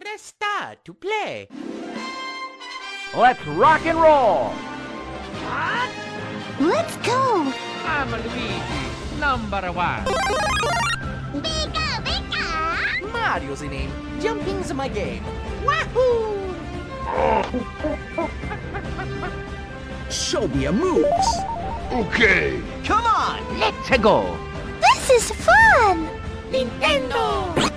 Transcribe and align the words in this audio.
Press 0.00 0.32
star 0.32 0.76
to 0.82 0.94
play. 0.94 1.46
Let's 3.14 3.46
rock 3.48 3.84
and 3.84 4.00
roll! 4.00 4.54
Let's 6.58 6.96
go! 7.04 7.52
I'm 7.84 8.10
Luigi, 8.10 9.20
number 9.20 9.60
one. 9.72 10.04
Bigga, 11.44 12.00
bigga! 12.00 13.12
Mario's 13.12 13.60
the 13.60 13.68
name. 13.68 13.92
Jumping's 14.20 14.72
my 14.72 14.88
game. 14.88 15.22
Wahoo! 15.66 16.54
Show 20.10 20.48
me 20.48 20.62
your 20.62 20.72
moves! 20.72 21.28
Okay. 21.92 22.62
Come 22.84 23.04
on, 23.04 23.60
let's 23.60 23.98
go! 23.98 24.34
This 24.80 25.10
is 25.10 25.30
fun! 25.30 26.08
Nintendo! 26.50 27.76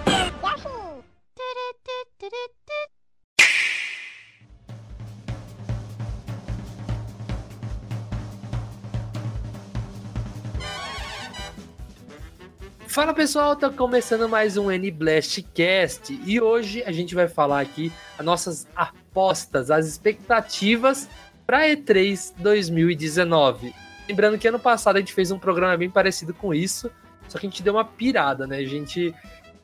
Fala 12.93 13.11
pessoal, 13.11 13.55
tá 13.55 13.71
começando 13.71 14.29
mais 14.29 14.55
um 14.55 14.69
N 14.69 14.91
Blast 14.91 15.41
Cast 15.51 16.13
e 16.27 16.39
hoje 16.39 16.83
a 16.83 16.91
gente 16.91 17.15
vai 17.15 17.27
falar 17.27 17.59
aqui 17.59 17.91
as 18.19 18.23
nossas 18.23 18.67
apostas, 18.75 19.71
as 19.71 19.87
expectativas 19.87 21.09
para 21.43 21.67
E3 21.69 22.35
2019. 22.37 23.73
Lembrando 24.07 24.37
que 24.37 24.47
ano 24.47 24.59
passado 24.59 24.97
a 24.97 24.99
gente 24.99 25.11
fez 25.11 25.31
um 25.31 25.39
programa 25.39 25.75
bem 25.75 25.89
parecido 25.89 26.35
com 26.35 26.53
isso, 26.53 26.91
só 27.27 27.39
que 27.39 27.47
a 27.47 27.49
gente 27.49 27.63
deu 27.63 27.73
uma 27.73 27.83
pirada, 27.83 28.45
né? 28.45 28.57
A 28.57 28.67
gente 28.67 29.11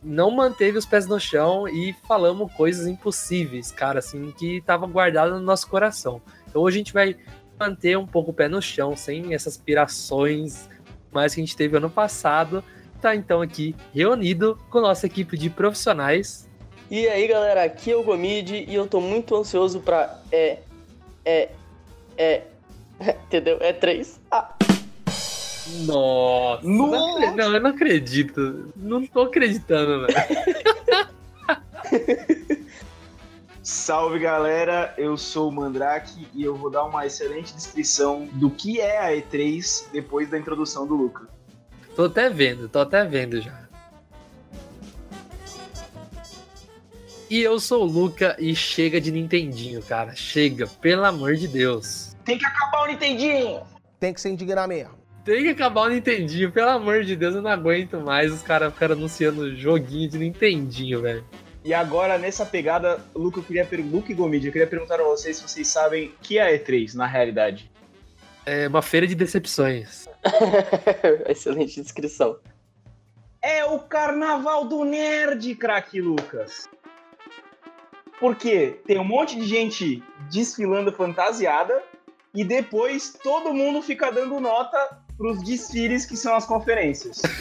não 0.02 0.32
manteve 0.32 0.80
os 0.80 0.88
pés 0.88 1.05
no 1.05 1.20
chão 1.20 1.68
e 1.68 1.94
falamos 2.08 2.52
coisas 2.54 2.88
impossíveis, 2.88 3.72
cara, 3.72 4.00
assim, 4.00 4.32
que 4.32 4.60
tava 4.62 4.88
guardado 4.88 5.36
no 5.36 5.41
nosso 5.41 5.68
coração. 5.68 6.20
Então 6.48 6.64
hoje 6.64 6.77
a 6.77 6.80
gente 6.80 6.93
vai 6.93 7.16
manter 7.60 7.96
um 7.96 8.08
pouco 8.08 8.32
o 8.32 8.34
pé 8.34 8.48
no 8.48 8.60
chão, 8.60 8.96
sem 8.96 9.36
essas 9.36 9.55
pirações 9.55 10.68
mais 11.12 11.36
que 11.36 11.41
a 11.41 11.43
gente 11.43 11.55
teve 11.55 11.77
ano 11.77 11.91
passado 11.91 12.64
tá 13.00 13.16
então 13.16 13.42
aqui 13.42 13.76
reunido 13.94 14.60
com 14.70 14.82
nossa 14.82 15.05
equipe 15.05 15.38
de 15.38 15.50
profissionais. 15.50 16.48
E 16.92 17.08
aí 17.08 17.28
galera, 17.28 17.64
aqui 17.64 17.92
é 17.92 17.96
o 17.96 18.04
Gomid 18.04 18.66
e 18.68 18.74
eu 18.76 18.88
tô 18.88 19.00
muito 19.00 19.36
ansioso 19.36 19.80
pra. 19.80 20.20
É. 20.32 20.60
É. 21.26 21.50
É. 22.18 22.44
Entendeu? 23.27 23.58
É 23.62 23.72
3. 23.74 24.20
Ah, 24.32 24.54
Nossa! 25.86 26.68
Não, 26.68 27.18
acre- 27.18 27.36
não, 27.36 27.54
eu 27.54 27.62
não 27.62 27.70
acredito. 27.70 28.74
Não 28.76 29.05
tô 29.05 29.22
acreditando, 29.22 30.08
velho. 30.08 30.18
Salve 33.62 34.18
galera, 34.20 34.94
eu 34.98 35.16
sou 35.16 35.50
o 35.50 35.52
Mandrake 35.52 36.27
e 36.34 36.44
eu 36.44 36.55
vou 36.55 36.72
dar 36.72 36.86
uma 36.86 37.05
excelente 37.05 37.54
descrição 37.54 38.27
do 38.34 38.50
que 38.50 38.82
é 38.82 38.98
a 39.00 39.12
E3 39.12 39.86
depois 39.92 40.27
da 40.30 40.40
introdução 40.40 40.88
do 40.88 40.96
Luca. 40.96 41.27
Tô 42.00 42.05
até 42.05 42.30
vendo, 42.30 42.70
tô 42.70 42.80
até 42.80 43.04
vendo 43.04 43.42
já. 43.42 43.68
E 47.30 47.42
eu 47.42 47.60
sou 47.60 47.84
o 47.84 47.86
Luca 47.86 48.38
e 48.40 48.55
chega 48.55 49.02
de 49.02 49.12
Nintendinho, 49.12 49.84
cara. 49.84 50.16
Chega, 50.16 50.66
pelo 50.66 51.04
amor 51.04 51.36
de 51.36 51.46
Deus. 51.46 52.16
Tem 52.24 52.38
que 52.38 52.46
acabar 52.46 52.84
o 52.84 52.88
Nintendinho! 52.88 53.64
Tem 54.00 54.14
que 54.14 54.22
se 54.22 54.30
indignar 54.30 54.66
mesmo. 54.66 54.94
Tem 55.26 55.44
que 55.44 55.50
acabar 55.50 55.82
o 55.82 55.90
Nintendinho, 55.90 56.50
pelo 56.54 56.70
amor 56.70 57.04
de 57.04 57.18
Deus, 57.18 57.36
eu 57.36 57.42
não 57.42 57.52
aguento 57.52 58.00
mais 58.00 58.32
os 58.32 58.42
caras 58.42 58.72
ficarem 58.72 58.96
anunciando 58.96 59.54
joguinho 59.58 60.10
de 60.10 60.20
Nintendinho, 60.20 61.02
velho. 61.02 61.26
E 61.66 61.74
agora, 61.74 62.18
nessa 62.18 62.46
pegada, 62.46 62.98
Luca, 63.14 63.40
eu 63.40 63.44
queria 63.44 63.66
per... 63.66 63.82
Luca 63.82 64.09
e 64.09 64.16
Gomid, 64.16 64.46
eu 64.46 64.53
queria 64.53 64.68
perguntar 64.68 65.02
a 65.02 65.03
vocês 65.03 65.36
se 65.36 65.44
vocês 65.44 65.68
sabem 65.68 66.08
o 66.08 66.12
que 66.22 66.38
é 66.38 66.44
a 66.44 66.58
E3 66.58 66.94
na 66.94 67.06
realidade. 67.06 67.70
É 68.46 68.70
uma 68.70 68.81
feira 68.81 69.06
de 69.06 69.16
decepções. 69.16 70.09
excelente 71.28 71.81
descrição. 71.81 72.40
É 73.41 73.66
o 73.66 73.80
carnaval 73.80 74.66
do 74.66 74.84
nerd, 74.84 75.56
craque 75.56 76.02
Lucas. 76.02 76.69
Por 78.19 78.35
quê? 78.35 78.78
Tem 78.85 79.00
um 79.00 79.06
monte 79.06 79.38
de 79.38 79.46
gente 79.46 80.03
desfilando 80.29 80.91
fantasiada 80.91 81.81
e 82.34 82.44
depois 82.44 83.18
todo 83.24 83.53
mundo 83.53 83.81
fica 83.81 84.12
dando 84.12 84.41
nota 84.41 85.00
pros 85.18 85.41
desfiles 85.44 86.06
que 86.06 86.18
são 86.18 86.35
as 86.35 86.46
conferências. 86.46 87.22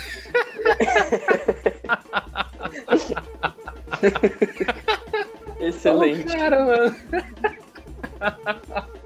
Excelente. 5.61 6.25
Oh, 6.29 6.39
cara, 6.39 6.65
mano. 6.65 6.97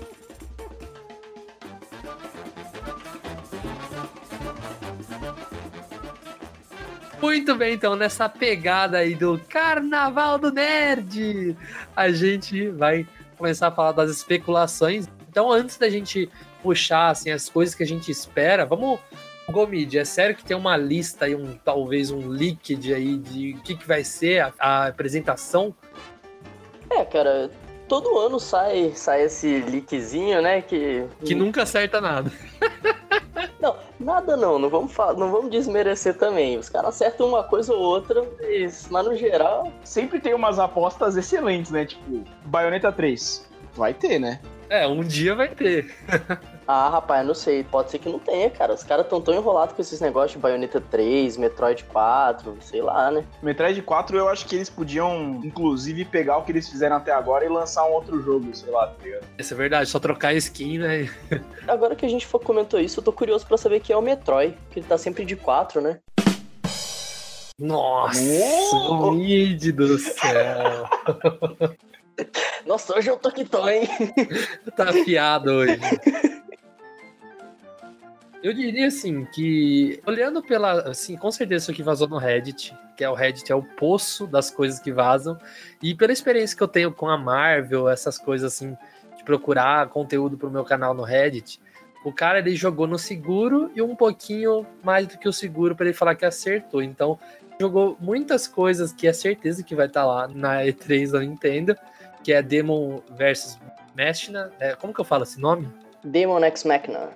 Muito 7.22 7.54
bem, 7.54 7.74
então, 7.74 7.94
nessa 7.94 8.28
pegada 8.28 8.98
aí 8.98 9.14
do 9.14 9.40
Carnaval 9.48 10.38
do 10.38 10.50
Nerd, 10.50 11.56
a 11.94 12.10
gente 12.10 12.68
vai 12.70 13.06
começar 13.38 13.68
a 13.68 13.70
falar 13.70 13.92
das 13.92 14.10
especulações. 14.10 15.06
Então, 15.30 15.52
antes 15.52 15.78
da 15.78 15.88
gente 15.88 16.28
puxar 16.60 17.10
assim, 17.10 17.30
as 17.30 17.48
coisas 17.48 17.76
que 17.76 17.82
a 17.84 17.86
gente 17.86 18.10
espera, 18.10 18.66
vamos. 18.66 18.98
Gomid, 19.48 19.98
é 19.98 20.04
sério 20.04 20.34
que 20.34 20.44
tem 20.44 20.56
uma 20.56 20.76
lista 20.76 21.26
aí, 21.26 21.34
um, 21.34 21.56
talvez 21.64 22.10
um 22.10 22.28
leaked 22.28 22.92
aí 22.92 23.16
de 23.16 23.54
o 23.54 23.62
que, 23.62 23.76
que 23.76 23.86
vai 23.86 24.02
ser 24.02 24.40
a, 24.40 24.52
a 24.58 24.86
apresentação? 24.86 25.74
É, 26.90 27.04
cara, 27.04 27.50
todo 27.88 28.18
ano 28.18 28.40
sai, 28.40 28.92
sai 28.94 29.24
esse 29.24 29.60
leakzinho, 29.60 30.40
né? 30.42 30.62
Que. 30.62 31.06
Que 31.24 31.34
nunca 31.34 31.62
acerta 31.62 32.00
nada. 32.00 32.32
Não, 33.60 33.76
nada 33.98 34.36
não, 34.36 34.58
não 34.58 34.68
vamos, 34.68 34.92
fa- 34.92 35.14
não 35.14 35.30
vamos 35.30 35.50
desmerecer 35.50 36.16
também. 36.18 36.58
Os 36.58 36.68
caras 36.68 36.90
acertam 36.96 37.28
uma 37.28 37.42
coisa 37.42 37.72
ou 37.72 37.80
outra, 37.80 38.22
mas, 38.40 38.88
mas 38.90 39.06
no 39.06 39.16
geral. 39.16 39.72
Sempre 39.84 40.20
tem 40.20 40.34
umas 40.34 40.58
apostas 40.58 41.16
excelentes, 41.16 41.70
né? 41.70 41.86
Tipo, 41.86 42.24
Bayonetta 42.44 42.92
3. 42.92 43.50
Vai 43.74 43.94
ter, 43.94 44.18
né? 44.18 44.40
É, 44.68 44.86
um 44.86 45.02
dia 45.02 45.34
vai 45.34 45.48
ter. 45.48 45.94
Ah, 46.66 46.88
rapaz, 46.88 47.26
não 47.26 47.34
sei, 47.34 47.62
pode 47.62 47.90
ser 47.90 47.98
que 47.98 48.08
não 48.08 48.18
tenha, 48.18 48.48
cara. 48.48 48.72
Os 48.72 48.82
caras 48.82 49.06
tão 49.06 49.20
tão 49.20 49.34
enrolados 49.34 49.74
com 49.74 49.82
esses 49.82 50.00
negócios 50.00 50.32
de 50.32 50.38
Bayonetta 50.38 50.80
3, 50.80 51.36
Metroid 51.36 51.84
4, 51.84 52.56
sei 52.62 52.80
lá, 52.80 53.10
né? 53.10 53.24
Metroid 53.42 53.82
4 53.82 54.16
eu 54.16 54.28
acho 54.28 54.46
que 54.46 54.54
eles 54.56 54.70
podiam, 54.70 55.40
inclusive, 55.44 56.04
pegar 56.06 56.38
o 56.38 56.42
que 56.44 56.52
eles 56.52 56.68
fizeram 56.68 56.96
até 56.96 57.12
agora 57.12 57.44
e 57.44 57.48
lançar 57.48 57.84
um 57.86 57.92
outro 57.92 58.22
jogo, 58.22 58.54
sei 58.54 58.70
lá, 58.70 58.86
tá 58.86 58.94
ligado? 59.04 59.24
Isso 59.38 59.52
é 59.52 59.56
verdade, 59.56 59.90
só 59.90 59.98
trocar 59.98 60.32
skin, 60.34 60.78
né? 60.78 61.10
Agora 61.68 61.94
que 61.94 62.06
a 62.06 62.08
gente 62.08 62.26
for- 62.26 62.40
comentou 62.40 62.80
isso, 62.80 63.00
eu 63.00 63.04
tô 63.04 63.12
curioso 63.12 63.46
pra 63.46 63.58
saber 63.58 63.80
quem 63.80 63.92
é 63.92 63.96
o 63.96 64.02
Metroid, 64.02 64.56
que 64.70 64.78
ele 64.80 64.86
tá 64.86 64.96
sempre 64.96 65.24
de 65.26 65.36
4, 65.36 65.82
né? 65.82 65.98
Nossa, 67.58 68.20
Oh! 68.72 69.10
Do 69.74 69.98
céu. 69.98 70.88
Nossa, 72.66 72.96
hoje 72.96 73.10
eu 73.10 73.16
tô 73.16 73.30
que 73.30 73.44
tô, 73.44 73.68
hein? 73.68 73.88
tá 74.76 74.90
afiado 74.90 75.50
hoje. 75.50 75.80
Eu 78.42 78.52
diria 78.52 78.88
assim 78.88 79.24
que 79.26 80.02
olhando 80.04 80.42
pela, 80.42 80.90
assim, 80.90 81.16
com 81.16 81.30
certeza 81.30 81.64
isso 81.64 81.70
aqui 81.70 81.82
vazou 81.82 82.08
no 82.08 82.18
Reddit, 82.18 82.76
que 82.96 83.04
é 83.04 83.08
o 83.08 83.14
Reddit 83.14 83.52
é 83.52 83.54
o 83.54 83.62
poço 83.62 84.26
das 84.26 84.50
coisas 84.50 84.80
que 84.80 84.90
vazam, 84.90 85.38
e 85.80 85.94
pela 85.94 86.12
experiência 86.12 86.56
que 86.56 86.62
eu 86.62 86.68
tenho 86.68 86.92
com 86.92 87.08
a 87.08 87.16
Marvel, 87.16 87.88
essas 87.88 88.18
coisas 88.18 88.52
assim, 88.52 88.76
de 89.16 89.22
procurar 89.22 89.88
conteúdo 89.90 90.36
pro 90.36 90.50
meu 90.50 90.64
canal 90.64 90.92
no 90.92 91.04
Reddit, 91.04 91.60
o 92.04 92.12
cara 92.12 92.40
ele 92.40 92.56
jogou 92.56 92.88
no 92.88 92.98
seguro 92.98 93.70
e 93.76 93.82
um 93.82 93.94
pouquinho 93.94 94.66
mais 94.82 95.06
do 95.06 95.16
que 95.18 95.28
o 95.28 95.32
seguro 95.32 95.76
para 95.76 95.86
ele 95.86 95.94
falar 95.94 96.16
que 96.16 96.24
acertou. 96.24 96.82
Então, 96.82 97.16
jogou 97.60 97.96
muitas 98.00 98.48
coisas 98.48 98.92
que 98.92 99.06
é 99.06 99.12
certeza 99.12 99.62
que 99.62 99.76
vai 99.76 99.86
estar 99.86 100.04
lá 100.04 100.26
na 100.26 100.62
E3 100.64 101.12
da 101.12 101.20
Nintendo, 101.20 101.76
que 102.22 102.32
é 102.32 102.42
Demon 102.42 103.00
versus 103.10 103.58
Machina. 103.96 104.52
É, 104.58 104.74
como 104.74 104.92
que 104.92 105.00
eu 105.00 105.04
falo 105.04 105.24
esse 105.24 105.40
nome? 105.40 105.68
Demon 106.04 106.42
X 106.44 106.64
Machina. 106.64 107.10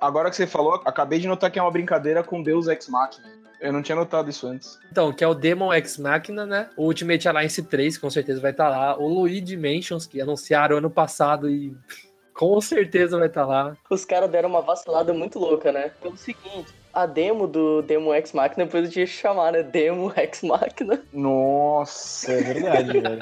Agora 0.00 0.28
que 0.28 0.36
você 0.36 0.46
falou, 0.46 0.82
acabei 0.84 1.18
de 1.18 1.26
notar 1.26 1.50
que 1.50 1.58
é 1.58 1.62
uma 1.62 1.70
brincadeira 1.70 2.22
com 2.22 2.42
Deus 2.42 2.68
Ex 2.68 2.88
Machina. 2.88 3.32
Eu 3.60 3.72
não 3.72 3.80
tinha 3.80 3.96
notado 3.96 4.28
isso 4.28 4.46
antes. 4.46 4.78
Então, 4.92 5.10
que 5.12 5.24
é 5.24 5.26
o 5.26 5.32
Demon 5.32 5.72
X 5.72 5.96
Machina, 5.96 6.44
né? 6.44 6.68
O 6.76 6.84
Ultimate 6.84 7.26
Alliance 7.26 7.62
3, 7.62 7.96
com 7.96 8.10
certeza 8.10 8.40
vai 8.40 8.50
estar 8.50 8.68
lá. 8.68 8.98
O 8.98 9.08
Luigi 9.08 9.56
Mansions, 9.56 10.06
que 10.06 10.20
anunciaram 10.20 10.76
ano 10.76 10.90
passado 10.90 11.48
e 11.48 11.74
com 12.34 12.60
certeza 12.60 13.18
vai 13.18 13.28
estar 13.28 13.46
lá. 13.46 13.74
Os 13.88 14.04
caras 14.04 14.30
deram 14.30 14.50
uma 14.50 14.60
vacilada 14.60 15.14
muito 15.14 15.38
louca, 15.38 15.72
né? 15.72 15.90
Pelo 16.02 16.16
seguinte, 16.16 16.74
a 16.94 17.06
demo 17.06 17.46
do 17.46 17.82
Demo 17.82 18.12
X 18.14 18.32
Machina 18.32 18.64
depois 18.64 18.84
eu 18.84 18.90
tinha 18.90 19.06
que 19.06 19.12
chamar, 19.12 19.52
né? 19.52 19.62
Demo 19.62 20.12
X 20.14 20.42
Machina. 20.42 21.02
Nossa, 21.12 22.32
é 22.32 22.42
verdade, 22.42 22.92
velho. 23.00 23.18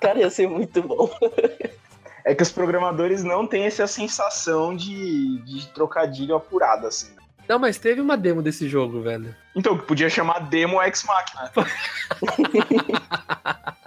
Cara, 0.00 0.18
ia 0.18 0.30
ser 0.30 0.48
muito 0.48 0.82
bom. 0.82 1.10
É 2.24 2.34
que 2.34 2.42
os 2.42 2.52
programadores 2.52 3.24
não 3.24 3.46
têm 3.46 3.64
essa 3.64 3.86
sensação 3.86 4.76
de, 4.76 5.38
de 5.42 5.66
trocadilho 5.68 6.34
apurado, 6.34 6.86
assim. 6.86 7.14
Não, 7.48 7.58
mas 7.58 7.78
teve 7.78 8.00
uma 8.00 8.16
demo 8.16 8.42
desse 8.42 8.68
jogo, 8.68 9.00
velho. 9.00 9.34
Então, 9.54 9.78
que 9.78 9.86
podia 9.86 10.10
chamar 10.10 10.40
Demo 10.40 10.80
X 10.82 11.04
Machina. 11.04 11.52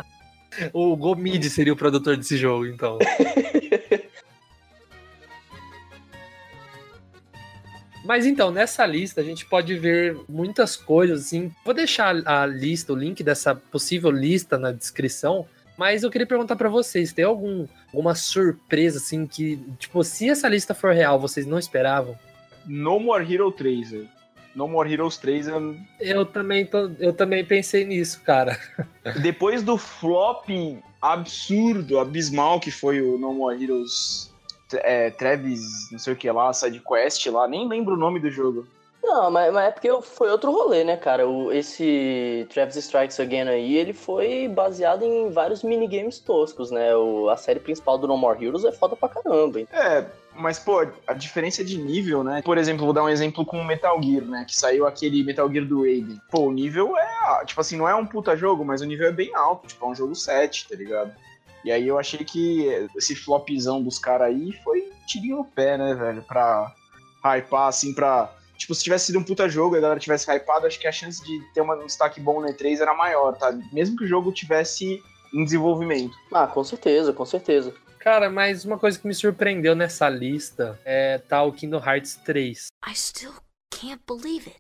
O 0.74 0.96
Gomid 0.96 1.50
seria 1.50 1.72
o 1.72 1.76
produtor 1.76 2.18
desse 2.18 2.36
jogo, 2.36 2.66
então. 2.66 2.98
Mas 8.10 8.26
então, 8.26 8.50
nessa 8.50 8.88
lista 8.88 9.22
a 9.22 9.24
gente 9.24 9.46
pode 9.46 9.78
ver 9.78 10.18
muitas 10.28 10.76
coisas, 10.76 11.28
assim. 11.28 11.52
Vou 11.64 11.76
deixar 11.76 12.16
a 12.26 12.44
lista, 12.44 12.92
o 12.92 12.96
link 12.96 13.22
dessa 13.22 13.54
possível 13.54 14.10
lista 14.10 14.58
na 14.58 14.72
descrição. 14.72 15.46
Mas 15.78 16.02
eu 16.02 16.10
queria 16.10 16.26
perguntar 16.26 16.56
pra 16.56 16.70
vocês, 16.70 17.14
tem 17.14 17.24
algum, 17.24 17.68
alguma 17.94 18.16
surpresa, 18.16 18.98
assim, 18.98 19.28
que, 19.28 19.58
tipo, 19.78 20.04
se 20.04 20.28
essa 20.28 20.50
lista 20.50 20.74
for 20.74 20.92
real, 20.92 21.20
vocês 21.20 21.46
não 21.46 21.60
esperavam? 21.60 22.18
No 22.66 23.00
More 23.00 23.32
Hero 23.32 23.52
3, 23.52 23.92
velho. 23.92 24.10
No 24.56 24.68
More 24.68 24.92
Heroes 24.92 25.16
3 25.18 25.48
é... 25.48 25.54
Eu 26.00 26.26
também, 26.26 26.66
tô, 26.66 26.90
eu 27.00 27.14
também 27.14 27.46
pensei 27.46 27.86
nisso, 27.86 28.22
cara. 28.22 28.60
Depois 29.22 29.62
do 29.62 29.78
flop 29.78 30.50
absurdo, 31.00 32.00
abismal 32.00 32.60
que 32.60 32.72
foi 32.72 33.02
o 33.04 33.20
No 33.20 33.36
More 33.36 33.64
Heroes 33.64 34.29
é, 34.74 35.10
Travis, 35.12 35.90
não 35.92 36.00
sei 36.00 36.14
o 36.14 36.16
que 36.16 36.30
lá, 36.32 36.52
Side 36.54 36.82
Quest 36.82 37.26
lá, 37.28 37.48
nem 37.48 37.68
lembro 37.68 37.96
o 37.96 37.98
nome 37.98 38.20
do 38.20 38.30
jogo. 38.30 38.66
Não, 39.02 39.32
mas, 39.32 39.52
mas 39.54 39.70
é 39.70 39.72
porque 39.72 39.90
foi 40.02 40.30
outro 40.30 40.52
rolê, 40.52 40.84
né, 40.84 40.98
cara? 40.98 41.28
O, 41.28 41.52
esse 41.52 42.46
Travis 42.50 42.76
Strikes 42.76 43.20
Again 43.20 43.48
aí, 43.48 43.78
ele 43.78 43.94
foi 43.94 44.48
baseado 44.48 45.04
em 45.04 45.32
vários 45.32 45.64
minigames 45.64 46.20
toscos, 46.20 46.70
né? 46.70 46.96
O, 46.96 47.30
a 47.30 47.38
série 47.38 47.60
principal 47.60 47.98
do 47.98 48.08
No 48.08 48.18
More 48.18 48.44
Heroes 48.44 48.66
é 48.66 48.72
foda 48.72 48.96
pra 48.96 49.10
caramba. 49.10 49.60
hein? 49.60 49.68
É, 49.72 50.06
mas, 50.36 50.60
pô, 50.60 50.86
a 51.08 51.14
diferença 51.14 51.64
de 51.64 51.78
nível, 51.78 52.24
né? 52.24 52.42
Por 52.44 52.58
exemplo, 52.58 52.86
vou 52.86 52.94
dar 52.94 53.04
um 53.04 53.10
exemplo 53.10 53.46
com 53.46 53.60
o 53.60 53.66
Metal 53.66 54.02
Gear, 54.04 54.26
né? 54.26 54.46
Que 54.48 54.56
saiu 54.56 54.86
aquele 54.86 55.24
Metal 55.24 55.50
Gear 55.52 55.66
do 55.66 55.82
Raiden. 55.82 56.22
Pô, 56.30 56.42
o 56.42 56.52
nível 56.52 56.96
é, 56.98 57.46
tipo 57.46 57.62
assim, 57.62 57.78
não 57.78 57.88
é 57.88 57.96
um 57.96 58.06
puta 58.06 58.36
jogo, 58.36 58.66
mas 58.66 58.82
o 58.82 58.86
nível 58.86 59.08
é 59.08 59.12
bem 59.12 59.34
alto. 59.34 59.68
Tipo, 59.68 59.86
é 59.86 59.90
um 59.90 59.96
jogo 59.96 60.14
7, 60.14 60.68
tá 60.70 60.76
ligado? 60.76 61.14
E 61.64 61.72
aí 61.72 61.88
eu 61.88 62.00
achei 62.00 62.24
que 62.24 62.68
esse 62.96 63.16
flopzão 63.16 63.82
dos 63.82 64.00
caras 64.00 64.28
aí 64.28 64.54
foi 64.64 64.90
tirinho 65.08 65.38
no 65.38 65.46
pé, 65.46 65.78
né, 65.78 65.94
velho? 65.94 66.22
Pra 66.24 66.74
hypar, 67.24 67.68
assim, 67.68 67.94
pra... 67.94 68.34
Tipo, 68.58 68.76
se 68.76 68.84
tivesse 68.84 69.08
sido 69.08 69.20
um 69.20 69.24
puta 69.24 69.48
jogo 69.48 69.76
e 69.76 69.78
a 69.78 69.82
galera 69.82 70.00
tivesse 70.00 70.30
hypado, 70.30 70.68
acho 70.68 70.80
que 70.80 70.88
a 70.88 70.92
chance 70.92 71.24
de 71.24 71.40
ter 71.54 71.62
um 71.62 71.86
destaque 71.86 72.20
bom 72.20 72.42
no 72.42 72.48
E3 72.48 72.82
era 72.82 72.94
maior, 72.94 73.38
tá? 73.38 73.52
Mesmo 73.72 73.96
que 73.96 74.04
o 74.04 74.08
jogo 74.08 74.34
tivesse 74.34 75.02
em 75.34 75.44
desenvolvimento. 75.44 76.14
Ah, 76.32 76.48
com 76.48 76.64
certeza, 76.64 77.14
com 77.14 77.26
certeza. 77.26 77.74
Cara, 78.00 78.30
mas 78.30 78.66
uma 78.66 78.78
coisa 78.78 78.98
que 78.98 79.08
me 79.08 79.14
surpreendeu 79.14 79.76
nessa 79.76 80.10
lista 80.10 80.80
é 80.86 81.18
tá 81.18 81.44
o 81.44 81.52
Kingdom 81.52 81.82
Hearts 81.86 82.16
3. 82.26 82.68
I 82.88 82.96
still 82.96 83.34
can't 83.70 84.02
believe 84.08 84.50
it. 84.50 84.58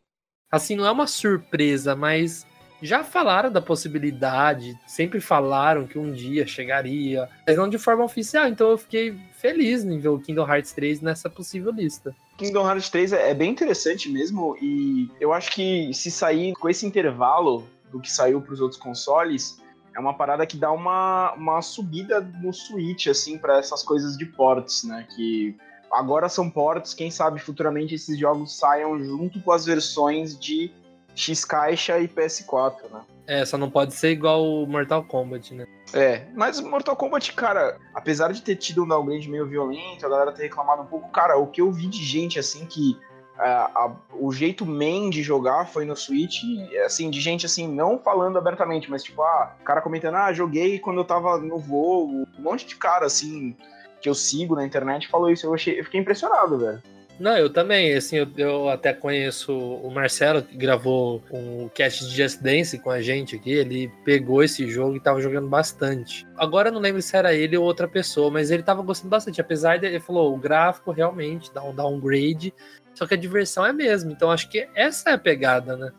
Assim, 0.51 0.75
não 0.75 0.85
é 0.85 0.91
uma 0.91 1.07
surpresa, 1.07 1.95
mas 1.95 2.45
já 2.81 3.03
falaram 3.03 3.51
da 3.51 3.61
possibilidade, 3.61 4.77
sempre 4.87 5.19
falaram 5.19 5.85
que 5.85 5.97
um 5.97 6.11
dia 6.11 6.45
chegaria, 6.47 7.29
mas 7.45 7.57
não 7.57 7.69
de 7.69 7.77
forma 7.77 8.03
oficial, 8.03 8.47
então 8.47 8.69
eu 8.71 8.77
fiquei 8.77 9.15
feliz 9.33 9.83
em 9.83 9.99
ver 9.99 10.09
o 10.09 10.19
Kingdom 10.19 10.47
Hearts 10.47 10.71
3 10.73 11.01
nessa 11.01 11.29
possível 11.29 11.71
lista. 11.71 12.15
Kingdom 12.37 12.67
Hearts 12.67 12.89
3 12.89 13.13
é 13.13 13.29
é 13.29 13.33
bem 13.33 13.51
interessante 13.51 14.09
mesmo, 14.09 14.57
e 14.61 15.09
eu 15.19 15.33
acho 15.33 15.51
que 15.51 15.93
se 15.93 16.09
sair 16.09 16.53
com 16.53 16.69
esse 16.69 16.85
intervalo 16.85 17.67
do 17.91 17.99
que 17.99 18.11
saiu 18.11 18.41
para 18.41 18.53
os 18.53 18.61
outros 18.61 18.79
consoles, 18.79 19.61
é 19.95 19.99
uma 19.99 20.13
parada 20.13 20.45
que 20.45 20.57
dá 20.57 20.71
uma, 20.71 21.33
uma 21.33 21.61
subida 21.61 22.21
no 22.21 22.53
Switch, 22.53 23.07
assim, 23.07 23.37
para 23.37 23.57
essas 23.57 23.83
coisas 23.83 24.17
de 24.17 24.25
ports, 24.25 24.83
né? 24.83 25.05
Que 25.15 25.57
agora 25.91 26.29
são 26.29 26.49
ports, 26.49 26.93
quem 26.93 27.11
sabe 27.11 27.39
futuramente 27.39 27.95
esses 27.95 28.17
jogos 28.17 28.57
saiam 28.57 28.97
junto 29.03 29.41
com 29.41 29.51
as 29.51 29.65
versões 29.65 30.39
de 30.39 30.71
X-Caixa 31.19 31.99
e 31.99 32.07
PS4, 32.07 32.89
né? 32.91 33.01
É, 33.27 33.45
só 33.45 33.57
não 33.57 33.69
pode 33.69 33.93
ser 33.93 34.11
igual 34.11 34.43
o 34.43 34.65
Mortal 34.65 35.03
Kombat, 35.03 35.53
né? 35.53 35.67
É, 35.93 36.23
mas 36.33 36.59
Mortal 36.59 36.95
Kombat, 36.95 37.33
cara, 37.33 37.77
apesar 37.93 38.31
de 38.31 38.41
ter 38.41 38.55
tido 38.55 38.83
um 38.83 38.87
downgrade 38.87 39.29
meio 39.29 39.45
violento, 39.45 40.05
a 40.05 40.09
galera 40.09 40.31
ter 40.31 40.43
reclamado 40.43 40.81
um 40.81 40.85
pouco, 40.85 41.09
cara, 41.11 41.37
o 41.37 41.45
que 41.47 41.61
eu 41.61 41.71
vi 41.71 41.87
de 41.87 42.03
gente, 42.03 42.39
assim, 42.39 42.65
que 42.65 42.97
ah, 43.37 43.71
a- 43.73 43.95
o 44.19 44.31
jeito 44.33 44.65
main 44.65 45.09
de 45.09 45.21
jogar 45.23 45.65
foi 45.67 45.85
no 45.85 45.95
Switch, 45.95 46.41
assim, 46.85 47.09
de 47.09 47.21
gente, 47.21 47.45
assim, 47.45 47.67
não 47.67 47.97
falando 47.99 48.37
abertamente, 48.37 48.89
mas 48.89 49.03
tipo, 49.03 49.21
ah, 49.21 49.55
cara 49.63 49.81
comentando, 49.81 50.15
ah, 50.15 50.33
joguei 50.33 50.77
quando 50.79 50.97
eu 50.97 51.05
tava 51.05 51.37
no 51.37 51.57
voo, 51.57 52.05
um 52.09 52.25
monte 52.37 52.65
de 52.65 52.75
cara, 52.75 53.05
assim, 53.05 53.55
que 54.01 54.09
eu 54.09 54.15
sigo 54.15 54.55
na 54.55 54.65
internet 54.65 55.07
falou 55.07 55.29
isso, 55.29 55.45
eu, 55.45 55.53
achei, 55.53 55.79
eu 55.79 55.83
fiquei 55.85 55.99
impressionado, 56.01 56.57
velho. 56.57 56.81
Não, 57.19 57.35
eu 57.37 57.49
também, 57.51 57.93
assim, 57.93 58.15
eu, 58.15 58.27
eu 58.37 58.69
até 58.69 58.93
conheço 58.93 59.53
o 59.53 59.91
Marcelo, 59.91 60.41
que 60.41 60.55
gravou 60.55 61.21
um 61.29 61.67
cast 61.67 62.05
de 62.07 62.15
Just 62.15 62.41
Dance 62.41 62.79
com 62.79 62.89
a 62.89 63.01
gente 63.01 63.35
aqui, 63.35 63.51
ele 63.51 63.91
pegou 64.05 64.41
esse 64.41 64.69
jogo 64.69 64.95
e 64.95 65.01
tava 65.01 65.19
jogando 65.19 65.49
bastante. 65.49 66.25
Agora 66.37 66.69
eu 66.69 66.73
não 66.73 66.79
lembro 66.79 67.01
se 67.01 67.15
era 67.17 67.33
ele 67.33 67.57
ou 67.57 67.65
outra 67.65 67.89
pessoa, 67.89 68.31
mas 68.31 68.51
ele 68.51 68.63
tava 68.63 68.81
gostando 68.81 69.09
bastante, 69.09 69.41
apesar 69.41 69.77
de, 69.77 69.87
ele 69.87 69.99
falou, 69.99 70.33
o 70.33 70.37
gráfico 70.37 70.91
realmente 70.91 71.53
dá 71.53 71.61
um 71.61 71.75
downgrade, 71.75 72.53
só 72.93 73.05
que 73.05 73.15
a 73.15 73.17
diversão 73.17 73.65
é 73.65 73.73
mesmo, 73.73 74.11
então 74.11 74.31
acho 74.31 74.49
que 74.49 74.69
essa 74.73 75.09
é 75.09 75.13
a 75.13 75.17
pegada, 75.17 75.75
né? 75.75 75.91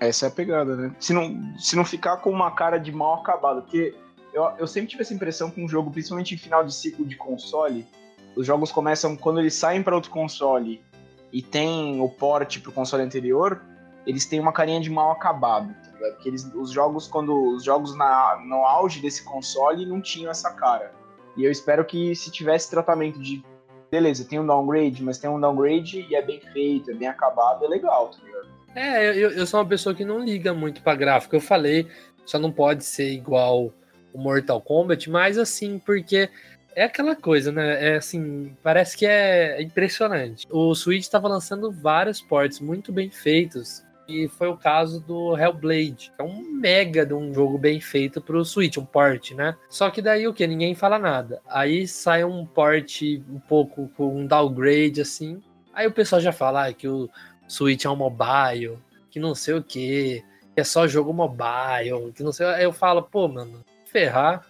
Essa 0.00 0.26
é 0.26 0.28
a 0.28 0.32
pegada, 0.32 0.76
né? 0.76 0.94
Se 1.00 1.14
não, 1.14 1.56
se 1.58 1.76
não 1.76 1.84
ficar 1.84 2.18
com 2.18 2.30
uma 2.30 2.50
cara 2.50 2.76
de 2.76 2.92
mal 2.92 3.20
acabado, 3.20 3.62
porque 3.62 3.94
eu, 4.34 4.44
eu 4.58 4.66
sempre 4.66 4.90
tive 4.90 5.02
essa 5.02 5.14
impressão 5.14 5.50
que 5.50 5.62
um 5.62 5.68
jogo, 5.68 5.90
principalmente 5.90 6.34
em 6.34 6.38
final 6.38 6.62
de 6.62 6.74
ciclo 6.74 7.06
de 7.06 7.16
console, 7.16 7.86
os 8.36 8.46
jogos 8.46 8.72
começam, 8.72 9.16
quando 9.16 9.40
eles 9.40 9.54
saem 9.54 9.82
para 9.82 9.94
outro 9.94 10.10
console 10.10 10.82
e 11.32 11.42
tem 11.42 12.00
o 12.00 12.08
port 12.08 12.60
pro 12.60 12.72
console 12.72 13.02
anterior, 13.02 13.62
eles 14.06 14.26
têm 14.26 14.40
uma 14.40 14.52
carinha 14.52 14.80
de 14.80 14.90
mal 14.90 15.10
acabado, 15.10 15.74
tá 15.84 15.92
ligado? 15.92 16.14
Porque 16.14 16.28
eles, 16.28 16.44
os 16.54 16.70
jogos, 16.70 17.06
quando 17.06 17.54
os 17.54 17.64
jogos 17.64 17.96
na, 17.96 18.40
no 18.44 18.64
auge 18.64 19.00
desse 19.00 19.24
console 19.24 19.86
não 19.86 20.00
tinham 20.00 20.30
essa 20.30 20.50
cara. 20.52 20.92
E 21.36 21.44
eu 21.44 21.50
espero 21.50 21.84
que 21.84 22.14
se 22.14 22.30
tivesse 22.30 22.70
tratamento 22.70 23.18
de 23.20 23.42
beleza, 23.90 24.24
tem 24.24 24.40
um 24.40 24.46
downgrade, 24.46 25.02
mas 25.02 25.18
tem 25.18 25.30
um 25.30 25.40
downgrade 25.40 26.06
e 26.08 26.14
é 26.14 26.22
bem 26.22 26.40
feito, 26.52 26.90
é 26.90 26.94
bem 26.94 27.08
acabado, 27.08 27.64
é 27.64 27.68
legal, 27.68 28.08
tá 28.08 28.18
ligado? 28.24 28.48
É, 28.74 29.10
eu, 29.10 29.30
eu 29.30 29.46
sou 29.46 29.60
uma 29.60 29.66
pessoa 29.66 29.94
que 29.94 30.04
não 30.04 30.18
liga 30.18 30.54
muito 30.54 30.82
pra 30.82 30.94
gráfico. 30.94 31.36
Eu 31.36 31.40
falei, 31.40 31.86
só 32.24 32.38
não 32.38 32.50
pode 32.50 32.84
ser 32.84 33.12
igual 33.12 33.72
o 34.12 34.18
Mortal 34.18 34.60
Kombat, 34.60 35.10
mas 35.10 35.38
assim, 35.38 35.78
porque 35.78 36.30
é 36.74 36.84
aquela 36.84 37.14
coisa, 37.14 37.52
né? 37.52 37.92
É 37.92 37.96
assim, 37.96 38.54
parece 38.62 38.96
que 38.96 39.06
é 39.06 39.60
impressionante. 39.62 40.46
O 40.50 40.74
Switch 40.74 41.02
estava 41.02 41.28
lançando 41.28 41.70
vários 41.70 42.20
ports 42.20 42.60
muito 42.60 42.92
bem 42.92 43.10
feitos. 43.10 43.84
E 44.08 44.28
foi 44.28 44.48
o 44.48 44.56
caso 44.56 45.00
do 45.00 45.38
Hellblade, 45.38 46.12
é 46.18 46.22
um 46.22 46.42
mega 46.42 47.06
de 47.06 47.14
um 47.14 47.32
jogo 47.32 47.56
bem 47.56 47.80
feito 47.80 48.20
pro 48.20 48.44
Switch, 48.44 48.76
um 48.76 48.84
port, 48.84 49.30
né? 49.30 49.56
Só 49.70 49.90
que 49.90 50.02
daí 50.02 50.26
o 50.26 50.34
que? 50.34 50.46
Ninguém 50.46 50.74
fala 50.74 50.98
nada. 50.98 51.40
Aí 51.48 51.86
sai 51.86 52.24
um 52.24 52.44
port 52.44 53.00
um 53.30 53.38
pouco 53.38 53.88
com 53.96 54.18
um 54.18 54.26
downgrade 54.26 55.00
assim. 55.00 55.40
Aí 55.72 55.86
o 55.86 55.92
pessoal 55.92 56.20
já 56.20 56.32
fala 56.32 56.66
ah, 56.66 56.72
que 56.72 56.88
o 56.88 57.08
Switch 57.46 57.84
é 57.84 57.90
um 57.90 57.96
mobile, 57.96 58.76
que 59.10 59.20
não 59.20 59.34
sei 59.34 59.54
o 59.54 59.62
que, 59.62 60.22
que 60.54 60.60
é 60.60 60.64
só 60.64 60.86
jogo 60.86 61.12
mobile, 61.12 62.12
que 62.12 62.22
não 62.22 62.32
sei. 62.32 62.46
Aí 62.46 62.64
eu 62.64 62.72
falo, 62.72 63.02
pô, 63.02 63.28
mano, 63.28 63.64
ferrar. 63.86 64.44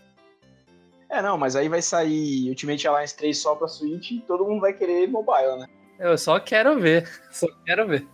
É, 1.12 1.20
não, 1.20 1.36
mas 1.36 1.54
aí 1.54 1.68
vai 1.68 1.82
sair 1.82 2.48
Ultimate 2.48 2.88
Alliance 2.88 3.14
3 3.14 3.36
só 3.36 3.54
pra 3.54 3.68
Switch 3.68 4.12
e 4.12 4.20
todo 4.20 4.46
mundo 4.46 4.62
vai 4.62 4.72
querer 4.72 5.06
mobile, 5.06 5.58
né? 5.58 5.66
Eu 5.98 6.16
só 6.16 6.40
quero 6.40 6.80
ver, 6.80 7.06
só 7.30 7.46
quero 7.66 7.86
ver. 7.86 8.08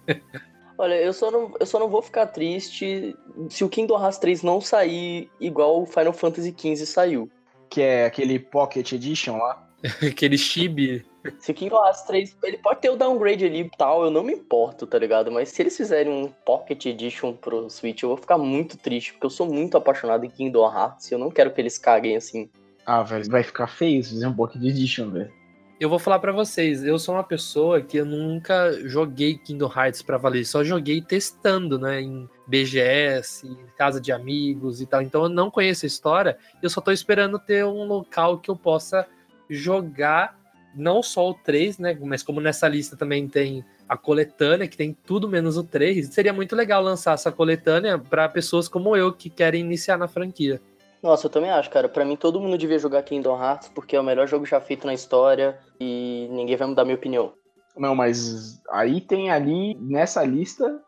Olha, 0.76 0.96
eu 0.96 1.12
só, 1.12 1.30
não, 1.30 1.54
eu 1.60 1.64
só 1.64 1.78
não 1.78 1.88
vou 1.88 2.02
ficar 2.02 2.26
triste 2.26 3.16
se 3.48 3.62
o 3.62 3.68
Kingdom 3.68 4.02
Hearts 4.02 4.18
3 4.18 4.42
não 4.42 4.60
sair 4.60 5.30
igual 5.38 5.80
o 5.80 5.86
Final 5.86 6.12
Fantasy 6.12 6.52
XV 6.58 6.86
saiu. 6.86 7.30
Que 7.70 7.82
é 7.82 8.06
aquele 8.06 8.40
Pocket 8.40 8.92
Edition 8.92 9.36
lá. 9.38 9.64
Aquele 10.02 10.36
chibi. 10.36 11.06
Se 11.38 11.52
o 11.52 11.54
Kingdom 11.54 11.84
Hearts 11.84 12.02
3, 12.02 12.36
ele 12.42 12.58
pode 12.58 12.80
ter 12.80 12.90
o 12.90 12.96
downgrade 12.96 13.44
ali 13.44 13.60
e 13.60 13.70
tal, 13.76 14.04
eu 14.04 14.10
não 14.10 14.24
me 14.24 14.32
importo, 14.32 14.88
tá 14.88 14.98
ligado? 14.98 15.30
Mas 15.30 15.50
se 15.50 15.62
eles 15.62 15.76
fizerem 15.76 16.12
um 16.12 16.32
Pocket 16.44 16.86
Edition 16.86 17.32
pro 17.34 17.70
Switch, 17.70 18.02
eu 18.02 18.08
vou 18.08 18.18
ficar 18.18 18.38
muito 18.38 18.76
triste, 18.76 19.12
porque 19.12 19.26
eu 19.26 19.30
sou 19.30 19.46
muito 19.46 19.76
apaixonado 19.76 20.24
em 20.24 20.30
Kingdom 20.30 20.66
Hearts 20.66 21.10
e 21.10 21.14
eu 21.14 21.18
não 21.18 21.30
quero 21.30 21.52
que 21.52 21.60
eles 21.60 21.78
caguem 21.78 22.16
assim. 22.16 22.50
Ah, 22.90 23.02
velho, 23.02 23.30
vai 23.30 23.42
ficar 23.42 23.66
feio 23.66 24.02
se 24.02 24.08
fizer 24.08 24.26
um 24.26 24.32
Pocket 24.32 24.62
Edition, 24.62 25.10
velho. 25.10 25.30
Eu 25.78 25.90
vou 25.90 25.98
falar 25.98 26.18
pra 26.20 26.32
vocês, 26.32 26.82
eu 26.82 26.98
sou 26.98 27.16
uma 27.16 27.22
pessoa 27.22 27.82
que 27.82 27.98
eu 27.98 28.06
nunca 28.06 28.72
joguei 28.88 29.36
Kingdom 29.36 29.70
Hearts 29.70 30.00
pra 30.00 30.16
valer, 30.16 30.46
só 30.46 30.64
joguei 30.64 31.02
testando, 31.02 31.78
né, 31.78 32.00
em 32.00 32.26
BGS, 32.46 33.46
em 33.46 33.56
casa 33.76 34.00
de 34.00 34.10
amigos 34.10 34.80
e 34.80 34.86
tal. 34.86 35.02
Então 35.02 35.24
eu 35.24 35.28
não 35.28 35.50
conheço 35.50 35.84
a 35.84 35.86
história, 35.86 36.38
eu 36.62 36.70
só 36.70 36.80
tô 36.80 36.90
esperando 36.90 37.38
ter 37.38 37.62
um 37.62 37.84
local 37.84 38.38
que 38.38 38.50
eu 38.50 38.56
possa 38.56 39.06
jogar 39.50 40.38
não 40.74 41.02
só 41.02 41.28
o 41.28 41.34
3, 41.34 41.78
né, 41.78 41.96
mas 42.00 42.22
como 42.22 42.40
nessa 42.40 42.66
lista 42.66 42.96
também 42.96 43.28
tem 43.28 43.62
a 43.86 43.98
coletânea, 43.98 44.66
que 44.66 44.78
tem 44.78 44.96
tudo 45.04 45.28
menos 45.28 45.58
o 45.58 45.62
3, 45.62 46.08
seria 46.08 46.32
muito 46.32 46.56
legal 46.56 46.82
lançar 46.82 47.12
essa 47.12 47.30
coletânea 47.30 47.98
pra 47.98 48.30
pessoas 48.30 48.66
como 48.66 48.96
eu 48.96 49.12
que 49.12 49.28
querem 49.28 49.60
iniciar 49.60 49.98
na 49.98 50.08
franquia. 50.08 50.58
Nossa, 51.02 51.26
eu 51.26 51.30
também 51.30 51.50
acho, 51.50 51.70
cara. 51.70 51.88
Pra 51.88 52.04
mim, 52.04 52.16
todo 52.16 52.40
mundo 52.40 52.58
devia 52.58 52.78
jogar 52.78 53.02
Kingdom 53.02 53.40
Hearts, 53.40 53.68
porque 53.68 53.94
é 53.94 54.00
o 54.00 54.04
melhor 54.04 54.26
jogo 54.26 54.44
já 54.44 54.60
feito 54.60 54.86
na 54.86 54.94
história 54.94 55.58
e 55.80 56.28
ninguém 56.30 56.56
vai 56.56 56.66
mudar 56.66 56.84
minha 56.84 56.96
opinião. 56.96 57.32
Não, 57.76 57.94
mas 57.94 58.60
aí 58.70 59.00
tem 59.00 59.30
ali, 59.30 59.76
nessa 59.80 60.24
lista, 60.24 60.80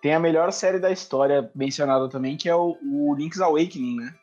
tem 0.00 0.14
a 0.14 0.20
melhor 0.20 0.52
série 0.52 0.78
da 0.78 0.90
história 0.90 1.50
mencionada 1.54 2.08
também, 2.08 2.36
que 2.36 2.48
é 2.48 2.54
o, 2.54 2.76
o 2.82 3.14
Link's 3.16 3.40
Awakening, 3.40 3.96
né? 3.96 4.14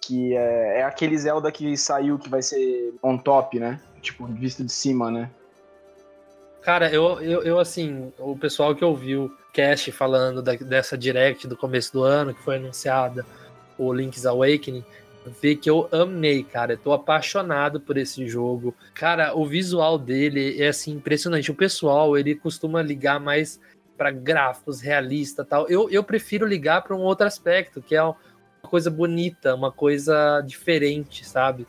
Que 0.00 0.34
é, 0.34 0.80
é 0.80 0.82
aquele 0.82 1.16
Zelda 1.18 1.52
que 1.52 1.76
saiu 1.76 2.18
que 2.18 2.30
vai 2.30 2.40
ser 2.40 2.94
on 3.02 3.18
top, 3.18 3.60
né? 3.60 3.78
Tipo, 4.00 4.26
visto 4.26 4.64
de 4.64 4.72
cima, 4.72 5.10
né? 5.10 5.30
Cara, 6.62 6.90
eu, 6.90 7.20
eu, 7.20 7.42
eu, 7.42 7.58
assim, 7.58 8.12
o 8.18 8.36
pessoal 8.36 8.74
que 8.74 8.84
ouviu 8.84 9.30
cast 9.52 9.90
falando 9.92 10.42
da, 10.42 10.54
dessa 10.54 10.96
direct 10.96 11.46
do 11.46 11.56
começo 11.56 11.92
do 11.92 12.02
ano, 12.02 12.34
que 12.34 12.42
foi 12.42 12.56
anunciada, 12.56 13.24
o 13.80 13.92
Link's 13.92 14.26
Awakening, 14.26 14.84
vê 15.40 15.54
que 15.56 15.68
eu 15.68 15.88
amei, 15.92 16.42
cara. 16.42 16.74
Eu 16.74 16.78
tô 16.78 16.92
apaixonado 16.92 17.80
por 17.80 17.96
esse 17.96 18.26
jogo. 18.28 18.74
Cara, 18.94 19.34
o 19.34 19.46
visual 19.46 19.98
dele 19.98 20.60
é 20.60 20.68
assim 20.68 20.92
impressionante. 20.92 21.50
O 21.50 21.54
pessoal, 21.54 22.16
ele 22.16 22.34
costuma 22.34 22.82
ligar 22.82 23.18
mais 23.20 23.60
para 23.96 24.10
gráficos 24.10 24.80
realistas, 24.80 25.46
tal. 25.46 25.68
Eu, 25.68 25.90
eu 25.90 26.02
prefiro 26.02 26.46
ligar 26.46 26.82
para 26.82 26.96
um 26.96 27.00
outro 27.00 27.26
aspecto, 27.26 27.82
que 27.82 27.94
é 27.94 28.02
uma 28.02 28.16
coisa 28.62 28.90
bonita, 28.90 29.54
uma 29.54 29.70
coisa 29.70 30.40
diferente, 30.40 31.26
sabe? 31.26 31.66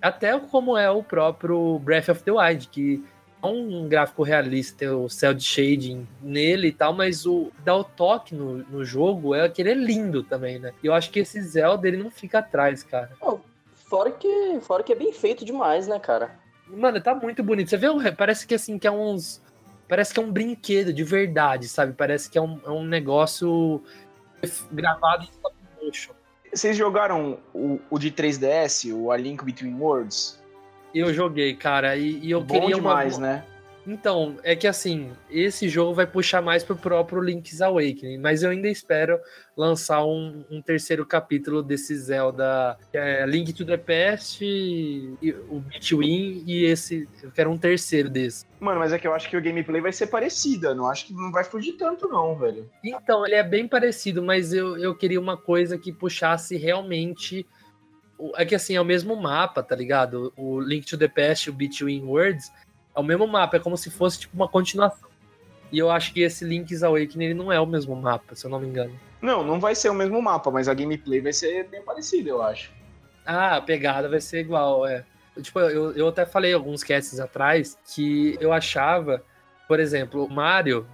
Até 0.00 0.38
como 0.38 0.76
é 0.76 0.90
o 0.90 1.02
próprio 1.02 1.78
Breath 1.78 2.08
of 2.10 2.22
the 2.22 2.32
Wild, 2.32 2.68
que 2.68 3.04
um 3.44 3.88
gráfico 3.88 4.22
realista, 4.22 4.96
o 4.96 5.08
cel 5.08 5.38
shading 5.38 6.06
nele 6.22 6.68
e 6.68 6.72
tal, 6.72 6.92
mas 6.92 7.26
o 7.26 7.50
dá 7.64 7.76
o 7.76 7.84
toque 7.84 8.34
no, 8.34 8.58
no 8.58 8.84
jogo 8.84 9.34
é 9.34 9.48
que 9.48 9.62
ele 9.62 9.70
é 9.70 9.74
lindo 9.74 10.22
também, 10.22 10.58
né? 10.58 10.72
E 10.82 10.86
eu 10.86 10.94
acho 10.94 11.10
que 11.10 11.20
esse 11.20 11.40
Zelda 11.42 11.88
ele 11.88 11.96
não 11.96 12.10
fica 12.10 12.38
atrás, 12.38 12.82
cara. 12.82 13.12
Oh, 13.20 13.38
fora 13.74 14.10
que 14.10 14.58
fora 14.60 14.82
que 14.82 14.92
é 14.92 14.96
bem 14.96 15.12
feito 15.12 15.44
demais, 15.44 15.86
né, 15.86 15.98
cara? 15.98 16.38
Mano, 16.66 17.00
tá 17.00 17.14
muito 17.14 17.42
bonito. 17.42 17.70
Você 17.70 17.76
vê, 17.76 17.88
parece 18.12 18.46
que 18.46 18.54
assim 18.54 18.78
que 18.78 18.86
é 18.86 18.90
uns 18.90 19.42
parece 19.88 20.14
que 20.14 20.20
é 20.20 20.22
um 20.22 20.32
brinquedo 20.32 20.92
de 20.92 21.04
verdade, 21.04 21.68
sabe? 21.68 21.92
Parece 21.92 22.30
que 22.30 22.38
é 22.38 22.42
um, 22.42 22.60
é 22.64 22.70
um 22.70 22.84
negócio 22.84 23.82
gravado 24.72 25.24
em 25.24 25.28
stop 25.28 25.54
motion. 25.82 26.12
Vocês 26.52 26.76
jogaram 26.76 27.38
o, 27.52 27.80
o 27.90 27.98
de 27.98 28.10
3DS, 28.10 28.94
o 28.94 29.10
A 29.10 29.16
Link 29.16 29.44
Between 29.44 29.74
Worlds? 29.74 30.42
Eu 30.94 31.12
joguei, 31.12 31.54
cara, 31.54 31.96
e, 31.96 32.20
e 32.22 32.30
eu 32.30 32.40
Bom 32.40 32.60
queria 32.60 32.76
demais, 32.76 33.18
uma... 33.18 33.26
né? 33.26 33.44
Então, 33.86 34.36
é 34.42 34.56
que 34.56 34.66
assim, 34.66 35.12
esse 35.30 35.68
jogo 35.68 35.92
vai 35.92 36.06
puxar 36.06 36.40
mais 36.40 36.64
pro 36.64 36.74
próprio 36.74 37.20
Link's 37.20 37.60
Awakening, 37.60 38.18
mas 38.18 38.42
eu 38.42 38.50
ainda 38.50 38.68
espero 38.68 39.20
lançar 39.56 40.04
um, 40.04 40.42
um 40.50 40.62
terceiro 40.62 41.04
capítulo 41.04 41.62
desse 41.62 41.94
Zelda, 41.94 42.78
que 42.90 42.96
é 42.96 43.26
Link 43.26 43.52
to 43.52 43.64
the 43.64 43.76
Past, 43.76 44.42
e, 44.42 45.34
o 45.50 45.60
Between 45.60 46.44
e 46.46 46.64
esse, 46.64 47.06
eu 47.22 47.30
quero 47.30 47.50
um 47.50 47.58
terceiro 47.58 48.08
desse. 48.08 48.46
Mano, 48.58 48.80
mas 48.80 48.92
é 48.92 48.98
que 48.98 49.06
eu 49.06 49.12
acho 49.12 49.28
que 49.28 49.36
o 49.36 49.42
gameplay 49.42 49.82
vai 49.82 49.92
ser 49.92 50.06
parecida, 50.06 50.74
não 50.74 50.86
acho 50.86 51.06
que 51.06 51.12
não 51.12 51.30
vai 51.30 51.44
fugir 51.44 51.74
tanto 51.74 52.08
não, 52.08 52.34
velho. 52.36 52.68
Então, 52.82 53.26
ele 53.26 53.34
é 53.34 53.42
bem 53.42 53.68
parecido, 53.68 54.22
mas 54.22 54.54
eu, 54.54 54.78
eu 54.78 54.94
queria 54.94 55.20
uma 55.20 55.36
coisa 55.36 55.76
que 55.76 55.92
puxasse 55.92 56.56
realmente 56.56 57.46
é 58.36 58.44
que 58.44 58.54
assim, 58.54 58.76
é 58.76 58.80
o 58.80 58.84
mesmo 58.84 59.16
mapa, 59.16 59.62
tá 59.62 59.74
ligado? 59.74 60.32
O 60.36 60.60
Link 60.60 60.86
to 60.86 60.96
the 60.96 61.08
Past 61.08 61.48
e 61.48 61.50
o 61.50 61.52
Between 61.52 62.04
Worlds 62.04 62.52
é 62.94 63.00
o 63.00 63.02
mesmo 63.02 63.26
mapa, 63.26 63.56
é 63.56 63.60
como 63.60 63.76
se 63.76 63.90
fosse 63.90 64.20
tipo 64.20 64.34
uma 64.36 64.48
continuação. 64.48 65.08
E 65.72 65.78
eu 65.78 65.90
acho 65.90 66.12
que 66.12 66.20
esse 66.20 66.44
Link's 66.44 66.82
Awakening 66.82 67.24
ele 67.24 67.34
não 67.34 67.50
é 67.50 67.58
o 67.58 67.66
mesmo 67.66 67.96
mapa, 67.96 68.34
se 68.34 68.46
eu 68.46 68.50
não 68.50 68.60
me 68.60 68.68
engano. 68.68 68.94
Não, 69.20 69.42
não 69.42 69.58
vai 69.58 69.74
ser 69.74 69.88
o 69.88 69.94
mesmo 69.94 70.20
mapa, 70.22 70.50
mas 70.50 70.68
a 70.68 70.74
gameplay 70.74 71.20
vai 71.20 71.32
ser 71.32 71.66
bem 71.68 71.82
parecida, 71.82 72.30
eu 72.30 72.42
acho. 72.42 72.72
Ah, 73.26 73.56
a 73.56 73.60
pegada 73.60 74.08
vai 74.08 74.20
ser 74.20 74.40
igual, 74.40 74.86
é. 74.86 75.04
Tipo, 75.40 75.60
eu, 75.60 75.92
eu 75.92 76.08
até 76.08 76.24
falei 76.24 76.52
alguns 76.52 76.84
casts 76.84 77.18
atrás 77.18 77.76
que 77.92 78.36
eu 78.40 78.52
achava, 78.52 79.24
por 79.66 79.80
exemplo, 79.80 80.24
o 80.24 80.30
Mario, 80.30 80.86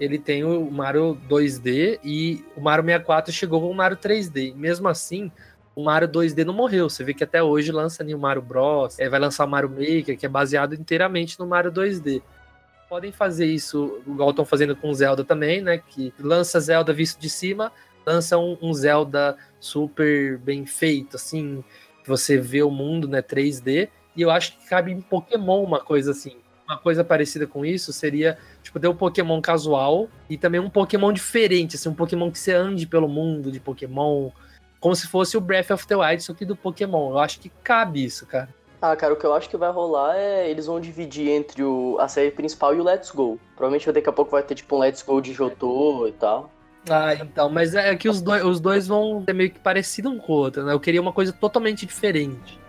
ele 0.00 0.18
tem 0.18 0.42
o 0.42 0.68
Mario 0.70 1.16
2D 1.28 2.00
e 2.02 2.44
o 2.56 2.60
Mario 2.60 2.84
64 2.84 3.32
chegou 3.32 3.60
com 3.60 3.70
o 3.70 3.74
Mario 3.74 3.96
3D. 3.96 4.54
Mesmo 4.54 4.88
assim, 4.88 5.30
o 5.74 5.82
Mario 5.82 6.08
2D 6.08 6.44
não 6.44 6.54
morreu. 6.54 6.88
Você 6.88 7.02
vê 7.02 7.12
que 7.12 7.24
até 7.24 7.42
hoje 7.42 7.72
lança 7.72 8.04
o 8.04 8.18
Mario 8.18 8.42
Bros. 8.42 8.98
É, 8.98 9.08
vai 9.08 9.18
lançar 9.18 9.44
o 9.44 9.48
Mario 9.48 9.70
Maker, 9.70 10.16
que 10.18 10.26
é 10.26 10.28
baseado 10.28 10.74
inteiramente 10.74 11.38
no 11.38 11.46
Mario 11.46 11.72
2D. 11.72 12.22
Podem 12.88 13.10
fazer 13.10 13.46
isso, 13.46 14.00
igual 14.06 14.30
estão 14.30 14.44
fazendo 14.44 14.76
com 14.76 14.92
Zelda 14.94 15.24
também, 15.24 15.60
né? 15.60 15.78
Que 15.78 16.12
lança 16.18 16.60
Zelda 16.60 16.92
visto 16.92 17.18
de 17.18 17.28
cima, 17.28 17.72
lança 18.06 18.38
um, 18.38 18.56
um 18.62 18.72
Zelda 18.72 19.36
super 19.58 20.38
bem 20.38 20.66
feito, 20.66 21.16
assim, 21.16 21.64
você 22.06 22.38
vê 22.38 22.62
o 22.62 22.70
mundo, 22.70 23.08
né, 23.08 23.22
3D. 23.22 23.88
E 24.14 24.22
eu 24.22 24.30
acho 24.30 24.56
que 24.56 24.68
cabe 24.68 24.92
em 24.92 25.00
Pokémon 25.00 25.64
uma 25.64 25.80
coisa 25.80 26.12
assim. 26.12 26.36
Uma 26.66 26.78
coisa 26.78 27.02
parecida 27.02 27.46
com 27.46 27.64
isso 27.64 27.92
seria, 27.92 28.38
tipo, 28.62 28.78
ter 28.78 28.88
um 28.88 28.94
Pokémon 28.94 29.40
casual 29.40 30.08
e 30.30 30.38
também 30.38 30.60
um 30.60 30.70
Pokémon 30.70 31.12
diferente, 31.12 31.76
assim, 31.76 31.88
um 31.88 31.94
Pokémon 31.94 32.30
que 32.30 32.38
você 32.38 32.52
ande 32.52 32.86
pelo 32.86 33.08
mundo 33.08 33.50
de 33.50 33.60
Pokémon, 33.60 34.30
como 34.84 34.94
se 34.94 35.06
fosse 35.06 35.34
o 35.34 35.40
Breath 35.40 35.70
of 35.70 35.86
the 35.86 35.96
Wild, 35.96 36.22
só 36.22 36.34
que 36.34 36.44
do 36.44 36.54
Pokémon. 36.54 37.12
Eu 37.12 37.18
acho 37.18 37.40
que 37.40 37.50
cabe 37.62 38.04
isso, 38.04 38.26
cara. 38.26 38.50
Ah, 38.82 38.94
cara, 38.94 39.14
o 39.14 39.16
que 39.16 39.24
eu 39.24 39.32
acho 39.32 39.48
que 39.48 39.56
vai 39.56 39.70
rolar 39.70 40.14
é 40.14 40.50
eles 40.50 40.66
vão 40.66 40.78
dividir 40.78 41.30
entre 41.30 41.62
o, 41.62 41.96
a 41.98 42.06
série 42.06 42.30
principal 42.30 42.74
e 42.74 42.80
o 42.80 42.84
Let's 42.84 43.10
Go. 43.10 43.40
Provavelmente 43.56 43.90
daqui 43.90 44.10
a 44.10 44.12
pouco 44.12 44.32
vai 44.32 44.42
ter 44.42 44.54
tipo 44.54 44.76
um 44.76 44.80
Let's 44.80 45.00
Go 45.00 45.22
de 45.22 45.32
Jotô 45.32 46.06
e 46.06 46.12
tal. 46.12 46.50
Ah, 46.90 47.14
então, 47.14 47.48
mas 47.48 47.74
é 47.74 47.96
que 47.96 48.10
os 48.10 48.20
dois, 48.20 48.44
os 48.44 48.60
dois 48.60 48.86
vão 48.86 49.24
ser 49.24 49.32
meio 49.32 49.50
que 49.50 49.58
parecidos 49.58 50.12
um 50.12 50.18
com 50.18 50.34
o 50.34 50.36
outro, 50.36 50.62
né? 50.62 50.74
Eu 50.74 50.80
queria 50.80 51.00
uma 51.00 51.14
coisa 51.14 51.32
totalmente 51.32 51.86
diferente. 51.86 52.60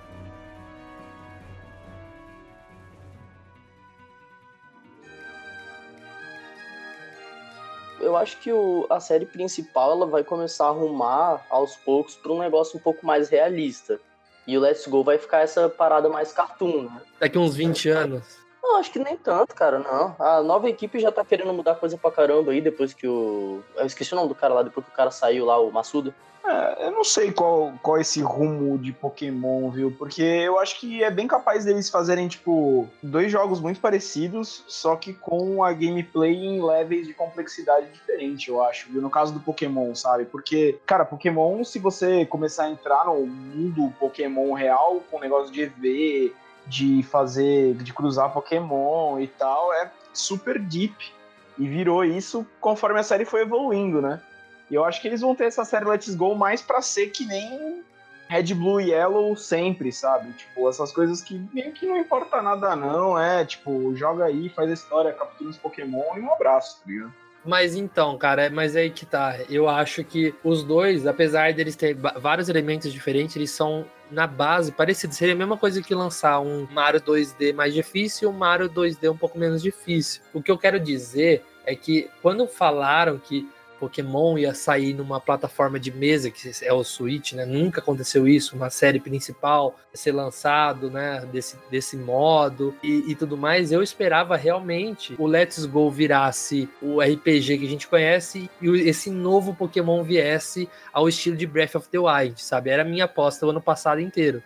Eu 8.06 8.16
acho 8.16 8.38
que 8.40 8.52
o, 8.52 8.86
a 8.90 9.00
série 9.00 9.26
principal 9.26 9.92
ela 9.92 10.06
vai 10.06 10.24
começar 10.24 10.66
a 10.66 10.70
arrumar 10.70 11.46
aos 11.50 11.76
poucos 11.76 12.16
para 12.16 12.32
um 12.32 12.40
negócio 12.40 12.78
um 12.78 12.82
pouco 12.82 13.06
mais 13.06 13.30
realista. 13.30 14.00
E 14.48 14.56
o 14.58 14.62
Let's 14.62 14.86
Go 14.86 15.04
vai 15.04 15.18
ficar 15.18 15.40
essa 15.40 15.68
parada 15.68 16.08
mais 16.08 16.32
cartoon, 16.32 16.84
né? 16.84 17.02
Daqui 17.20 17.38
uns 17.38 17.56
20 17.56 17.90
anos. 17.90 18.45
Não, 18.66 18.78
acho 18.78 18.92
que 18.92 18.98
nem 18.98 19.16
tanto, 19.16 19.54
cara, 19.54 19.78
não. 19.78 20.16
A 20.18 20.42
nova 20.42 20.68
equipe 20.68 21.00
já 21.00 21.12
tá 21.12 21.24
querendo 21.24 21.54
mudar 21.54 21.76
coisa 21.76 21.96
pra 22.00 22.10
caramba 22.10 22.52
aí, 22.52 22.60
depois 22.60 22.96
que 22.96 23.08
o. 23.08 23.62
Eu 23.76 23.86
esqueci 23.86 24.12
o 24.12 24.16
nome 24.16 24.30
do 24.30 24.34
cara 24.34 24.56
lá, 24.56 24.64
depois 24.64 24.84
que 24.84 24.92
o 24.92 24.96
cara 24.96 25.12
saiu 25.12 25.46
lá, 25.46 25.60
o 25.60 25.72
Massuda. 25.72 26.16
É, 26.44 26.88
eu 26.88 26.92
não 26.92 27.04
sei 27.04 27.32
qual, 27.32 27.74
qual 27.82 27.98
é 27.98 28.02
esse 28.02 28.22
rumo 28.22 28.78
de 28.78 28.92
Pokémon, 28.92 29.70
viu? 29.70 29.92
Porque 29.96 30.24
eu 30.24 30.60
acho 30.60 30.80
que 30.80 31.04
é 31.04 31.12
bem 31.12 31.28
capaz 31.28 31.66
deles 31.66 31.92
fazerem, 31.92 32.28
tipo, 32.28 32.88
dois 33.04 33.32
jogos 33.32 33.62
muito 33.62 33.80
parecidos, 33.80 34.64
só 34.68 34.96
que 34.96 35.14
com 35.14 35.64
a 35.64 35.72
gameplay 35.72 36.34
em 36.34 36.64
levels 36.64 37.06
de 37.06 37.14
complexidade 37.14 37.88
diferente, 37.92 38.50
eu 38.50 38.64
acho, 38.64 38.92
viu? 38.92 39.02
No 39.02 39.12
caso 39.12 39.32
do 39.32 39.40
Pokémon, 39.40 39.94
sabe? 39.94 40.26
Porque, 40.26 40.80
cara, 40.88 41.06
Pokémon, 41.06 41.64
se 41.64 41.78
você 41.78 42.26
começar 42.26 42.66
a 42.66 42.70
entrar 42.70 43.06
no 43.06 43.26
mundo 43.28 43.94
Pokémon 44.00 44.54
real, 44.54 45.02
com 45.10 45.20
negócio 45.20 45.52
de 45.52 45.62
EV, 45.62 46.34
de 46.68 47.04
fazer, 47.04 47.76
de 47.76 47.94
cruzar 47.94 48.34
Pokémon 48.34 49.20
e 49.20 49.28
tal, 49.28 49.74
é 49.74 49.92
super 50.14 50.60
deep. 50.60 51.14
E 51.58 51.68
virou 51.68 52.04
isso 52.04 52.46
conforme 52.60 53.00
a 53.00 53.04
série 53.04 53.24
foi 53.24 53.42
evoluindo, 53.42 54.02
né? 54.02 54.22
E 54.70 54.76
eu 54.76 54.84
acho 54.84 55.02
que 55.02 55.08
eles 55.08 55.22
vão 55.22 55.36
ter 55.36 55.46
essa 55.46 55.64
série 55.64 55.86
Let's 55.86 56.16
Go 56.16 56.36
mais 56.36 56.62
pra 56.62 56.82
ser 56.82 57.08
que 57.08 57.26
nem 57.26 57.84
Red 58.28 58.54
Blue 58.56 58.82
e 58.82 58.92
Yellow 58.92 59.36
sempre, 59.38 59.92
sabe? 59.92 60.34
Tipo, 60.34 60.68
essas 60.68 60.92
coisas 60.92 61.22
que 61.22 61.40
meio 61.54 61.72
que 61.72 61.86
não 61.86 61.98
importa 61.98 62.42
nada, 62.42 62.76
não. 62.76 63.18
É, 63.20 63.46
tipo, 63.46 63.96
joga 63.96 64.26
aí, 64.26 64.50
faz 64.50 64.70
a 64.70 64.74
história, 64.74 65.14
captura 65.14 65.50
os 65.50 65.58
Pokémon 65.58 66.18
e 66.18 66.20
um 66.20 66.34
abraço, 66.34 66.80
tá 66.80 66.92
ligado? 66.92 67.14
Mas 67.46 67.76
então, 67.76 68.18
cara, 68.18 68.50
mas 68.50 68.76
aí 68.76 68.90
que 68.90 69.06
tá. 69.06 69.38
Eu 69.50 69.70
acho 69.70 70.04
que 70.04 70.34
os 70.44 70.64
dois, 70.64 71.06
apesar 71.06 71.54
deles 71.54 71.76
terem 71.76 71.96
vários 72.20 72.50
elementos 72.50 72.92
diferentes, 72.92 73.36
eles 73.36 73.52
são 73.52 73.86
na 74.10 74.26
base 74.26 74.72
parecidos. 74.72 75.16
Seria 75.18 75.36
a 75.36 75.38
mesma 75.38 75.58
coisa 75.58 75.82
que 75.82 75.94
lançar 75.94 76.40
um 76.40 76.68
Mario 76.72 77.00
2D 77.02 77.54
mais 77.54 77.74
difícil 77.74 78.30
e 78.30 78.34
um 78.34 78.36
Mario 78.36 78.70
2D 78.70 79.12
um 79.12 79.18
pouco 79.18 79.38
menos 79.38 79.62
difícil. 79.62 80.22
O 80.34 80.42
que 80.42 80.50
eu 80.50 80.58
quero 80.58 80.80
dizer 80.80 81.44
é 81.66 81.76
que 81.76 82.10
quando 82.22 82.48
falaram 82.48 83.20
que 83.20 83.48
Pokémon 83.86 84.38
ia 84.38 84.54
sair 84.54 84.94
numa 84.94 85.20
plataforma 85.20 85.80
de 85.80 85.92
mesa, 85.92 86.32
que 86.32 86.52
é 86.64 86.74
o 86.74 86.84
Switch, 86.84 87.34
né? 87.34 87.46
Nunca 87.46 87.80
aconteceu 87.80 88.28
isso, 88.28 88.56
uma 88.56 88.72
série 88.72 89.00
principal 89.00 89.76
ser 89.94 90.12
lançado, 90.12 90.90
né? 90.90 91.24
Desse, 91.32 91.56
desse 91.70 91.96
modo 91.96 92.74
e, 92.82 93.12
e 93.12 93.16
tudo 93.16 93.38
mais. 93.38 93.72
Eu 93.72 93.84
esperava 93.84 94.36
realmente 94.36 95.16
o 95.20 95.28
Let's 95.28 95.66
Go 95.66 95.90
virasse 95.92 96.68
o 96.82 97.00
RPG 97.00 97.60
que 97.60 97.66
a 97.66 97.70
gente 97.70 97.88
conhece 97.88 98.50
e 98.60 98.68
esse 98.90 99.12
novo 99.12 99.54
Pokémon 99.54 100.04
viesse 100.04 100.68
ao 100.92 101.08
estilo 101.08 101.38
de 101.38 101.46
Breath 101.46 101.76
of 101.76 101.88
the 101.90 102.00
Wild, 102.00 102.42
sabe? 102.42 102.72
Era 102.72 102.82
a 102.82 102.86
minha 102.86 103.06
aposta 103.06 103.46
o 103.46 103.52
ano 103.52 103.62
passado 103.62 104.02
inteiro. 104.02 104.42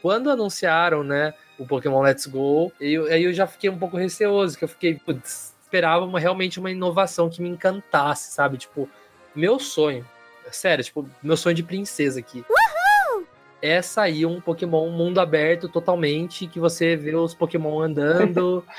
Quando 0.00 0.30
anunciaram, 0.30 1.02
né? 1.02 1.34
O 1.58 1.66
Pokémon 1.66 2.02
Let's 2.02 2.26
Go, 2.26 2.72
eu, 2.80 3.06
aí 3.06 3.24
eu 3.24 3.32
já 3.32 3.46
fiquei 3.46 3.70
um 3.70 3.78
pouco 3.78 3.96
receoso, 3.96 4.58
que 4.58 4.64
eu 4.64 4.68
fiquei, 4.68 4.94
putz, 4.94 5.53
esperava 5.74 6.04
uma, 6.04 6.20
realmente 6.20 6.60
uma 6.60 6.70
inovação 6.70 7.28
que 7.28 7.42
me 7.42 7.48
encantasse, 7.48 8.32
sabe? 8.32 8.56
Tipo, 8.56 8.88
meu 9.34 9.58
sonho, 9.58 10.06
sério, 10.52 10.84
tipo, 10.84 11.08
meu 11.20 11.36
sonho 11.36 11.56
de 11.56 11.64
princesa 11.64 12.20
aqui. 12.20 12.44
Uhul! 12.48 13.26
É 13.60 13.82
sair 13.82 14.24
um 14.24 14.40
Pokémon 14.40 14.88
mundo 14.90 15.20
aberto 15.20 15.68
totalmente, 15.68 16.46
que 16.46 16.60
você 16.60 16.94
vê 16.94 17.16
os 17.16 17.34
Pokémon 17.34 17.80
andando. 17.80 18.64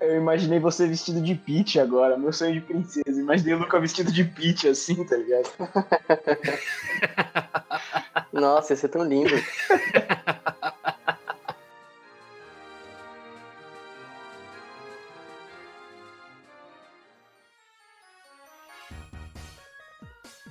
Eu 0.00 0.16
imaginei 0.16 0.58
você 0.58 0.88
vestido 0.88 1.20
de 1.20 1.34
Peach 1.34 1.78
agora, 1.78 2.16
meu 2.16 2.32
sonho 2.32 2.52
de 2.52 2.60
princesa. 2.60 3.20
Imaginei 3.20 3.54
o 3.54 3.58
Luca 3.58 3.78
vestido 3.78 4.10
de 4.10 4.24
Peach 4.24 4.68
assim, 4.68 5.04
tá 5.04 5.16
ligado? 5.16 5.50
Nossa, 8.32 8.72
ia 8.72 8.76
ser 8.76 8.88
tão 8.88 9.04
lindo. 9.04 9.30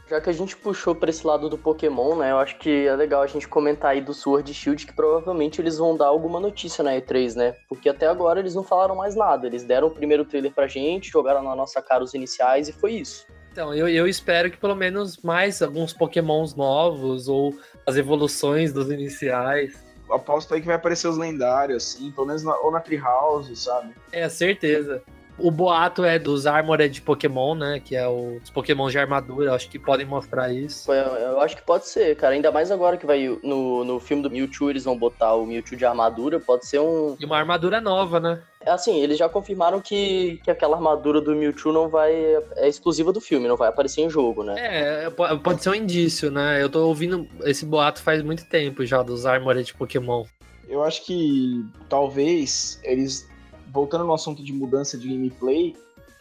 Já 0.10 0.22
que 0.22 0.30
a 0.30 0.34
gente 0.34 0.56
puxou 0.56 0.96
pra 0.96 1.10
esse 1.10 1.28
lado 1.28 1.50
do 1.50 1.58
Pokémon, 1.58 2.16
né? 2.16 2.32
Eu 2.32 2.38
acho 2.38 2.58
que 2.58 2.88
é 2.88 2.96
legal 2.96 3.22
a 3.22 3.28
gente 3.28 3.46
comentar 3.46 3.92
aí 3.92 4.00
do 4.00 4.14
Sword 4.14 4.54
Shield, 4.54 4.86
que 4.86 4.94
provavelmente 4.94 5.60
eles 5.60 5.78
vão 5.78 5.98
dar 5.98 6.06
alguma 6.06 6.40
notícia 6.40 6.82
na 6.82 6.92
E3, 6.92 7.36
né? 7.36 7.56
Porque 7.68 7.90
até 7.90 8.08
agora 8.08 8.40
eles 8.40 8.56
não 8.56 8.64
falaram 8.64 8.96
mais 8.96 9.16
nada. 9.16 9.48
Eles 9.48 9.66
deram 9.66 9.90
o 9.90 9.92
primeiro 9.92 10.24
trailer 10.24 10.54
pra 10.54 10.66
gente, 10.66 11.12
jogaram 11.12 11.44
na 11.44 11.54
nossa 11.56 11.82
cara 11.82 12.04
os 12.04 12.14
iniciais 12.14 12.70
e 12.70 12.72
foi 12.72 12.94
isso. 12.94 13.28
Então, 13.52 13.74
eu, 13.74 13.90
eu 13.90 14.08
espero 14.08 14.50
que 14.50 14.58
pelo 14.58 14.76
menos 14.76 15.18
mais 15.18 15.62
alguns 15.62 15.92
Pokémons 15.92 16.56
novos 16.56 17.28
ou 17.28 17.54
as 17.86 17.98
evoluções 17.98 18.72
dos 18.72 18.90
iniciais. 18.90 19.84
Aposto 20.10 20.54
aí 20.54 20.62
que 20.62 20.68
vai 20.68 20.76
aparecer 20.78 21.10
os 21.10 21.18
lendários, 21.18 21.84
assim, 21.84 22.12
pelo 22.12 22.28
menos 22.28 22.44
na, 22.44 22.56
ou 22.60 22.72
na 22.72 22.80
Treehouse, 22.80 23.54
sabe? 23.58 23.94
É, 24.14 24.30
certeza. 24.30 25.04
O 25.40 25.52
boato 25.52 26.04
é 26.04 26.18
dos 26.18 26.48
Armored 26.48 27.02
Pokémon, 27.02 27.54
né? 27.54 27.80
Que 27.84 27.96
é 27.96 28.08
os 28.08 28.50
Pokémon 28.50 28.90
de 28.90 28.98
armadura. 28.98 29.54
Acho 29.54 29.70
que 29.70 29.78
podem 29.78 30.06
mostrar 30.06 30.52
isso. 30.52 30.92
Eu, 30.92 31.14
eu 31.14 31.42
acho 31.42 31.56
que 31.56 31.62
pode 31.62 31.88
ser, 31.88 32.16
cara. 32.16 32.34
Ainda 32.34 32.52
mais 32.52 32.72
agora 32.72 32.98
que 32.98 33.06
vai 33.06 33.38
no, 33.44 33.84
no 33.84 34.00
filme 34.00 34.24
do 34.24 34.32
Mewtwo, 34.32 34.70
eles 34.70 34.84
vão 34.84 34.98
botar 34.98 35.36
o 35.36 35.46
Mewtwo 35.46 35.78
de 35.78 35.86
armadura. 35.86 36.40
Pode 36.40 36.66
ser 36.66 36.80
um. 36.80 37.16
E 37.20 37.26
uma 37.26 37.38
armadura 37.38 37.80
nova, 37.80 38.20
né? 38.20 38.42
Assim, 38.66 39.00
eles 39.02 39.18
já 39.18 39.30
confirmaram 39.30 39.80
que, 39.80 40.42
que 40.44 40.52
aquela 40.52 40.76
armadura 40.76 41.22
do 41.22 41.36
Mewtwo 41.36 41.72
não 41.72 41.88
vai. 41.88 42.12
É 42.56 42.68
exclusiva 42.68 43.14
do 43.14 43.22
filme, 43.22 43.48
não 43.48 43.56
vai 43.56 43.70
aparecer 43.70 44.02
em 44.02 44.10
jogo, 44.10 44.44
né? 44.44 44.56
É, 44.58 45.10
po- 45.10 45.38
pode 45.40 45.62
ser 45.64 45.70
um 45.70 45.76
indício, 45.76 46.30
né? 46.32 46.62
Eu 46.62 46.70
tô 46.70 46.86
ouvindo 46.88 47.28
esse 47.44 47.66
boato 47.66 48.02
faz 48.02 48.22
muito 48.24 48.44
tempo 48.50 48.84
já 48.86 49.02
dos 49.04 49.26
Armored 49.26 49.74
Pokémon. 49.76 50.26
Eu 50.68 50.84
acho 50.84 51.06
que 51.06 51.64
talvez 51.88 52.80
eles, 52.84 53.30
voltando 53.72 54.06
no 54.06 54.14
assunto 54.14 54.44
de 54.44 54.54
mudança 54.54 54.98
de 54.98 55.08
gameplay, 55.08 55.76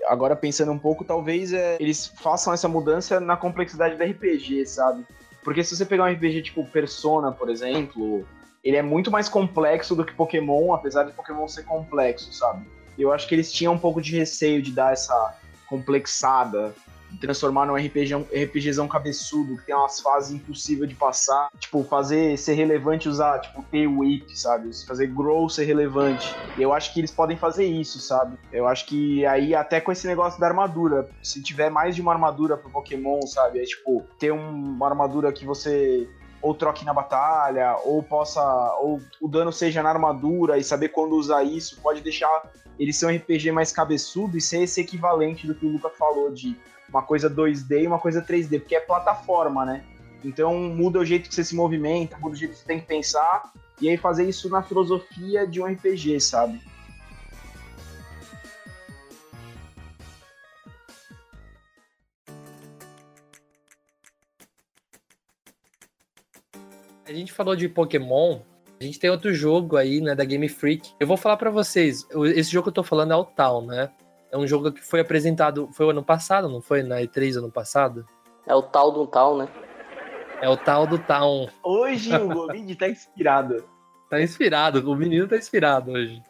agora 0.07 0.37
pensando 0.37 0.73
um 0.73 0.79
pouco, 0.79 1.05
talvez 1.05 1.53
é, 1.53 1.77
eles 1.81 2.07
façam 2.07 2.53
essa 2.53 2.69
mudança 2.69 3.21
na 3.21 3.37
complexidade 3.37 3.97
do 3.97 4.05
RPG, 4.05 4.67
sabe? 4.67 5.05
Porque 5.43 5.63
se 5.63 5.77
você 5.77 5.85
pegar 5.85 6.05
um 6.05 6.13
RPG 6.13 6.43
tipo 6.43 6.65
Persona, 6.67 7.31
por 7.31 7.49
exemplo, 7.49 8.27
ele 8.65 8.77
é 8.77 8.83
muito 8.83 9.11
mais 9.11 9.29
complexo 9.29 9.95
do 9.95 10.05
que 10.05 10.13
Pokémon, 10.13 10.73
apesar 10.73 11.05
de 11.05 11.13
Pokémon 11.13 11.47
ser 11.47 11.65
complexo, 11.65 12.33
sabe? 12.33 12.67
Eu 12.99 13.13
acho 13.13 13.29
que 13.29 13.35
eles 13.35 13.53
tinham 13.53 13.75
um 13.75 13.79
pouco 13.79 14.01
de 14.01 14.17
receio 14.17 14.61
de 14.61 14.73
dar 14.73 14.93
essa 14.93 15.39
complexada, 15.69 16.75
transformar 17.21 17.67
num 17.67 17.77
RPG, 17.77 18.15
RPGzão 18.45 18.87
cabeçudo, 18.89 19.57
que 19.57 19.67
tem 19.67 19.75
umas 19.75 20.01
fases 20.01 20.33
impossíveis 20.33 20.89
de 20.89 20.95
passar. 20.97 21.49
Tipo, 21.59 21.83
fazer 21.85 22.37
ser 22.39 22.55
relevante 22.55 23.09
usar, 23.09 23.39
tipo, 23.41 23.63
ter 23.71 23.87
whip, 23.87 24.37
sabe? 24.37 24.71
Fazer 24.87 25.07
grow 25.09 25.49
ser 25.49 25.65
relevante. 25.65 26.37
Eu 26.59 26.73
acho 26.73 26.93
que 26.93 27.01
eles 27.01 27.11
podem 27.11 27.37
fazer 27.37 27.65
isso, 27.65 27.99
sabe? 28.01 28.37
Eu 28.53 28.67
acho 28.67 28.87
que 28.87 29.25
aí, 29.27 29.55
até 29.55 29.81
com 29.81 29.93
esse 29.93 30.07
negócio 30.07 30.41
da 30.41 30.47
armadura, 30.47 31.09
se 31.23 31.43
tiver 31.43 31.71
mais 31.71 31.95
de 31.95 32.01
uma 32.01 32.13
armadura 32.13 32.57
pro 32.57 32.71
Pokémon, 32.71 33.21
sabe? 33.23 33.61
É 33.61 33.65
tipo, 33.65 34.05
ter 34.19 34.33
um- 34.33 34.75
uma 34.75 34.89
armadura 34.89 35.33
que 35.33 35.45
você 35.45 36.09
ou 36.43 36.55
troque 36.55 36.85
na 36.85 36.93
batalha, 36.93 37.77
ou 37.85 38.03
possa. 38.03 38.41
ou 38.81 39.01
o 39.21 39.27
dano 39.27 39.51
seja 39.53 39.83
na 39.83 39.89
armadura 39.89 40.59
e 40.59 40.63
saber 40.63 40.91
quando 40.91 41.17
usar 41.17 41.43
isso, 41.43 41.81
pode 41.81 42.01
deixar 42.03 42.29
ele 42.79 42.93
ser 42.93 43.07
um 43.07 43.11
RPG 43.11 43.51
mais 43.51 43.73
cabeçudo 43.73 44.37
e 44.37 44.41
ser 44.41 44.63
esse 44.63 44.81
equivalente 44.81 45.47
do 45.47 45.55
que 45.55 45.67
o 45.67 45.73
Luca 45.73 45.89
falou 45.89 46.31
de 46.31 46.57
uma 46.97 47.03
coisa 47.03 47.29
2D 47.29 47.83
e 47.83 47.87
uma 47.87 47.99
coisa 47.99 48.23
3D, 48.23 48.59
porque 48.61 48.75
é 48.75 48.81
plataforma, 48.81 49.67
né? 49.67 49.85
Então 50.25 50.55
muda 50.55 50.99
o 50.99 51.05
jeito 51.05 51.29
que 51.29 51.35
você 51.35 51.45
se 51.45 51.55
movimenta, 51.55 52.17
muda 52.19 52.35
o 52.35 52.39
jeito 52.39 52.53
que 52.53 52.59
você 52.59 52.65
tem 52.65 52.81
que 52.81 52.87
pensar, 52.87 53.53
e 53.81 53.89
aí 53.89 53.99
fazer 53.99 54.27
isso 54.27 54.49
na 54.49 54.63
filosofia 54.63 55.47
de 55.47 55.61
um 55.61 55.67
RPG, 55.67 56.19
sabe? 56.21 56.59
A 67.07 67.13
gente 67.13 67.33
falou 67.33 67.55
de 67.55 67.69
Pokémon. 67.69 68.41
A 68.81 68.85
gente 68.85 68.99
tem 68.99 69.09
outro 69.09 69.33
jogo 69.33 69.77
aí, 69.77 70.01
né, 70.01 70.15
da 70.15 70.25
Game 70.25 70.49
Freak. 70.49 70.93
Eu 70.99 71.07
vou 71.07 71.17
falar 71.17 71.37
pra 71.37 71.51
vocês. 71.51 72.07
Esse 72.35 72.51
jogo 72.51 72.65
que 72.65 72.69
eu 72.71 72.75
tô 72.75 72.83
falando 72.83 73.13
é 73.13 73.17
o 73.17 73.25
Town, 73.25 73.65
né? 73.67 73.91
É 74.31 74.37
um 74.37 74.47
jogo 74.47 74.73
que 74.73 74.83
foi 74.83 75.01
apresentado, 75.01 75.69
foi 75.73 75.87
o 75.87 75.91
ano 75.91 76.03
passado, 76.03 76.49
não 76.49 76.61
foi? 76.61 76.83
Na 76.83 77.01
E3 77.01 77.39
ano 77.39 77.51
passado? 77.51 78.07
É 78.47 78.55
o 78.55 78.63
tal 78.63 78.91
do 78.93 79.07
tal, 79.07 79.37
né? 79.37 79.49
É 80.41 80.49
o 80.49 80.57
tal 80.57 80.87
do 80.87 80.99
Town. 80.99 81.49
Hoje 81.63 82.15
o 82.15 82.29
Govid 82.29 82.75
tá 82.77 82.89
inspirado. 82.89 83.65
Tá 84.09 84.23
inspirado, 84.23 84.89
o 84.89 84.95
menino 84.95 85.27
tá 85.27 85.37
inspirado 85.37 85.91
hoje. 85.91 86.23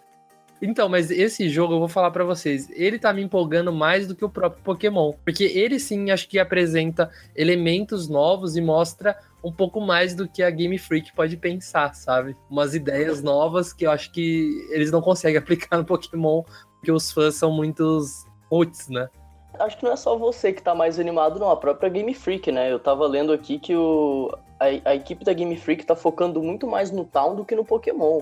Então, 0.63 0.89
mas 0.89 1.11
esse 1.11 1.49
jogo 1.51 1.75
eu 1.75 1.79
vou 1.79 1.89
falar 1.89 2.11
pra 2.11 2.25
vocês, 2.25 2.71
ele 2.71 2.99
tá 2.99 3.13
me 3.13 3.23
empolgando 3.23 3.71
mais 3.71 4.07
do 4.07 4.15
que 4.15 4.25
o 4.25 4.31
próprio 4.31 4.63
Pokémon, 4.63 5.13
porque 5.25 5.45
ele 5.45 5.79
sim 5.79 6.11
acho 6.11 6.27
que 6.27 6.39
apresenta 6.39 7.11
elementos 7.35 8.09
novos 8.09 8.57
e 8.57 8.63
mostra 8.63 9.15
um 9.45 9.53
pouco 9.53 9.81
mais 9.81 10.15
do 10.15 10.27
que 10.27 10.43
a 10.43 10.51
Game 10.51 10.79
Freak 10.79 11.15
pode 11.15 11.37
pensar, 11.37 11.95
sabe? 11.95 12.35
Umas 12.51 12.75
ideias 12.75 13.23
novas 13.23 13.73
que 13.73 13.87
eu 13.87 13.91
acho 13.91 14.11
que 14.11 14.67
eles 14.71 14.91
não 14.91 15.03
conseguem 15.03 15.37
aplicar 15.39 15.77
no 15.77 15.85
Pokémon, 15.85 16.43
porque 16.77 16.93
os 16.93 17.11
fãs 17.11 17.35
são 17.35 17.51
muitos 17.53 18.25
roots, 18.51 18.89
né? 18.89 19.09
Acho 19.59 19.79
que 19.79 19.85
não 19.85 19.93
é 19.93 19.97
só 19.97 20.17
você 20.17 20.53
que 20.53 20.63
tá 20.63 20.75
mais 20.75 20.99
animado, 20.99 21.39
não. 21.41 21.51
A 21.51 21.57
própria 21.57 21.89
Game 21.89 22.13
Freak, 22.15 22.53
né? 22.53 22.71
Eu 22.71 22.79
tava 22.79 23.07
lendo 23.07 23.33
aqui 23.33 23.59
que 23.59 23.75
o, 23.75 24.31
a, 24.61 24.91
a 24.91 24.95
equipe 24.95 25.25
da 25.25 25.33
Game 25.33 25.57
Freak 25.57 25.85
tá 25.87 25.97
focando 25.97 26.43
muito 26.43 26.67
mais 26.67 26.91
no 26.91 27.05
Town 27.05 27.35
do 27.35 27.45
que 27.45 27.57
no 27.57 27.65
Pokémon. 27.65 28.21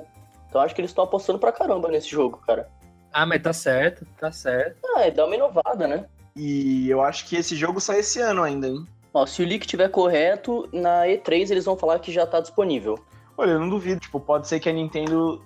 Então 0.48 0.60
acho 0.60 0.74
que 0.74 0.80
eles 0.80 0.90
estão 0.90 1.04
apostando 1.04 1.38
pra 1.38 1.50
caramba 1.50 1.88
nesse 1.88 2.08
jogo, 2.08 2.38
cara. 2.46 2.68
Ah, 3.12 3.26
mas 3.26 3.42
tá 3.42 3.52
certo, 3.52 4.06
tá 4.18 4.30
certo. 4.30 4.76
Ah, 4.96 5.02
é 5.02 5.10
dar 5.10 5.26
uma 5.26 5.34
inovada, 5.34 5.86
né? 5.86 6.06
E 6.36 6.88
eu 6.88 7.00
acho 7.00 7.26
que 7.26 7.36
esse 7.36 7.54
jogo 7.54 7.80
sai 7.80 8.00
esse 8.00 8.20
ano 8.20 8.42
ainda, 8.42 8.68
hein? 8.68 8.84
Ó, 9.12 9.24
se 9.24 9.42
o 9.42 9.46
leak 9.46 9.66
tiver 9.66 9.88
correto, 9.88 10.68
na 10.72 11.06
E3 11.06 11.50
eles 11.50 11.64
vão 11.64 11.76
falar 11.76 12.00
que 12.00 12.12
já 12.12 12.26
tá 12.26 12.40
disponível. 12.40 12.98
Olha, 13.36 13.52
eu 13.52 13.60
não 13.60 13.68
duvido, 13.68 14.00
tipo, 14.00 14.18
pode 14.18 14.48
ser 14.48 14.58
que 14.58 14.68
a 14.68 14.72
Nintendo 14.72 15.40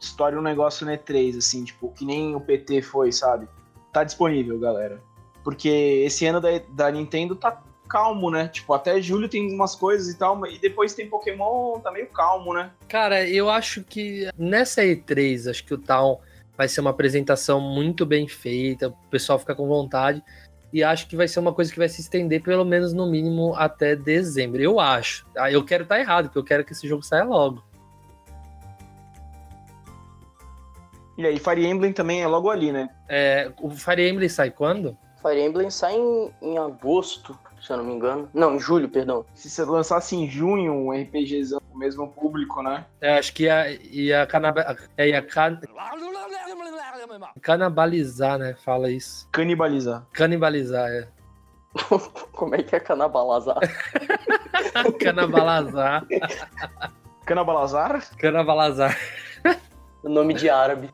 estoure 0.00 0.36
um 0.36 0.42
negócio 0.42 0.86
no 0.86 0.92
E3, 0.92 1.36
assim, 1.36 1.64
tipo, 1.64 1.92
que 1.92 2.04
nem 2.04 2.34
o 2.34 2.40
PT 2.40 2.82
foi, 2.82 3.12
sabe? 3.12 3.46
Tá 3.92 4.02
disponível, 4.02 4.58
galera. 4.58 5.00
Porque 5.44 5.68
esse 6.04 6.26
ano 6.26 6.40
da, 6.40 6.48
da 6.70 6.90
Nintendo 6.90 7.36
tá 7.36 7.62
calmo, 7.88 8.30
né? 8.30 8.48
Tipo, 8.48 8.72
até 8.72 9.00
julho 9.02 9.28
tem 9.28 9.52
umas 9.52 9.74
coisas 9.74 10.08
e 10.08 10.16
tal, 10.16 10.46
e 10.46 10.58
depois 10.58 10.94
tem 10.94 11.08
Pokémon, 11.08 11.78
tá 11.80 11.90
meio 11.90 12.06
calmo, 12.06 12.54
né? 12.54 12.70
Cara, 12.88 13.28
eu 13.28 13.50
acho 13.50 13.82
que 13.82 14.28
nessa 14.38 14.82
E3, 14.82 15.50
acho 15.50 15.64
que 15.64 15.74
o 15.74 15.78
Town 15.78 16.18
vai 16.56 16.68
ser 16.68 16.80
uma 16.80 16.90
apresentação 16.90 17.60
muito 17.60 18.06
bem 18.06 18.28
feita, 18.28 18.88
o 18.88 19.10
pessoal 19.10 19.38
fica 19.38 19.54
com 19.54 19.66
vontade. 19.66 20.22
E 20.72 20.84
acho 20.84 21.08
que 21.08 21.16
vai 21.16 21.26
ser 21.26 21.40
uma 21.40 21.52
coisa 21.52 21.72
que 21.72 21.78
vai 21.78 21.88
se 21.88 22.00
estender 22.00 22.42
pelo 22.42 22.64
menos 22.64 22.92
no 22.92 23.10
mínimo 23.10 23.54
até 23.56 23.96
dezembro. 23.96 24.62
Eu 24.62 24.78
acho. 24.78 25.26
Ah, 25.36 25.50
Eu 25.50 25.64
quero 25.64 25.82
estar 25.82 25.98
errado, 25.98 26.26
porque 26.26 26.38
eu 26.38 26.44
quero 26.44 26.64
que 26.64 26.72
esse 26.72 26.86
jogo 26.86 27.02
saia 27.02 27.24
logo. 27.24 27.60
E 31.20 31.26
aí, 31.26 31.38
Fire 31.38 31.66
Emblem 31.66 31.92
também 31.92 32.22
é 32.22 32.26
logo 32.26 32.48
ali, 32.48 32.72
né? 32.72 32.88
É, 33.06 33.52
o 33.60 33.68
Fire 33.68 34.08
Emblem 34.08 34.26
sai 34.26 34.50
quando? 34.50 34.96
Fire 35.20 35.38
Emblem 35.38 35.68
sai 35.68 35.94
em, 35.94 36.32
em 36.40 36.56
agosto, 36.56 37.38
se 37.60 37.70
eu 37.70 37.76
não 37.76 37.84
me 37.84 37.92
engano. 37.92 38.26
Não, 38.32 38.54
em 38.54 38.58
julho, 38.58 38.88
perdão. 38.88 39.26
Se 39.34 39.50
você 39.50 39.62
lançasse 39.64 40.16
em 40.16 40.26
junho 40.26 40.72
um 40.72 40.90
RPGzão 40.98 41.60
com 41.68 41.76
o 41.76 41.78
mesmo 41.78 42.08
público, 42.08 42.62
né? 42.62 42.86
Eu 43.02 43.12
acho 43.18 43.34
que 43.34 43.42
ia, 43.42 43.70
ia, 43.92 44.26
canaba, 44.26 44.74
é, 44.96 45.08
ia 45.10 45.20
can- 45.20 45.60
canibalizar, 47.42 48.38
né? 48.38 48.56
Fala 48.64 48.90
isso. 48.90 49.28
Canibalizar. 49.30 50.06
Canibalizar, 50.14 50.88
é. 50.88 51.06
Como 52.32 52.54
é 52.54 52.62
que 52.62 52.74
é 52.76 52.80
Canabalazar? 52.80 53.58
Canabalazar. 54.98 56.06
Canabalazar? 57.26 58.16
Canabalazar. 58.16 58.96
Nome 60.02 60.32
de 60.32 60.48
árabe. 60.48 60.90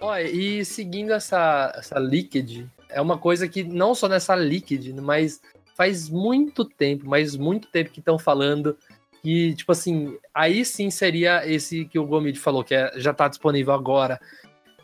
Olha, 0.00 0.28
e 0.28 0.64
seguindo 0.64 1.12
essa, 1.12 1.72
essa 1.76 1.98
Liquid, 1.98 2.66
é 2.88 3.00
uma 3.00 3.18
coisa 3.18 3.48
que 3.48 3.64
não 3.64 3.94
só 3.94 4.08
nessa 4.08 4.36
Liquid, 4.36 4.94
mas 5.00 5.40
faz 5.74 6.08
muito 6.08 6.64
tempo, 6.64 7.08
mas 7.08 7.36
muito 7.36 7.68
tempo 7.68 7.90
que 7.90 8.00
estão 8.00 8.18
falando 8.18 8.76
que, 9.22 9.54
tipo 9.54 9.72
assim, 9.72 10.16
aí 10.32 10.64
sim 10.64 10.90
seria 10.90 11.46
esse 11.46 11.84
que 11.86 11.98
o 11.98 12.06
Gomid 12.06 12.38
falou, 12.38 12.62
que 12.62 12.74
é- 12.74 12.92
já 12.96 13.12
tá 13.12 13.26
disponível 13.26 13.72
agora. 13.74 14.20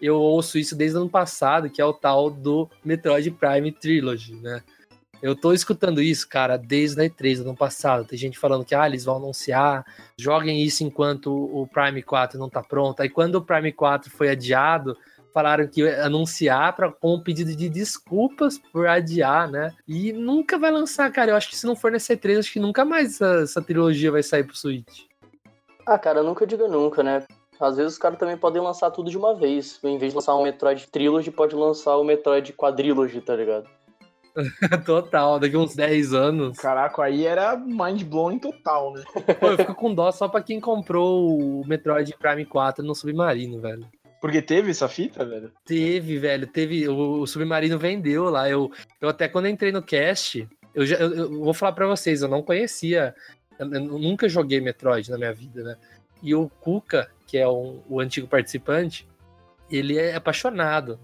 Eu 0.01 0.19
ouço 0.21 0.59
isso 0.59 0.75
desde 0.75 0.97
o 0.97 1.03
ano 1.03 1.11
passado, 1.11 1.71
que 1.71 1.81
é 1.81 1.85
o 1.85 1.93
tal 1.93 2.29
do 2.29 2.69
Metroid 2.85 3.31
Prime 3.31 3.71
Trilogy, 3.71 4.35
né? 4.35 4.63
Eu 5.23 5.37
tô 5.37 5.53
escutando 5.53 6.03
isso, 6.03 6.29
cara, 6.29 6.57
desde 6.57 7.01
a 7.01 7.05
E3 7.05 7.37
do 7.37 7.51
ano 7.51 7.57
passado. 7.57 8.05
Tem 8.05 8.19
gente 8.19 8.37
falando 8.37 8.65
que 8.65 8.75
ah, 8.75 8.87
eles 8.87 9.05
vão 9.05 9.17
anunciar, 9.17 9.87
joguem 10.19 10.63
isso 10.63 10.83
enquanto 10.83 11.33
o 11.33 11.65
Prime 11.69 12.03
4 12.03 12.39
não 12.41 12.51
tá 12.51 12.61
pronto. 12.61 13.01
Aí 13.01 13.09
quando 13.09 13.37
o 13.37 13.43
Prime 13.43 13.71
4 13.71 14.11
foi 14.11 14.31
adiado, 14.31 14.97
falaram 15.33 15.69
que 15.69 15.81
ia 15.81 16.05
anunciar 16.05 16.75
pra, 16.75 16.91
com 16.91 17.15
um 17.15 17.21
pedido 17.21 17.55
de 17.55 17.69
desculpas 17.69 18.59
por 18.73 18.89
adiar, 18.89 19.49
né? 19.49 19.73
E 19.87 20.13
nunca 20.13 20.59
vai 20.59 20.73
lançar, 20.73 21.11
cara. 21.13 21.31
Eu 21.31 21.37
acho 21.37 21.49
que 21.49 21.57
se 21.57 21.67
não 21.67 21.77
for 21.77 21.93
nessa 21.93 22.17
E3, 22.17 22.41
acho 22.41 22.53
que 22.53 22.61
nunca 22.61 22.85
mais 22.85 23.15
essa, 23.15 23.43
essa 23.43 23.63
trilogia 23.63 24.11
vai 24.11 24.25
sair 24.25 24.43
pro 24.43 24.57
Switch. 24.57 25.05
Ah, 25.87 25.99
cara, 25.99 26.25
nunca 26.25 26.45
diga 26.45 26.67
nunca, 26.67 27.03
né? 27.03 27.25
Às 27.61 27.77
vezes 27.77 27.93
os 27.93 27.99
caras 27.99 28.19
também 28.19 28.37
podem 28.37 28.61
lançar 28.61 28.91
tudo 28.91 29.09
de 29.09 29.17
uma 29.17 29.37
vez. 29.37 29.79
Em 29.85 29.99
vez 29.99 30.13
de 30.13 30.17
lançar 30.17 30.35
um 30.35 30.43
Metroid 30.43 30.85
Trilogy, 30.89 31.31
pode 31.31 31.55
lançar 31.55 31.97
o 31.97 32.03
Metroid 32.03 32.53
Quadrilogy, 32.53 33.21
tá 33.21 33.37
ligado? 33.37 33.69
Total, 34.87 35.39
daqui 35.39 35.57
uns 35.57 35.75
10 35.75 36.15
anos. 36.15 36.59
Caraca, 36.59 37.03
aí 37.05 37.27
era 37.27 37.57
mind 37.57 38.03
blowing 38.05 38.39
total, 38.39 38.93
né? 38.95 39.03
Pô, 39.41 39.49
eu 39.49 39.57
fico 39.59 39.75
com 39.75 39.95
dó 39.95 40.11
só 40.11 40.29
pra 40.29 40.43
quem 40.43 40.61
comprou 40.61 41.39
o 41.39 41.67
Metroid 41.67 42.15
Prime 42.19 42.45
4 42.45 42.85
no 42.85 42.95
Submarino, 42.95 43.61
velho. 43.61 43.87
Porque 44.21 44.41
teve 44.41 44.71
essa 44.71 44.89
fita, 44.89 45.25
velho? 45.25 45.51
Teve, 45.65 46.19
velho, 46.19 46.47
teve. 46.47 46.89
O, 46.89 47.21
o 47.23 47.27
Submarino 47.27 47.79
vendeu 47.79 48.25
lá. 48.31 48.49
Eu, 48.49 48.71
eu 49.01 49.09
até 49.09 49.29
quando 49.29 49.49
entrei 49.49 49.73
no 49.73 49.83
cast, 49.83 50.49
eu, 50.75 50.87
já, 50.87 50.97
eu, 50.97 51.13
eu 51.15 51.41
vou 51.41 51.53
falar 51.53 51.73
pra 51.73 51.87
vocês, 51.89 52.23
eu 52.23 52.29
não 52.29 52.41
conhecia. 52.43 53.15
Eu, 53.59 53.73
eu 53.73 53.81
nunca 53.81 54.29
joguei 54.29 54.61
Metroid 54.61 55.11
na 55.11 55.19
minha 55.19 55.33
vida, 55.33 55.63
né? 55.65 55.77
E 56.23 56.35
o 56.37 56.49
Kuka, 56.61 57.11
que 57.27 57.37
é 57.37 57.49
um- 57.49 57.81
o 57.89 57.99
antigo 58.01 58.29
participante, 58.29 59.09
ele 59.69 59.99
é 59.99 60.15
apaixonado. 60.15 61.01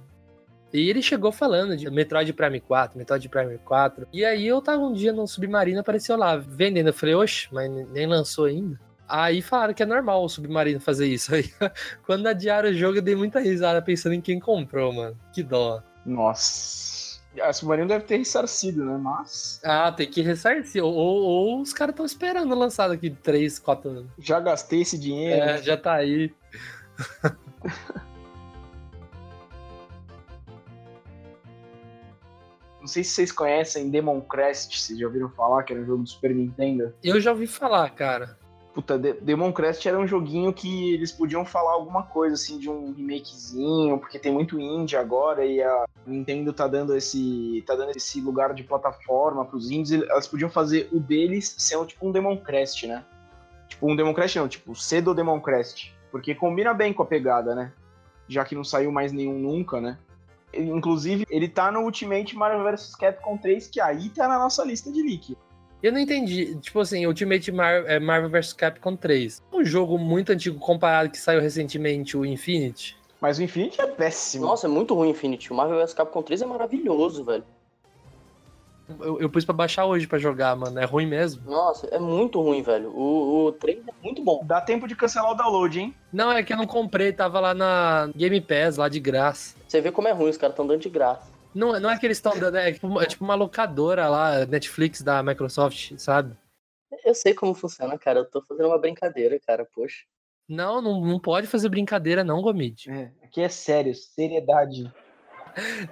E 0.73 0.91
ele 0.91 1.01
chegou 1.01 1.33
falando 1.33 1.77
de 1.77 1.91
Metroid 1.91 2.33
Prime 2.33 2.61
4, 2.61 2.99
Metroid 2.99 3.29
Prime 3.29 3.59
4. 3.59 4.07
E 4.13 4.25
aí 4.25 4.47
eu 4.47 4.61
tava 4.61 4.83
um 4.83 4.93
dia 4.93 5.13
no 5.13 5.27
Submarino, 5.27 5.81
apareceu 5.81 6.17
lá, 6.17 6.37
vendendo. 6.37 6.89
Eu 6.89 6.93
falei, 6.95 7.15
oxe, 7.15 7.49
mas 7.51 7.71
nem 7.91 8.07
lançou 8.07 8.45
ainda. 8.45 8.79
Aí 9.09 9.41
falaram 9.41 9.73
que 9.73 9.83
é 9.83 9.87
normal 9.87 10.23
o 10.23 10.29
Submarino 10.29 10.79
fazer 10.81 11.07
isso. 11.07 11.35
Aí, 11.35 11.51
quando 12.05 12.27
adiaram 12.27 12.69
o 12.69 12.75
jogo, 12.75 12.99
eu 12.99 13.03
dei 13.03 13.17
muita 13.17 13.41
risada 13.41 13.81
pensando 13.81 14.13
em 14.15 14.21
quem 14.21 14.39
comprou, 14.39 14.93
mano. 14.93 15.17
Que 15.33 15.43
dó. 15.43 15.83
Nossa. 16.05 17.17
A 17.41 17.53
Submarino 17.53 17.89
deve 17.89 18.05
ter 18.05 18.17
ressarcido, 18.19 18.85
né? 18.85 18.99
Mas. 19.01 19.61
Ah, 19.65 19.91
tem 19.93 20.07
que 20.11 20.21
ressarcir. 20.21 20.85
Ou, 20.85 20.93
ou- 20.93 21.23
ou 21.23 21.61
os 21.63 21.73
caras 21.73 21.93
estão 21.95 22.05
esperando 22.05 22.55
lançar 22.55 22.89
daqui 22.89 23.09
3, 23.11 23.59
4 23.59 23.91
anos. 23.91 24.07
Já 24.19 24.41
gastei 24.41 24.83
esse 24.83 24.99
dinheiro. 24.99 25.41
É, 25.43 25.63
já 25.63 25.77
tá 25.77 25.95
aí. 25.95 26.35
Não 32.89 32.93
sei 32.95 33.05
se 33.05 33.11
vocês 33.11 33.31
conhecem 33.31 33.91
Demon 33.91 34.19
Crest, 34.23 34.81
vocês 34.81 34.99
já 34.99 35.05
ouviram 35.05 35.29
falar 35.29 35.63
que 35.63 35.75
era 35.75 35.83
um 35.83 35.85
jogo 35.85 36.05
do 36.05 36.09
Super 36.09 36.35
Nintendo. 36.35 36.95
Eu 37.05 37.21
já 37.21 37.33
ouvi 37.33 37.47
falar, 37.47 37.91
cara. 37.91 38.39
Puta, 38.73 38.99
De- 38.99 39.13
Demon 39.21 39.53
Crest 39.53 39.87
era 39.87 39.99
um 39.99 40.07
joguinho 40.07 40.55
que 40.55 40.95
eles 40.95 41.13
podiam 41.13 41.45
falar 41.45 41.73
alguma 41.73 42.05
coisa 42.05 42.35
assim 42.35 42.59
de 42.59 42.71
um 42.71 42.95
remakezinho, 42.95 43.99
porque 43.99 44.19
tem 44.19 44.33
muito 44.33 44.59
indie 44.59 44.97
agora 44.97 45.45
e 45.45 45.63
a 45.63 45.85
Nintendo 46.07 46.51
tá 46.51 46.67
dando 46.67 46.97
esse 46.97 47.63
tá 47.67 47.75
dando 47.77 47.91
esse 47.95 48.23
lugar 48.23 48.55
de 48.55 48.65
plataforma 48.65 49.45
pros 49.45 49.71
indies, 49.71 49.93
elas 50.09 50.27
podiam 50.27 50.49
fazer 50.49 50.89
o 50.91 50.99
deles 50.99 51.55
sendo 51.59 51.85
tipo 51.85 52.09
um 52.09 52.11
Demon 52.11 52.39
Crest, 52.39 52.87
né? 52.87 53.05
Tipo 53.69 53.93
um 53.93 53.95
Demon 53.95 54.15
Crest 54.15 54.37
não, 54.37 54.49
tipo 54.49 54.75
cedo 54.75 55.13
Demon 55.15 55.41
Crest, 55.43 55.93
porque 56.11 56.35
combina 56.35 56.73
bem 56.73 56.95
com 56.95 57.03
a 57.03 57.07
pegada, 57.07 57.55
né? 57.55 57.71
Já 58.27 58.47
que 58.47 58.55
não 58.55 58.65
saiu 58.65 58.91
mais 58.91 59.13
nenhum 59.13 59.39
nunca, 59.39 59.79
né? 59.79 59.99
Inclusive, 60.55 61.27
ele 61.31 61.49
tá 61.49 61.71
no 61.71 61.81
Ultimate 61.81 62.35
Marvel 62.35 62.65
vs 62.65 62.95
Capcom 62.97 63.37
3, 63.37 63.69
que 63.69 63.81
aí 63.81 64.09
tá 64.09 64.27
na 64.27 64.39
nossa 64.39 64.65
lista 64.65 64.91
de 64.91 65.03
leak. 65.03 65.37
Eu 65.83 65.93
não 65.93 65.99
entendi. 66.01 66.57
Tipo 66.57 66.81
assim, 66.81 67.07
Ultimate 67.07 67.53
Mar 67.53 67.85
é, 67.87 68.01
Marvel 68.01 68.31
vs 68.31 68.53
Capcom 68.53 68.97
3. 68.97 69.43
Um 69.53 69.65
jogo 69.65 69.99
muito 69.99 70.33
antigo 70.33 70.59
comparado 70.59 71.11
que 71.11 71.19
saiu 71.19 71.41
recentemente, 71.41 72.17
o 72.17 72.25
Infinity. 72.25 72.97
Mas 73.21 73.39
o 73.39 73.43
Infinity 73.43 73.81
é 73.81 73.87
péssimo. 73.87 74.47
Nossa, 74.47 74.67
é 74.67 74.71
muito 74.71 74.95
ruim 74.95 75.11
Infinity. 75.11 75.53
O 75.53 75.57
Marvel 75.57 75.79
vs 75.79 75.95
Capcom 75.95 76.23
3 76.23 76.43
é 76.43 76.47
maravilhoso, 76.47 77.25
velho. 77.25 77.45
Eu, 79.01 79.21
eu 79.21 79.31
pus 79.31 79.45
pra 79.45 79.55
baixar 79.55 79.85
hoje 79.85 80.07
pra 80.07 80.19
jogar, 80.19 80.57
mano. 80.57 80.79
É 80.79 80.85
ruim 80.85 81.07
mesmo. 81.07 81.43
Nossa, 81.49 81.87
é 81.89 81.99
muito 81.99 82.41
ruim, 82.41 82.63
velho. 82.63 82.91
O, 82.91 83.47
o 83.47 83.53
3 83.53 83.87
é 83.87 83.93
muito 84.03 84.23
bom. 84.23 84.43
Dá 84.45 84.61
tempo 84.61 84.89
de 84.89 84.97
cancelar 84.97 85.33
o 85.33 85.35
download, 85.35 85.79
hein? 85.79 85.95
Não, 86.13 86.33
é 86.33 86.43
que 86.43 86.53
eu 86.53 86.57
não 86.57 86.67
comprei, 86.67 87.13
tava 87.13 87.39
lá 87.39 87.55
na 87.55 88.11
Game 88.17 88.41
Pass, 88.41 88.77
lá 88.77 88.89
de 88.89 88.99
graça. 88.99 89.57
Você 89.67 89.81
vê 89.81 89.93
como 89.93 90.09
é 90.09 90.13
ruim, 90.13 90.31
os 90.31 90.39
caras 90.39 90.55
estão 90.55 90.67
dando 90.67 90.81
de 90.81 90.89
graça. 90.89 91.31
Não, 91.55 91.79
não 91.81 91.91
é 91.91 91.99
que 91.99 92.07
eles 92.07 92.19
estão 92.19 92.39
dando, 92.39 92.57
é 92.57 92.73
tipo, 92.73 93.01
é 93.01 93.07
tipo 93.07 93.25
uma 93.25 93.35
locadora 93.35 94.09
lá, 94.09 94.47
Netflix 94.47 95.03
da 95.03 95.23
Microsoft, 95.23 95.93
sabe? 95.99 96.37
Eu 97.05 97.15
sei 97.15 97.35
como 97.35 97.55
funciona, 97.55 97.99
cara. 97.99 98.21
Eu 98.21 98.25
tô 98.25 98.43
fazendo 98.43 98.67
uma 98.67 98.79
brincadeira, 98.79 99.39
cara. 99.47 99.67
Poxa. 99.75 100.05
Não, 100.49 100.81
não, 100.81 101.01
não 101.01 101.21
pode 101.21 101.47
fazer 101.47 101.69
brincadeira, 101.69 102.25
não, 102.25 102.41
Gomid. 102.41 102.91
É, 102.91 103.11
aqui 103.23 103.43
é 103.43 103.49
sério, 103.49 103.95
seriedade. 103.95 104.91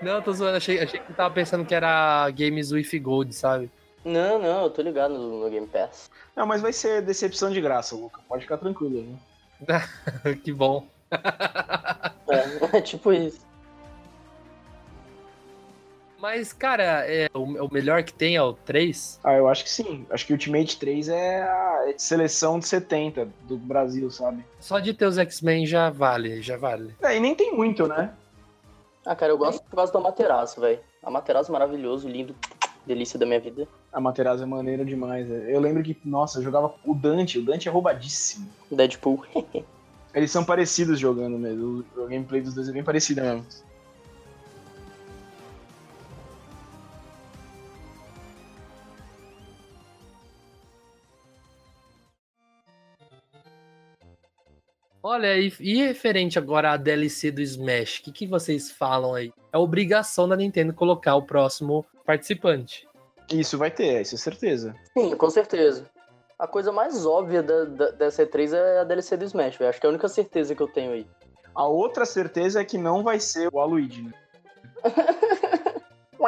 Não, 0.02 0.22
tô 0.22 0.32
zoando, 0.32 0.56
achei, 0.56 0.80
achei 0.80 1.00
que 1.00 1.12
tava 1.12 1.32
pensando 1.34 1.64
que 1.64 1.74
era 1.74 2.28
Games 2.30 2.72
with 2.72 2.98
Gold, 2.98 3.34
sabe? 3.34 3.70
Não, 4.04 4.38
não, 4.38 4.62
eu 4.64 4.70
tô 4.70 4.82
ligado 4.82 5.14
no, 5.14 5.40
no 5.44 5.50
Game 5.50 5.66
Pass. 5.66 6.10
Não, 6.36 6.46
mas 6.46 6.62
vai 6.62 6.72
ser 6.72 7.02
decepção 7.02 7.50
de 7.50 7.60
graça, 7.60 7.96
Luca. 7.96 8.20
Pode 8.28 8.42
ficar 8.42 8.58
tranquilo, 8.58 9.18
né? 9.66 9.82
que 10.44 10.52
bom. 10.52 10.86
É, 12.28 12.78
é 12.78 12.80
tipo 12.80 13.12
isso. 13.12 13.46
Mas, 16.18 16.52
cara, 16.52 17.04
é, 17.06 17.28
o, 17.32 17.42
o 17.42 17.72
melhor 17.72 18.02
que 18.02 18.12
tem 18.12 18.34
é 18.34 18.42
o 18.42 18.52
3. 18.52 19.20
Ah, 19.22 19.34
eu 19.34 19.48
acho 19.48 19.62
que 19.62 19.70
sim. 19.70 20.04
Acho 20.10 20.26
que 20.26 20.32
Ultimate 20.32 20.76
3 20.76 21.08
é 21.08 21.42
a 21.42 21.94
seleção 21.96 22.58
de 22.58 22.66
70 22.66 23.28
do 23.42 23.56
Brasil, 23.56 24.10
sabe? 24.10 24.44
Só 24.58 24.80
de 24.80 24.92
ter 24.92 25.06
os 25.06 25.18
X-Men 25.18 25.66
já 25.66 25.88
vale, 25.88 26.42
já 26.42 26.56
vale. 26.56 26.96
É, 27.00 27.16
e 27.16 27.20
nem 27.20 27.34
tem 27.34 27.54
muito, 27.54 27.86
né? 27.86 28.12
Ah, 29.06 29.14
cara, 29.14 29.32
eu 29.32 29.38
gosto 29.38 29.62
por 29.62 29.76
causa 29.76 29.92
do 29.92 29.98
Amaterasu, 29.98 30.60
velho. 30.60 30.80
Amaterasu 31.00 31.52
maravilhoso, 31.52 32.08
lindo. 32.08 32.34
Delícia 32.84 33.18
da 33.18 33.24
minha 33.24 33.38
vida. 33.40 33.66
A 33.92 34.00
Materazzi 34.00 34.42
é 34.42 34.46
maneira 34.46 34.84
demais. 34.84 35.30
é. 35.30 35.54
Eu 35.54 35.60
lembro 35.60 35.82
que, 35.82 35.96
nossa, 36.04 36.38
eu 36.38 36.42
jogava 36.42 36.74
o 36.84 36.94
Dante. 36.94 37.38
O 37.38 37.44
Dante 37.44 37.68
é 37.68 37.72
roubadíssimo. 37.72 38.48
Deadpool. 38.70 39.24
Eles 40.14 40.30
são 40.30 40.44
parecidos 40.44 40.98
jogando 40.98 41.38
mesmo. 41.38 41.84
O 41.96 42.06
gameplay 42.06 42.40
dos 42.40 42.54
dois 42.54 42.68
é 42.68 42.72
bem 42.72 42.82
parecido 42.82 43.20
mesmo. 43.22 43.46
Olha, 55.08 55.38
e, 55.38 55.52
e 55.60 55.84
referente 55.84 56.36
agora 56.36 56.72
à 56.72 56.76
DLC 56.76 57.30
do 57.30 57.40
Smash, 57.40 58.00
o 58.00 58.02
que, 58.02 58.10
que 58.10 58.26
vocês 58.26 58.72
falam 58.72 59.14
aí? 59.14 59.32
É 59.52 59.56
obrigação 59.56 60.28
da 60.28 60.34
Nintendo 60.34 60.74
colocar 60.74 61.14
o 61.14 61.22
próximo 61.22 61.86
participante. 62.04 62.88
Isso 63.30 63.56
vai 63.56 63.70
ter, 63.70 64.00
isso 64.00 64.16
é 64.16 64.18
certeza. 64.18 64.74
Sim, 64.98 65.14
com 65.14 65.30
certeza. 65.30 65.88
A 66.36 66.48
coisa 66.48 66.72
mais 66.72 67.06
óbvia 67.06 67.40
da, 67.40 67.66
da, 67.66 67.90
dessa 67.92 68.26
E3 68.26 68.52
é 68.52 68.80
a 68.80 68.84
DLC 68.84 69.16
do 69.16 69.24
Smash, 69.24 69.56
velho. 69.56 69.70
Acho 69.70 69.80
que 69.80 69.86
é 69.86 69.88
a 69.88 69.90
única 69.90 70.08
certeza 70.08 70.56
que 70.56 70.60
eu 70.60 70.66
tenho 70.66 70.90
aí. 70.90 71.06
A 71.54 71.68
outra 71.68 72.04
certeza 72.04 72.60
é 72.60 72.64
que 72.64 72.76
não 72.76 73.04
vai 73.04 73.20
ser 73.20 73.48
o 73.52 73.60
Aluigi, 73.60 74.02
né? 74.02 74.12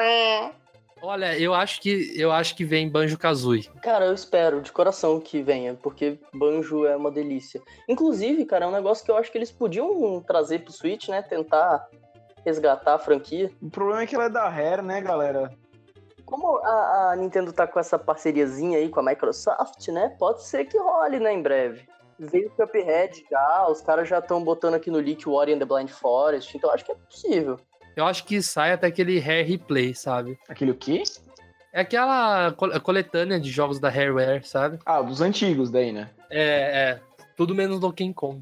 Olha, 1.00 1.38
eu 1.38 1.54
acho 1.54 1.80
que 1.80 2.12
eu 2.16 2.32
acho 2.32 2.56
que 2.56 2.64
vem 2.64 2.90
Banjo 2.90 3.18
Kazooie. 3.18 3.70
Cara, 3.82 4.06
eu 4.06 4.14
espero 4.14 4.60
de 4.60 4.72
coração 4.72 5.20
que 5.20 5.42
venha, 5.42 5.74
porque 5.74 6.18
Banjo 6.34 6.86
é 6.86 6.96
uma 6.96 7.10
delícia. 7.10 7.62
Inclusive, 7.88 8.44
cara, 8.44 8.64
é 8.64 8.68
um 8.68 8.72
negócio 8.72 9.04
que 9.04 9.10
eu 9.10 9.16
acho 9.16 9.30
que 9.30 9.38
eles 9.38 9.50
podiam 9.50 10.20
trazer 10.26 10.60
pro 10.60 10.72
Switch, 10.72 11.08
né? 11.08 11.22
Tentar 11.22 11.88
resgatar 12.44 12.94
a 12.94 12.98
franquia. 12.98 13.50
O 13.60 13.70
problema 13.70 14.02
é 14.02 14.06
que 14.06 14.14
ela 14.14 14.24
é 14.24 14.30
da 14.30 14.48
Rare, 14.48 14.82
né, 14.82 15.00
galera? 15.00 15.52
Como 16.24 16.58
a, 16.58 17.12
a 17.12 17.16
Nintendo 17.16 17.52
tá 17.52 17.66
com 17.66 17.78
essa 17.78 17.98
parceriazinha 17.98 18.78
aí 18.78 18.88
com 18.88 19.00
a 19.00 19.02
Microsoft, 19.02 19.88
né? 19.88 20.14
Pode 20.18 20.42
ser 20.44 20.64
que 20.64 20.78
role, 20.78 21.20
né, 21.20 21.32
em 21.32 21.42
breve. 21.42 21.88
Veio 22.18 22.48
o 22.48 22.50
Cuphead 22.50 23.24
já, 23.30 23.68
os 23.68 23.80
caras 23.80 24.08
já 24.08 24.18
estão 24.18 24.42
botando 24.42 24.74
aqui 24.74 24.90
no 24.90 24.98
leak 24.98 25.28
Ori 25.28 25.54
and 25.54 25.58
the 25.58 25.64
Blind 25.64 25.88
Forest, 25.88 26.56
então 26.56 26.70
acho 26.70 26.84
que 26.84 26.90
é 26.90 26.96
possível. 26.96 27.58
Eu 27.98 28.06
acho 28.06 28.24
que 28.24 28.40
sai 28.40 28.70
até 28.72 28.86
aquele 28.86 29.18
Rare 29.18 29.42
Replay, 29.42 29.92
sabe? 29.92 30.38
Aquele 30.48 30.70
o 30.70 30.74
quê? 30.76 31.02
É 31.72 31.80
aquela 31.80 32.52
co- 32.52 32.80
coletânea 32.80 33.40
de 33.40 33.50
jogos 33.50 33.80
da 33.80 33.88
Rareware, 33.90 34.46
sabe? 34.46 34.78
Ah, 34.86 35.02
dos 35.02 35.20
antigos 35.20 35.68
daí, 35.68 35.90
né? 35.92 36.08
É, 36.30 36.42
é. 36.92 37.00
Tudo 37.36 37.56
menos 37.56 37.80
Donkey 37.80 38.14
Kong. 38.14 38.40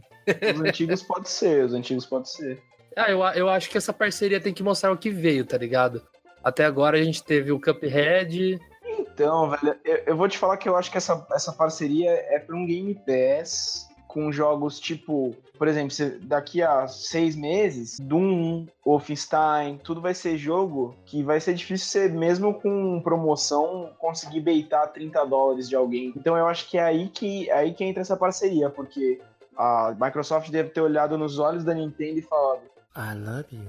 Os 0.55 0.61
antigos 0.61 1.03
pode 1.03 1.31
ser, 1.31 1.65
os 1.65 1.73
antigos 1.73 2.05
pode 2.05 2.29
ser. 2.31 2.63
Ah, 2.95 3.11
eu, 3.11 3.21
eu 3.35 3.49
acho 3.49 3.71
que 3.71 3.79
essa 3.79 3.95
parceria 3.95 4.39
tem 4.41 4.53
que 4.53 4.63
mostrar 4.63 4.93
o 4.93 4.97
que 4.99 5.09
veio, 5.09 5.47
tá 5.47 5.57
ligado? 5.57 6.03
Até 6.45 6.67
agora 6.67 6.99
a 6.99 7.03
gente 7.03 7.25
teve 7.25 7.51
o 7.51 7.59
Cuphead. 7.59 8.61
Então, 8.99 9.49
velho, 9.49 9.75
eu, 9.87 9.97
eu 10.09 10.17
vou 10.19 10.29
te 10.29 10.37
falar 10.37 10.59
que 10.59 10.69
eu 10.69 10.77
acho 10.77 10.91
que 10.91 10.99
essa, 10.99 11.27
essa 11.33 11.51
parceria 11.53 12.11
é 12.11 12.39
pra 12.39 12.55
um 12.55 12.67
Game 12.67 12.95
Pass 13.07 13.86
com 14.17 14.33
jogos 14.33 14.81
tipo, 14.81 15.37
por 15.59 15.69
exemplo, 15.69 15.95
daqui 16.23 16.63
a 16.63 16.89
seis 16.89 17.37
meses, 17.37 18.01
Doom, 18.01 18.65
Wolfenstein, 18.83 19.77
tudo 19.85 20.01
vai 20.01 20.15
ser 20.15 20.39
jogo 20.39 20.97
que 21.05 21.23
vai 21.23 21.39
ser 21.39 21.53
difícil 21.53 21.87
você, 21.87 22.09
mesmo 22.09 22.55
com 22.55 22.99
promoção, 23.03 23.91
conseguir 23.99 24.41
beitar 24.41 24.87
30 24.87 25.23
dólares 25.27 25.69
de 25.69 25.77
alguém. 25.77 26.15
Então 26.17 26.35
eu 26.35 26.47
acho 26.47 26.67
que 26.71 26.79
é 26.79 26.83
aí 26.83 27.11
que, 27.11 27.51
é 27.51 27.53
aí 27.53 27.75
que 27.75 27.85
entra 27.85 28.01
essa 28.01 28.17
parceria, 28.17 28.71
porque 28.71 29.21
a 29.55 29.95
Microsoft 30.01 30.49
deve 30.51 30.71
ter 30.71 30.81
olhado 30.81 31.19
nos 31.19 31.39
olhos 31.39 31.63
da 31.63 31.75
Nintendo 31.75 32.19
e 32.19 32.23
falado: 32.23 32.63
I 32.97 33.15
love 33.19 33.55
you. 33.55 33.69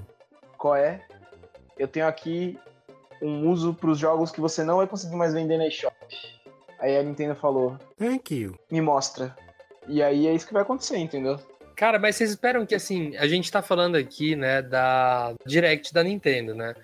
qual 0.56 0.76
é? 0.76 1.04
Eu 1.78 1.86
tenho 1.86 2.06
aqui 2.06 2.58
um 3.20 3.50
uso 3.50 3.74
para 3.74 3.90
os 3.90 3.98
jogos 3.98 4.30
que 4.30 4.40
você 4.40 4.64
não 4.64 4.78
vai 4.78 4.86
conseguir 4.86 5.14
mais 5.14 5.34
vender 5.34 5.58
na 5.58 5.66
eShop. 5.66 5.94
Aí 6.78 6.96
a 6.96 7.02
Nintendo 7.02 7.34
falou: 7.34 7.76
Thank 7.98 8.34
you. 8.34 8.58
me 8.72 8.80
mostra. 8.80 9.36
E 9.88 10.02
aí 10.02 10.26
é 10.26 10.34
isso 10.34 10.46
que 10.46 10.52
vai 10.52 10.62
acontecer, 10.62 10.98
entendeu? 10.98 11.38
Cara, 11.74 11.98
mas 11.98 12.16
vocês 12.16 12.30
esperam 12.30 12.66
que, 12.66 12.74
assim, 12.74 13.16
a 13.16 13.26
gente 13.26 13.50
tá 13.50 13.62
falando 13.62 13.96
aqui, 13.96 14.34
né, 14.34 14.60
da 14.60 15.32
Direct 15.46 15.94
da 15.94 16.02
Nintendo, 16.02 16.54
né? 16.54 16.74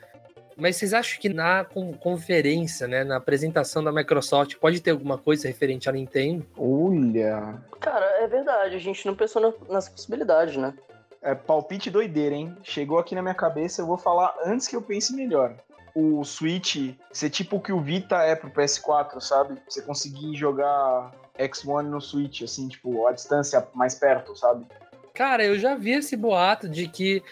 Mas 0.57 0.77
vocês 0.77 0.95
acham 0.95 1.21
que 1.21 1.29
na 1.29 1.65
con- 1.65 1.93
conferência, 1.95 2.87
né, 2.87 3.03
na 3.03 3.17
apresentação 3.17 3.83
da 3.83 3.91
Microsoft, 3.91 4.55
pode 4.57 4.81
ter 4.81 4.93
alguma 4.93 5.19
coisa 5.19 5.49
referente 5.49 5.89
à 5.89 5.93
Nintendo? 5.93 6.47
Olha. 6.57 7.57
Cara, 7.81 8.07
é 8.23 8.29
verdade, 8.29 8.77
a 8.77 8.79
gente 8.79 9.05
não 9.05 9.17
pensou 9.17 9.43
na- 9.43 9.53
nas 9.75 9.89
possibilidades, 9.89 10.57
né? 10.57 10.73
É 11.21 11.35
palpite 11.35 11.91
doideira, 11.91 12.35
hein? 12.37 12.57
Chegou 12.63 12.99
aqui 12.99 13.15
na 13.17 13.23
minha 13.23 13.35
cabeça, 13.35 13.83
eu 13.83 13.87
vou 13.87 13.99
falar 13.99 14.33
antes 14.47 14.69
que 14.69 14.77
eu 14.77 14.83
pense 14.83 15.13
melhor. 15.13 15.57
O 15.93 16.23
Switch 16.25 16.95
ser 17.13 17.31
tipo 17.31 17.57
o 17.57 17.61
que 17.61 17.73
o 17.73 17.81
Vita 17.81 18.17
é 18.23 18.37
pro 18.37 18.51
PS4, 18.51 19.21
sabe? 19.21 19.57
Você 19.69 19.83
conseguir 19.83 20.37
jogar 20.37 21.11
X1 21.39 21.83
no 21.83 22.01
Switch, 22.01 22.43
assim, 22.43 22.69
tipo, 22.69 23.07
a 23.07 23.13
distância 23.13 23.67
mais 23.75 23.95
perto, 23.95 24.37
sabe? 24.37 24.65
Cara, 25.13 25.45
eu 25.45 25.59
já 25.59 25.75
vi 25.75 25.93
esse 25.93 26.17
boato 26.17 26.69
de 26.69 26.89
que 26.89 27.23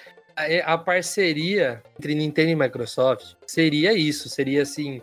a, 0.64 0.78
parceria 0.78 1.82
entre 1.98 2.14
Nintendo 2.14 2.50
e 2.50 2.56
Microsoft 2.56 3.34
seria 3.46 3.92
isso, 3.92 4.28
seria 4.28 4.62
assim, 4.62 5.02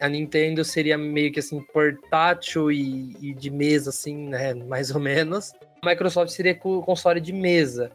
a 0.00 0.08
Nintendo 0.08 0.64
seria 0.64 0.98
meio 0.98 1.32
que 1.32 1.40
assim 1.40 1.60
portátil 1.60 2.70
e, 2.70 3.16
e 3.20 3.34
de 3.34 3.50
mesa 3.50 3.90
assim, 3.90 4.28
né, 4.28 4.54
mais 4.66 4.90
ou 4.90 5.00
menos. 5.00 5.52
A 5.82 5.88
Microsoft 5.88 6.32
seria 6.32 6.54
com 6.54 6.82
console 6.82 7.20
de 7.20 7.32
mesa. 7.32 7.90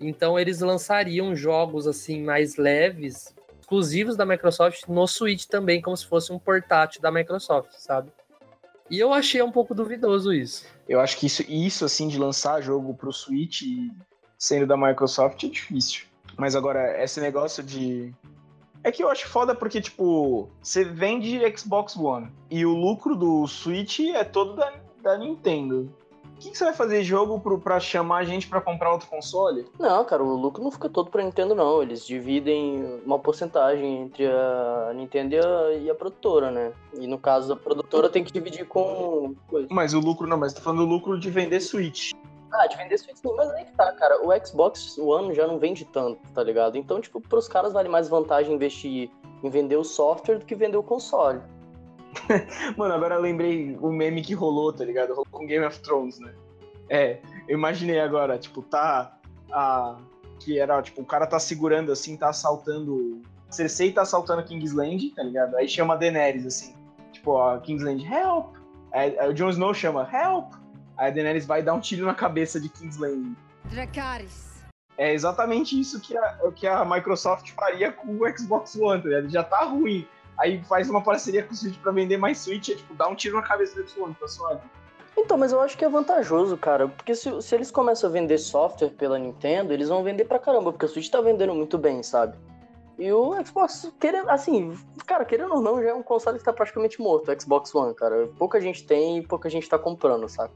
Então 0.00 0.38
eles 0.38 0.60
lançariam 0.60 1.34
jogos 1.34 1.86
assim 1.86 2.22
mais 2.22 2.56
leves, 2.56 3.34
exclusivos 3.60 4.16
da 4.16 4.24
Microsoft 4.24 4.84
no 4.88 5.06
Switch 5.06 5.46
também, 5.46 5.80
como 5.80 5.96
se 5.96 6.06
fosse 6.06 6.32
um 6.32 6.38
portátil 6.38 7.00
da 7.00 7.10
Microsoft, 7.10 7.72
sabe? 7.72 8.10
E 8.90 8.98
eu 8.98 9.12
achei 9.12 9.42
um 9.42 9.52
pouco 9.52 9.74
duvidoso 9.74 10.32
isso. 10.32 10.66
Eu 10.88 11.00
acho 11.00 11.16
que 11.18 11.26
isso, 11.26 11.42
isso 11.48 11.84
assim, 11.84 12.08
de 12.08 12.18
lançar 12.18 12.62
jogo 12.62 12.94
pro 12.94 13.12
Switch 13.12 13.62
sendo 14.38 14.66
da 14.66 14.76
Microsoft 14.76 15.42
é 15.44 15.48
difícil. 15.48 16.04
Mas 16.36 16.54
agora, 16.54 17.02
esse 17.02 17.20
negócio 17.20 17.62
de. 17.62 18.14
É 18.84 18.92
que 18.92 19.02
eu 19.02 19.10
acho 19.10 19.26
foda 19.28 19.54
porque, 19.54 19.80
tipo, 19.80 20.48
você 20.62 20.84
vende 20.84 21.40
Xbox 21.56 21.96
One 21.96 22.30
e 22.48 22.64
o 22.64 22.72
lucro 22.72 23.16
do 23.16 23.46
Switch 23.48 23.98
é 23.98 24.22
todo 24.22 24.54
da, 24.54 24.72
da 25.02 25.18
Nintendo. 25.18 25.92
O 26.38 26.40
que, 26.40 26.50
que 26.52 26.56
você 26.56 26.66
vai 26.66 26.72
fazer 26.72 27.02
jogo 27.02 27.40
pro, 27.40 27.58
pra 27.58 27.80
chamar 27.80 28.18
a 28.18 28.24
gente 28.24 28.46
pra 28.46 28.60
comprar 28.60 28.92
outro 28.92 29.08
console? 29.08 29.66
Não, 29.76 30.04
cara, 30.04 30.22
o 30.22 30.36
lucro 30.36 30.62
não 30.62 30.70
fica 30.70 30.88
todo 30.88 31.10
pra 31.10 31.24
Nintendo, 31.24 31.52
não. 31.52 31.82
Eles 31.82 32.06
dividem 32.06 33.00
uma 33.04 33.18
porcentagem 33.18 34.02
entre 34.02 34.24
a 34.24 34.92
Nintendo 34.94 35.34
e 35.34 35.38
a, 35.40 35.72
e 35.72 35.90
a 35.90 35.94
produtora, 35.96 36.52
né? 36.52 36.72
E 36.94 37.08
no 37.08 37.18
caso, 37.18 37.52
a 37.52 37.56
produtora 37.56 38.08
tem 38.08 38.22
que 38.22 38.30
dividir 38.30 38.64
com. 38.68 39.34
Mas 39.68 39.94
o 39.94 39.98
lucro 39.98 40.28
não, 40.28 40.38
mas 40.38 40.52
tô 40.52 40.60
falando 40.60 40.86
do 40.86 40.86
lucro 40.86 41.18
de 41.18 41.28
vender 41.28 41.58
Switch. 41.58 42.12
Ah, 42.52 42.68
de 42.68 42.76
vender 42.76 42.98
Switch 42.98 43.16
sim, 43.16 43.34
mas 43.36 43.50
aí 43.50 43.64
que 43.64 43.72
tá, 43.72 43.90
cara. 43.94 44.24
O 44.24 44.46
Xbox 44.46 44.96
One 44.96 45.34
já 45.34 45.44
não 45.44 45.58
vende 45.58 45.84
tanto, 45.86 46.20
tá 46.32 46.44
ligado? 46.44 46.78
Então, 46.78 47.00
tipo, 47.00 47.20
pros 47.20 47.48
caras 47.48 47.72
vale 47.72 47.88
mais 47.88 48.08
vantagem 48.08 48.54
investir 48.54 49.10
em 49.42 49.50
vender 49.50 49.76
o 49.76 49.82
software 49.82 50.38
do 50.38 50.46
que 50.46 50.54
vender 50.54 50.76
o 50.76 50.84
console. 50.84 51.40
Mano, 52.76 52.94
agora 52.94 53.16
eu 53.16 53.20
lembrei 53.20 53.76
o 53.80 53.90
meme 53.90 54.22
que 54.22 54.34
rolou, 54.34 54.72
tá 54.72 54.84
ligado? 54.84 55.10
Rolou 55.10 55.26
com 55.30 55.46
Game 55.46 55.64
of 55.64 55.78
Thrones, 55.80 56.18
né? 56.18 56.32
É, 56.88 57.18
eu 57.48 57.56
imaginei 57.58 58.00
agora, 58.00 58.38
tipo, 58.38 58.62
tá. 58.62 59.18
A, 59.50 59.96
que 60.40 60.58
era, 60.58 60.80
tipo, 60.82 61.02
o 61.02 61.04
cara 61.04 61.26
tá 61.26 61.38
segurando 61.38 61.92
assim, 61.92 62.16
tá 62.16 62.28
assaltando. 62.28 63.22
Cersei 63.50 63.92
tá 63.92 64.02
assaltando 64.02 64.44
Kingsland, 64.44 65.10
tá 65.14 65.22
ligado? 65.22 65.56
Aí 65.56 65.68
chama 65.68 65.96
Daenerys, 65.96 66.46
assim. 66.46 66.74
Tipo, 67.12 67.38
a 67.38 67.58
Kingsland, 67.60 68.04
help! 68.04 68.54
Aí, 68.92 69.18
aí 69.18 69.28
o 69.28 69.34
Jon 69.34 69.50
Snow 69.50 69.74
chama, 69.74 70.08
help! 70.12 70.52
Aí 70.96 71.08
a 71.08 71.10
Daenerys 71.10 71.46
vai 71.46 71.62
dar 71.62 71.74
um 71.74 71.80
tiro 71.80 72.04
na 72.04 72.14
cabeça 72.14 72.60
de 72.60 72.68
Kingsland. 72.68 73.34
Dracarys. 73.64 74.48
É 74.96 75.12
exatamente 75.12 75.78
isso 75.78 76.00
que 76.00 76.16
a, 76.16 76.52
que 76.54 76.66
a 76.66 76.84
Microsoft 76.84 77.52
faria 77.52 77.92
com 77.92 78.18
o 78.18 78.36
Xbox 78.36 78.74
One, 78.76 79.00
tá 79.00 79.08
ligado? 79.08 79.30
Já 79.30 79.44
tá 79.44 79.64
ruim. 79.64 80.06
Aí 80.38 80.62
faz 80.64 80.88
uma 80.88 81.02
parceria 81.02 81.42
com 81.42 81.52
o 81.52 81.56
Switch 81.56 81.78
pra 81.78 81.92
vender 81.92 82.16
mais 82.16 82.38
Switch, 82.38 82.68
é 82.68 82.74
tipo, 82.74 82.94
dá 82.94 83.08
um 83.08 83.14
tiro 83.14 83.36
na 83.36 83.42
cabeça 83.42 83.82
do 83.82 84.04
One, 84.04 84.14
tá 84.14 84.28
suave. 84.28 84.60
Então, 85.16 85.36
mas 85.36 85.50
eu 85.50 85.60
acho 85.60 85.76
que 85.76 85.84
é 85.84 85.88
vantajoso, 85.88 86.56
cara. 86.56 86.86
Porque 86.86 87.14
se, 87.14 87.42
se 87.42 87.54
eles 87.54 87.72
começam 87.72 88.08
a 88.08 88.12
vender 88.12 88.38
software 88.38 88.90
pela 88.90 89.18
Nintendo, 89.18 89.72
eles 89.72 89.88
vão 89.88 90.04
vender 90.04 90.26
pra 90.26 90.38
caramba, 90.38 90.70
porque 90.70 90.86
o 90.86 90.88
Switch 90.88 91.10
tá 91.10 91.20
vendendo 91.20 91.54
muito 91.54 91.76
bem, 91.76 92.02
sabe? 92.04 92.36
E 92.96 93.12
o 93.12 93.34
Xbox, 93.44 93.92
querendo, 93.98 94.28
assim, 94.30 94.76
cara, 95.06 95.24
querendo 95.24 95.54
ou 95.54 95.60
não, 95.60 95.82
já 95.82 95.90
é 95.90 95.94
um 95.94 96.02
console 96.02 96.38
que 96.38 96.44
tá 96.44 96.52
praticamente 96.52 97.00
morto, 97.00 97.30
o 97.30 97.40
Xbox 97.40 97.74
One, 97.74 97.94
cara. 97.94 98.28
Pouca 98.38 98.60
gente 98.60 98.84
tem 98.86 99.18
e 99.18 99.26
pouca 99.26 99.50
gente 99.50 99.68
tá 99.68 99.78
comprando, 99.78 100.28
saca? 100.28 100.54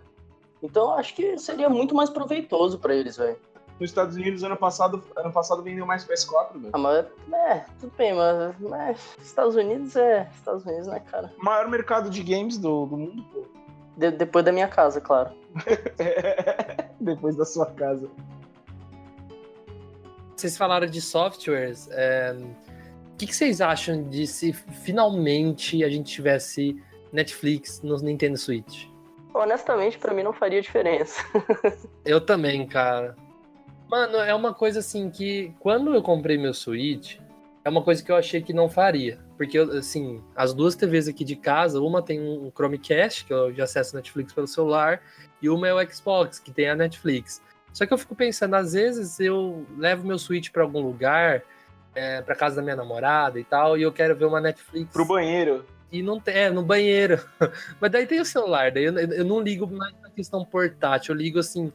Então 0.63 0.85
eu 0.85 0.93
acho 0.93 1.15
que 1.15 1.37
seria 1.39 1.69
muito 1.69 1.95
mais 1.95 2.09
proveitoso 2.09 2.79
pra 2.79 2.95
eles, 2.95 3.17
velho. 3.17 3.37
Nos 3.81 3.91
Estados 3.91 4.15
Unidos, 4.17 4.45
ano 4.45 4.57
passado, 4.57 5.03
ano 5.17 5.33
passado 5.33 5.63
vendeu 5.63 5.85
mais 5.85 6.05
PS4, 6.07 6.53
velho. 6.55 6.71
Ah, 6.73 6.79
mas, 6.79 7.07
é, 7.33 7.65
tudo 7.81 7.93
bem, 7.97 8.15
mas, 8.15 8.55
mas 8.61 9.17
Estados 9.21 9.57
Unidos 9.57 9.97
é 9.97 10.29
Estados 10.35 10.65
Unidos, 10.65 10.87
né, 10.87 11.01
cara? 11.01 11.33
O 11.41 11.45
maior 11.45 11.69
mercado 11.69 12.09
de 12.09 12.23
games 12.23 12.59
do, 12.59 12.87
do 12.87 12.97
mundo, 12.97 13.23
pô. 13.33 13.45
De- 13.97 14.11
depois 14.13 14.45
da 14.45 14.53
minha 14.53 14.69
casa, 14.69 15.01
claro. 15.01 15.31
Depois 17.01 17.35
da 17.37 17.45
sua 17.45 17.67
casa. 17.67 18.09
Vocês 20.37 20.57
falaram 20.57 20.87
de 20.87 21.01
softwares. 21.01 21.89
é, 21.91 22.35
O 23.13 23.17
que, 23.17 23.27
que 23.27 23.35
vocês 23.37 23.61
acham 23.61 24.03
de 24.09 24.27
se 24.27 24.53
finalmente 24.53 25.85
a 25.85 25.89
gente 25.89 26.13
tivesse 26.13 26.83
Netflix 27.13 27.83
no 27.83 27.97
Nintendo 27.99 28.37
Switch? 28.37 28.87
Honestamente, 29.35 29.99
pra 29.99 30.13
mim 30.15 30.23
não 30.23 30.33
faria 30.33 30.61
diferença. 30.61 31.23
Eu 32.05 32.21
também, 32.21 32.67
cara. 32.67 33.17
Mano, 33.93 34.17
é 34.17 34.35
uma 34.35 34.55
coisa 34.55 34.79
assim 34.79 35.11
que 35.11 35.55
quando 35.61 35.95
eu 35.95 36.01
comprei 36.01 36.39
meu 36.39 36.55
Switch, 36.55 37.19
é 37.63 37.69
uma 37.69 37.83
coisa 37.83 38.03
que 38.03 38.11
eu 38.11 38.17
achei 38.17 38.41
que 38.41 38.55
não 38.55 38.67
faria. 38.67 39.19
Porque, 39.37 39.59
assim, 39.59 40.19
as 40.35 40.55
duas 40.55 40.75
TVs 40.75 41.09
aqui 41.09 41.23
de 41.23 41.37
casa, 41.37 41.79
uma 41.79 42.01
tem 42.01 42.19
um 42.19 42.51
Chromecast, 42.51 43.27
que 43.27 43.35
eu 43.35 43.53
já 43.53 43.65
acesso 43.65 43.95
Netflix 43.95 44.33
pelo 44.33 44.47
celular, 44.47 45.03
e 45.43 45.51
uma 45.51 45.69
é 45.69 45.75
o 45.75 45.93
Xbox, 45.93 46.39
que 46.39 46.51
tem 46.51 46.71
a 46.71 46.75
Netflix. 46.75 47.43
Só 47.71 47.85
que 47.85 47.93
eu 47.93 47.99
fico 47.99 48.15
pensando, 48.15 48.55
às 48.55 48.73
vezes 48.73 49.21
eu 49.21 49.67
levo 49.77 50.07
meu 50.07 50.19
Switch 50.19 50.51
pra 50.51 50.63
algum 50.63 50.81
lugar, 50.81 51.43
é, 51.95 52.23
pra 52.23 52.35
casa 52.35 52.57
da 52.57 52.63
minha 52.63 52.77
namorada 52.77 53.39
e 53.39 53.45
tal, 53.45 53.77
e 53.77 53.83
eu 53.83 53.93
quero 53.93 54.17
ver 54.17 54.25
uma 54.25 54.41
Netflix. 54.41 54.91
Pro 54.91 55.05
banheiro. 55.05 55.67
E 55.93 56.03
não 56.03 56.19
tem, 56.19 56.35
é, 56.35 56.51
no 56.51 56.63
banheiro. 56.63 57.23
Mas 57.79 57.91
daí 57.91 58.07
tem 58.07 58.23
o 58.23 58.25
celular, 58.25 58.73
daí 58.73 58.85
eu, 58.85 58.99
eu 58.99 59.25
não 59.27 59.39
ligo 59.39 59.67
mais 59.67 59.95
na 60.01 60.09
questão 60.09 60.43
portátil, 60.47 61.15
eu 61.15 61.19
ligo 61.19 61.39
assim. 61.39 61.71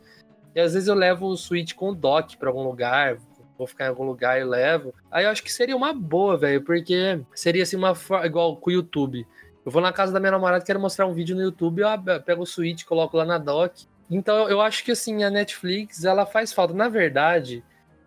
E 0.58 0.60
às 0.60 0.74
vezes 0.74 0.90
eu 0.90 0.96
levo 0.96 1.28
o 1.28 1.38
Switch 1.38 1.76
com 1.76 1.92
o 1.92 1.96
dock 1.96 2.36
pra 2.36 2.50
algum 2.50 2.64
lugar, 2.64 3.20
vou 3.56 3.68
ficar 3.68 3.86
em 3.86 3.90
algum 3.90 4.04
lugar 4.04 4.42
e 4.42 4.44
levo. 4.44 4.92
Aí 5.12 5.24
eu 5.24 5.30
acho 5.30 5.44
que 5.44 5.54
seria 5.54 5.78
uma 5.78 5.94
boa, 5.94 6.36
velho, 6.36 6.64
porque 6.64 7.22
seria 7.36 7.62
assim 7.62 7.76
uma 7.76 7.94
igual 8.24 8.58
com 8.58 8.72
o 8.72 8.74
YouTube. 8.74 9.28
Eu 9.64 9.72
vou 9.72 9.84
na 9.84 9.94
casa 9.94 10.12
da 10.12 10.20
minha 10.20 10.32
namorada, 10.32 10.66
quero 10.66 10.80
mostrar 10.80 11.06
um 11.06 11.14
vídeo 11.14 11.36
no 11.36 11.44
YouTube, 11.44 11.84
eu 11.84 12.22
pego 12.26 12.42
o 12.42 12.46
Switch, 12.48 12.86
coloco 12.86 13.16
lá 13.16 13.24
na 13.24 13.38
dock. 13.38 13.86
Então 14.10 14.50
eu 14.50 14.60
acho 14.60 14.84
que 14.84 14.92
assim, 14.94 15.24
a 15.24 15.30
Netflix, 15.30 16.04
ela 16.04 16.26
faz 16.26 16.52
falta. 16.52 16.74
Na 16.74 16.90
verdade, 16.90 17.64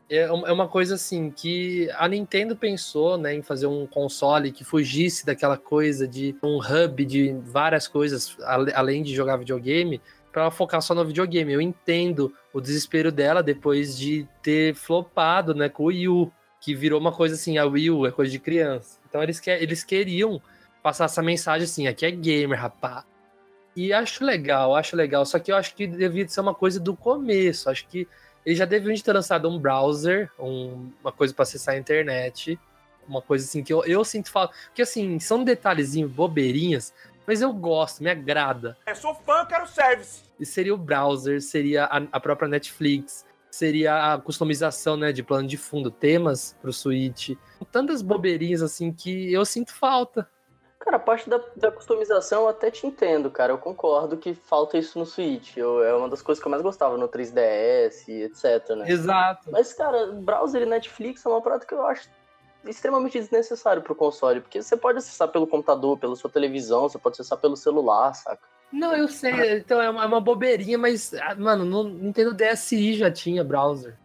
é 0.08 0.22
é 0.22 0.52
uma 0.52 0.66
coisa 0.66 0.96
assim 0.96 1.30
que 1.30 1.88
a 1.92 2.08
Nintendo 2.08 2.56
pensou, 2.56 3.16
né, 3.16 3.32
em 3.32 3.42
fazer 3.42 3.68
um 3.68 3.86
console 3.86 4.50
que 4.50 4.64
fugisse 4.64 5.24
daquela 5.24 5.56
coisa 5.56 6.08
de 6.08 6.34
um 6.42 6.58
hub 6.58 7.04
de 7.04 7.32
várias 7.44 7.86
coisas 7.86 8.36
além 8.74 9.04
de 9.04 9.14
jogar 9.14 9.36
videogame, 9.36 10.00
para 10.32 10.42
ela 10.42 10.50
focar 10.50 10.80
só 10.80 10.94
no 10.94 11.04
videogame. 11.04 11.52
Eu 11.52 11.60
entendo 11.60 12.32
o 12.52 12.60
desespero 12.60 13.10
dela 13.10 13.42
depois 13.42 13.96
de 13.96 14.26
ter 14.42 14.74
flopado, 14.74 15.54
né, 15.54 15.68
com 15.68 15.84
o 15.84 15.86
Wii 15.86 16.08
U, 16.08 16.32
que 16.60 16.74
virou 16.74 17.00
uma 17.00 17.12
coisa 17.12 17.34
assim, 17.34 17.58
a 17.58 17.64
Wii 17.64 17.90
U 17.90 18.06
é 18.06 18.10
coisa 18.10 18.30
de 18.30 18.38
criança. 18.38 18.98
Então 19.08 19.22
eles, 19.22 19.40
que, 19.40 19.50
eles 19.50 19.82
queriam 19.82 20.40
passar 20.82 21.06
essa 21.06 21.22
mensagem 21.22 21.64
assim, 21.64 21.86
aqui 21.86 22.04
é 22.06 22.10
gamer, 22.10 22.60
rapá. 22.60 23.04
E 23.74 23.92
acho 23.92 24.24
legal, 24.24 24.74
acho 24.74 24.96
legal. 24.96 25.24
Só 25.24 25.38
que 25.38 25.52
eu 25.52 25.56
acho 25.56 25.74
que 25.74 25.86
devia 25.86 26.28
ser 26.28 26.40
uma 26.40 26.54
coisa 26.54 26.80
do 26.80 26.94
começo. 26.96 27.70
Acho 27.70 27.86
que 27.86 28.06
eles 28.44 28.58
já 28.58 28.64
deviam 28.64 28.94
ter 28.96 29.12
lançado 29.12 29.48
um 29.48 29.58
browser, 29.58 30.30
um- 30.38 30.90
uma 31.00 31.12
coisa 31.12 31.32
para 31.32 31.44
acessar 31.44 31.74
a 31.74 31.78
internet. 31.78 32.58
Uma 33.06 33.22
coisa 33.22 33.44
assim 33.44 33.62
que 33.62 33.72
eu, 33.72 33.84
eu 33.84 34.04
sinto 34.04 34.30
falta. 34.30 34.54
Porque 34.66 34.82
assim, 34.82 35.18
são 35.18 35.44
detalhezinhos, 35.44 36.10
bobeirinhas. 36.10 36.92
Mas 37.30 37.40
eu 37.40 37.52
gosto, 37.52 38.02
me 38.02 38.10
agrada. 38.10 38.76
É, 38.84 38.92
sou 38.92 39.14
fã, 39.14 39.46
quero 39.46 39.64
service. 39.64 40.22
E 40.40 40.44
seria 40.44 40.74
o 40.74 40.76
browser, 40.76 41.40
seria 41.40 41.84
a, 41.84 41.98
a 42.10 42.18
própria 42.18 42.48
Netflix, 42.48 43.24
seria 43.48 44.14
a 44.14 44.18
customização, 44.18 44.96
né, 44.96 45.12
de 45.12 45.22
plano 45.22 45.46
de 45.46 45.56
fundo, 45.56 45.92
temas 45.92 46.56
pro 46.60 46.72
Switch. 46.72 47.36
Tantas 47.70 48.02
bobeirinhas 48.02 48.62
assim 48.62 48.92
que 48.92 49.32
eu 49.32 49.44
sinto 49.44 49.72
falta. 49.72 50.28
Cara, 50.80 50.96
a 50.96 51.00
parte 51.00 51.30
da, 51.30 51.38
da 51.54 51.70
customização 51.70 52.42
eu 52.42 52.48
até 52.48 52.68
te 52.68 52.84
entendo, 52.84 53.30
cara. 53.30 53.52
Eu 53.52 53.58
concordo 53.58 54.16
que 54.16 54.34
falta 54.34 54.76
isso 54.76 54.98
no 54.98 55.06
Switch. 55.06 55.56
Eu- 55.56 55.84
é 55.84 55.94
uma 55.94 56.08
das 56.08 56.22
coisas 56.22 56.42
que 56.42 56.48
eu 56.48 56.50
mais 56.50 56.62
gostava 56.64 56.96
no 56.96 57.06
3DS, 57.06 58.08
etc, 58.08 58.70
né? 58.76 58.90
Exato. 58.90 59.50
Mas, 59.52 59.72
cara, 59.72 60.06
browser 60.14 60.62
e 60.62 60.66
Netflix 60.66 61.24
é 61.24 61.28
uma 61.28 61.40
parada 61.42 61.64
que 61.64 61.74
eu 61.74 61.84
acho 61.86 62.08
extremamente 62.64 63.18
desnecessário 63.18 63.82
pro 63.82 63.94
console. 63.94 64.40
Porque 64.40 64.62
você 64.62 64.76
pode 64.76 64.98
acessar 64.98 65.28
pelo 65.28 65.46
computador, 65.46 65.98
pela 65.98 66.16
sua 66.16 66.30
televisão, 66.30 66.88
você 66.88 66.98
pode 66.98 67.14
acessar 67.14 67.38
pelo 67.38 67.56
celular, 67.56 68.14
saca? 68.14 68.42
Não, 68.72 68.94
eu 68.94 69.08
sei, 69.08 69.58
então 69.58 69.82
é 69.82 69.90
uma, 69.90 70.04
é 70.04 70.06
uma 70.06 70.20
bobeirinha, 70.20 70.78
mas, 70.78 71.12
ah, 71.14 71.34
mano, 71.34 71.64
no 71.64 71.84
Nintendo 71.84 72.32
DSi 72.32 72.94
já 72.94 73.10
tinha 73.10 73.42
browser. 73.42 73.96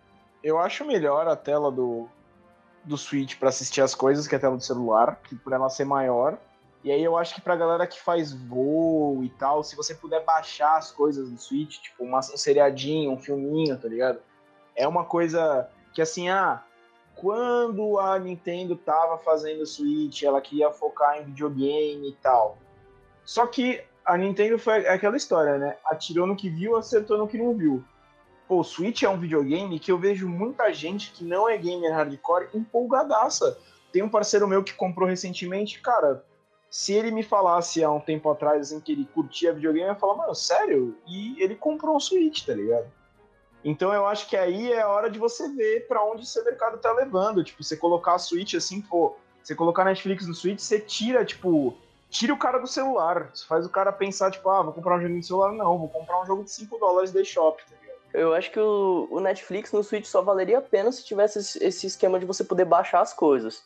Eu 0.43 0.57
acho 0.57 0.83
melhor 0.85 1.27
a 1.27 1.35
tela 1.35 1.71
do, 1.71 2.07
do 2.83 2.97
Switch 2.97 3.37
pra 3.37 3.49
assistir 3.49 3.81
as 3.81 3.93
coisas 3.93 4.27
que 4.27 4.35
a 4.35 4.39
tela 4.39 4.57
do 4.57 4.63
celular, 4.63 5.19
que 5.23 5.35
por 5.35 5.53
ela 5.53 5.69
ser 5.69 5.85
maior. 5.85 6.39
E 6.83 6.91
aí 6.91 7.03
eu 7.03 7.17
acho 7.17 7.35
que 7.35 7.41
pra 7.41 7.55
galera 7.55 7.87
que 7.87 7.99
faz 7.99 8.31
voo 8.31 9.23
e 9.23 9.29
tal, 9.29 9.63
se 9.63 9.75
você 9.75 9.93
puder 9.93 10.23
baixar 10.23 10.77
as 10.77 10.91
coisas 10.91 11.29
do 11.29 11.37
Switch, 11.37 11.79
tipo 11.79 12.03
uma, 12.03 12.19
um 12.19 12.37
seriadinho, 12.37 13.11
um 13.11 13.17
filminho, 13.17 13.77
tá 13.79 13.87
ligado? 13.87 14.19
É 14.75 14.87
uma 14.87 15.03
coisa 15.03 15.67
que 15.93 16.01
assim, 16.01 16.29
ah, 16.29 16.63
quando 17.15 17.99
a 17.99 18.19
Nintendo 18.19 18.75
tava 18.75 19.17
fazendo 19.17 19.65
Switch, 19.65 20.23
ela 20.23 20.41
queria 20.41 20.71
focar 20.71 21.17
em 21.17 21.25
videogame 21.25 22.09
e 22.09 22.13
tal. 22.21 22.57
Só 23.23 23.47
que 23.47 23.81
a 24.05 24.17
Nintendo 24.17 24.59
foi 24.59 24.87
aquela 24.87 25.17
história, 25.17 25.57
né? 25.57 25.77
Atirou 25.85 26.27
no 26.27 26.35
que 26.35 26.49
viu, 26.49 26.75
acertou 26.75 27.17
no 27.17 27.27
que 27.27 27.37
não 27.37 27.55
viu. 27.55 27.83
Pô, 28.47 28.63
Switch 28.63 29.01
é 29.01 29.09
um 29.09 29.19
videogame 29.19 29.79
que 29.79 29.91
eu 29.91 29.97
vejo 29.97 30.27
muita 30.27 30.71
gente 30.71 31.11
que 31.11 31.23
não 31.23 31.49
é 31.49 31.57
gamer 31.57 31.91
hardcore 31.91 32.49
empolgadaça. 32.53 33.57
Tem 33.91 34.03
um 34.03 34.09
parceiro 34.09 34.47
meu 34.47 34.63
que 34.63 34.73
comprou 34.73 35.07
recentemente, 35.07 35.81
cara. 35.81 36.23
Se 36.69 36.93
ele 36.93 37.09
me 37.09 37.23
falasse 37.23 37.83
há 37.83 37.89
um 37.89 37.99
tempo 37.99 38.29
atrás 38.29 38.61
assim, 38.61 38.79
que 38.79 38.91
ele 38.91 39.07
curtia 39.13 39.53
videogame, 39.53 39.87
eu 39.87 39.93
ia 39.93 39.99
falar, 39.99 40.15
mano, 40.15 40.35
sério? 40.35 40.95
E 41.07 41.41
ele 41.41 41.55
comprou 41.55 41.95
um 41.95 41.99
Switch, 41.99 42.45
tá 42.45 42.53
ligado? 42.53 42.85
Então 43.65 43.91
eu 43.91 44.05
acho 44.05 44.29
que 44.29 44.37
aí 44.37 44.71
é 44.71 44.81
a 44.81 44.87
hora 44.87 45.09
de 45.09 45.17
você 45.17 45.49
ver 45.49 45.87
pra 45.87 46.05
onde 46.05 46.23
seu 46.23 46.45
mercado 46.45 46.77
tá 46.77 46.93
levando. 46.93 47.43
Tipo, 47.43 47.63
você 47.63 47.75
colocar 47.75 48.13
a 48.13 48.19
Switch 48.19 48.53
assim, 48.53 48.79
pô, 48.79 49.17
você 49.43 49.55
colocar 49.55 49.83
Netflix 49.83 50.27
no 50.27 50.35
Switch, 50.35 50.59
você 50.59 50.79
tira, 50.79 51.25
tipo, 51.25 51.75
tira 52.07 52.31
o 52.31 52.37
cara 52.37 52.59
do 52.59 52.67
celular. 52.67 53.31
Você 53.33 53.43
faz 53.47 53.65
o 53.65 53.69
cara 53.69 53.91
pensar, 53.91 54.29
tipo, 54.29 54.47
ah, 54.49 54.61
vou 54.61 54.71
comprar 54.71 54.97
um 54.97 55.01
jogo 55.01 55.19
de 55.19 55.25
celular. 55.25 55.51
Não, 55.51 55.79
vou 55.79 55.89
comprar 55.89 56.21
um 56.21 56.25
jogo 56.27 56.43
de 56.43 56.51
5 56.51 56.77
dólares 56.77 57.11
da 57.11 57.21
eShop, 57.21 57.59
tá 57.63 57.75
ligado? 57.81 57.99
Eu 58.13 58.35
acho 58.35 58.51
que 58.51 58.59
o, 58.59 59.07
o 59.09 59.19
Netflix 59.19 59.71
no 59.71 59.83
Switch 59.83 60.05
só 60.05 60.21
valeria 60.21 60.59
a 60.59 60.61
pena 60.61 60.91
se 60.91 61.03
tivesse 61.03 61.39
esse, 61.39 61.63
esse 61.63 61.87
esquema 61.87 62.19
de 62.19 62.25
você 62.25 62.43
poder 62.43 62.65
baixar 62.65 63.01
as 63.01 63.13
coisas. 63.13 63.63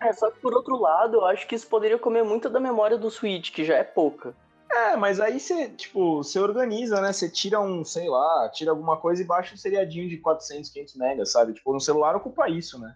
É, 0.00 0.12
só 0.12 0.28
que 0.28 0.40
por 0.40 0.54
outro 0.54 0.76
lado, 0.76 1.18
eu 1.18 1.24
acho 1.24 1.46
que 1.46 1.54
isso 1.54 1.68
poderia 1.68 1.98
comer 1.98 2.24
muito 2.24 2.50
da 2.50 2.58
memória 2.58 2.98
do 2.98 3.10
Switch, 3.10 3.52
que 3.52 3.64
já 3.64 3.76
é 3.76 3.84
pouca. 3.84 4.34
É, 4.76 4.94
mas 4.94 5.20
aí 5.20 5.40
você, 5.40 5.70
tipo, 5.70 6.22
você 6.22 6.38
organiza, 6.38 7.00
né? 7.00 7.10
Você 7.10 7.30
tira 7.30 7.58
um, 7.58 7.82
sei 7.82 8.10
lá, 8.10 8.46
tira 8.50 8.72
alguma 8.72 8.98
coisa 8.98 9.22
e 9.22 9.24
baixa 9.24 9.54
um 9.54 9.56
seriadinho 9.56 10.06
de 10.06 10.18
400, 10.18 10.68
500 10.68 10.94
megas, 10.96 11.32
sabe? 11.32 11.54
Tipo, 11.54 11.72
no 11.72 11.80
celular 11.80 12.14
ocupa 12.14 12.50
isso, 12.50 12.78
né? 12.78 12.94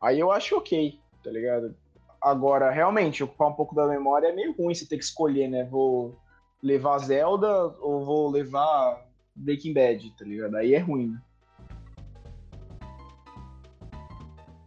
Aí 0.00 0.18
eu 0.18 0.32
acho 0.32 0.56
ok, 0.56 0.98
tá 1.22 1.30
ligado? 1.30 1.76
Agora, 2.18 2.70
realmente, 2.70 3.22
ocupar 3.22 3.48
um 3.48 3.52
pouco 3.52 3.74
da 3.74 3.86
memória 3.86 4.28
é 4.28 4.32
meio 4.32 4.54
ruim 4.56 4.74
você 4.74 4.86
ter 4.86 4.96
que 4.96 5.04
escolher, 5.04 5.46
né? 5.46 5.64
Vou 5.64 6.18
levar 6.62 6.98
Zelda 7.00 7.66
ou 7.80 8.02
vou 8.02 8.30
levar 8.30 9.06
Breaking 9.36 9.74
Bad, 9.74 10.10
tá 10.16 10.24
ligado? 10.24 10.56
Aí 10.56 10.74
é 10.74 10.78
ruim, 10.78 11.08
né? 11.08 11.20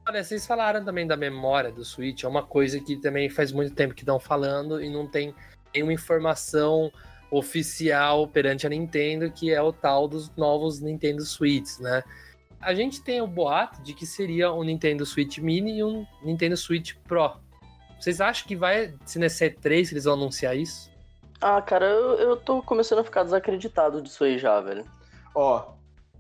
Olha, 0.08 0.24
vocês 0.24 0.46
falaram 0.46 0.86
também 0.86 1.08
da 1.08 1.18
memória 1.18 1.72
do 1.72 1.84
Switch, 1.84 2.24
é 2.24 2.28
uma 2.28 2.44
coisa 2.44 2.80
que 2.80 2.96
também 2.98 3.28
faz 3.28 3.52
muito 3.52 3.74
tempo 3.74 3.96
que 3.96 4.02
estão 4.02 4.20
falando 4.20 4.80
e 4.84 4.88
não 4.88 5.08
tem 5.08 5.34
nenhuma 5.74 5.94
informação 5.94 6.92
oficial 7.32 8.28
perante 8.28 8.68
a 8.68 8.70
Nintendo, 8.70 9.32
que 9.32 9.54
é 9.54 9.62
o 9.62 9.72
tal 9.72 10.08
dos 10.08 10.30
novos 10.36 10.82
Nintendo 10.82 11.26
Switches, 11.26 11.80
né? 11.80 12.04
A 12.60 12.74
gente 12.74 13.02
tem 13.02 13.22
o 13.22 13.28
boato 13.28 13.82
de 13.82 13.94
que 13.94 14.06
seria 14.06 14.54
um 14.54 14.64
Nintendo 14.64 15.06
Switch 15.06 15.40
Mini 15.40 15.80
e 15.80 15.84
um 15.84 16.06
Nintendo 16.22 16.56
Switch 16.56 16.94
Pro. 17.08 17.38
Vocês 18.00 18.22
acham 18.22 18.48
que 18.48 18.56
vai 18.56 18.94
se 19.06 19.18
nesse 19.18 19.50
E3 19.50 19.88
que 19.88 19.94
eles 19.94 20.04
vão 20.04 20.14
anunciar 20.14 20.56
isso? 20.56 20.92
Ah, 21.40 21.62
cara, 21.62 21.86
eu, 21.86 22.14
eu 22.16 22.38
tô 22.38 22.62
começando 22.62 23.00
a 23.00 23.04
ficar 23.04 23.24
desacreditado 23.24 24.02
disso 24.02 24.24
aí 24.24 24.38
já, 24.38 24.60
velho. 24.62 24.86
Ó, 25.34 25.74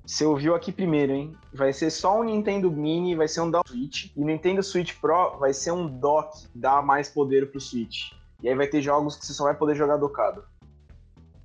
você 0.05 0.25
ouviu 0.25 0.55
aqui 0.55 0.71
primeiro, 0.71 1.11
hein? 1.11 1.35
Vai 1.53 1.71
ser 1.73 1.91
só 1.91 2.19
um 2.19 2.23
Nintendo 2.23 2.71
Mini, 2.71 3.15
vai 3.15 3.27
ser 3.27 3.41
um 3.41 3.51
dock 3.51 3.69
Switch. 3.69 4.11
E 4.15 4.23
Nintendo 4.23 4.63
Switch 4.63 4.95
Pro 4.99 5.37
vai 5.37 5.53
ser 5.53 5.71
um 5.71 5.87
dock, 5.87 6.47
dá 6.55 6.81
mais 6.81 7.09
poder 7.09 7.51
pro 7.51 7.61
Switch. 7.61 8.11
E 8.41 8.49
aí 8.49 8.55
vai 8.55 8.67
ter 8.67 8.81
jogos 8.81 9.15
que 9.15 9.25
você 9.25 9.33
só 9.33 9.43
vai 9.43 9.55
poder 9.55 9.75
jogar 9.75 9.97
docado. 9.97 10.43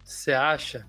Você 0.04 0.32
acha? 0.32 0.86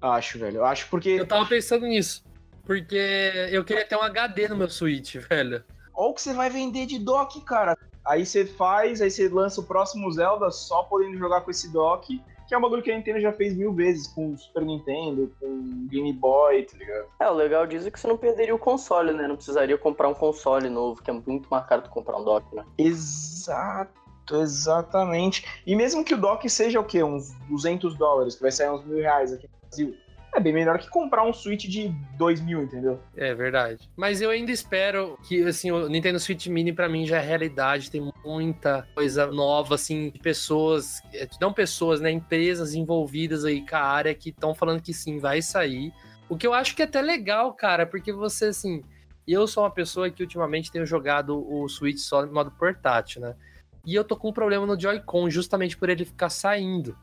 Acho, 0.00 0.38
velho. 0.38 0.58
Eu 0.58 0.64
acho 0.64 0.88
porque. 0.88 1.10
Eu 1.10 1.26
tava 1.26 1.46
pensando 1.46 1.86
nisso. 1.86 2.24
Porque 2.64 3.48
eu 3.50 3.64
queria 3.64 3.84
ter 3.84 3.96
um 3.96 4.02
HD 4.02 4.48
no 4.48 4.56
meu 4.56 4.68
Switch, 4.68 5.16
velho. 5.16 5.64
Olha 5.94 6.10
o 6.10 6.14
que 6.14 6.22
você 6.22 6.32
vai 6.32 6.48
vender 6.48 6.86
de 6.86 6.98
dock, 6.98 7.40
cara. 7.42 7.76
Aí 8.04 8.26
você 8.26 8.44
faz, 8.44 9.00
aí 9.00 9.10
você 9.10 9.28
lança 9.28 9.60
o 9.60 9.64
próximo 9.64 10.10
Zelda 10.10 10.50
só 10.50 10.82
podendo 10.84 11.16
jogar 11.16 11.42
com 11.42 11.50
esse 11.50 11.72
dock, 11.72 12.20
que 12.48 12.54
é 12.54 12.58
um 12.58 12.60
bagulho 12.60 12.82
que 12.82 12.90
a 12.90 12.96
Nintendo 12.96 13.20
já 13.20 13.32
fez 13.32 13.54
mil 13.54 13.72
vezes 13.72 14.08
com 14.08 14.32
o 14.32 14.38
Super 14.38 14.64
Nintendo, 14.64 15.32
com 15.38 15.46
o 15.46 15.88
Game 15.88 16.12
Boy, 16.12 16.64
tá 16.64 16.76
ligado? 16.76 17.06
É, 17.20 17.30
o 17.30 17.34
legal 17.34 17.66
disso 17.66 17.86
é 17.86 17.90
que 17.90 18.00
você 18.00 18.08
não 18.08 18.18
perderia 18.18 18.54
o 18.54 18.58
console, 18.58 19.12
né? 19.12 19.28
Não 19.28 19.36
precisaria 19.36 19.78
comprar 19.78 20.08
um 20.08 20.14
console 20.14 20.68
novo, 20.68 21.00
que 21.00 21.10
é 21.10 21.14
muito 21.14 21.48
mais 21.48 21.64
caro 21.66 21.82
do 21.82 21.88
que 21.88 21.94
comprar 21.94 22.18
um 22.18 22.24
dock, 22.24 22.54
né? 22.54 22.64
Exato, 22.76 24.00
exatamente. 24.30 25.44
E 25.66 25.74
mesmo 25.74 26.04
que 26.04 26.14
o 26.14 26.18
dock 26.18 26.48
seja 26.48 26.80
o 26.80 26.84
quê? 26.84 27.02
Uns 27.02 27.32
200 27.48 27.96
dólares, 27.96 28.34
que 28.34 28.42
vai 28.42 28.52
sair 28.52 28.70
uns 28.70 28.84
mil 28.84 28.98
reais 28.98 29.32
aqui 29.32 29.46
no 29.46 29.68
Brasil. 29.68 29.96
É 30.34 30.40
bem 30.40 30.52
melhor 30.52 30.78
que 30.78 30.88
comprar 30.88 31.26
um 31.26 31.32
Switch 31.32 31.66
de 31.66 31.88
2 32.16 32.40
mil, 32.40 32.62
entendeu? 32.62 32.98
É 33.14 33.34
verdade. 33.34 33.90
Mas 33.94 34.22
eu 34.22 34.30
ainda 34.30 34.50
espero 34.50 35.18
que, 35.28 35.42
assim, 35.44 35.70
o 35.70 35.86
Nintendo 35.90 36.18
Switch 36.18 36.46
Mini 36.46 36.72
pra 36.72 36.88
mim 36.88 37.04
já 37.04 37.18
é 37.18 37.20
realidade. 37.20 37.90
Tem 37.90 38.10
muita 38.24 38.88
coisa 38.94 39.26
nova, 39.26 39.74
assim, 39.74 40.08
de 40.08 40.18
pessoas, 40.18 41.02
não 41.38 41.52
pessoas, 41.52 42.00
né? 42.00 42.10
Empresas 42.10 42.72
envolvidas 42.72 43.44
aí 43.44 43.60
com 43.66 43.76
a 43.76 43.82
área 43.82 44.14
que 44.14 44.30
estão 44.30 44.54
falando 44.54 44.80
que 44.80 44.94
sim, 44.94 45.18
vai 45.18 45.42
sair. 45.42 45.92
O 46.30 46.36
que 46.36 46.46
eu 46.46 46.54
acho 46.54 46.74
que 46.74 46.80
é 46.80 46.86
até 46.86 47.02
legal, 47.02 47.52
cara, 47.52 47.84
porque 47.84 48.10
você, 48.10 48.46
assim. 48.46 48.82
Eu 49.28 49.46
sou 49.46 49.62
uma 49.62 49.70
pessoa 49.70 50.10
que 50.10 50.22
ultimamente 50.22 50.72
tenho 50.72 50.84
jogado 50.84 51.46
o 51.48 51.68
Switch 51.68 51.98
só 51.98 52.26
no 52.26 52.32
modo 52.32 52.50
portátil, 52.50 53.20
né? 53.20 53.36
E 53.84 53.94
eu 53.94 54.04
tô 54.04 54.16
com 54.16 54.28
um 54.28 54.32
problema 54.32 54.64
no 54.66 54.78
Joy-Con, 54.78 55.28
justamente 55.30 55.76
por 55.76 55.88
ele 55.88 56.04
ficar 56.04 56.28
saindo. 56.30 56.96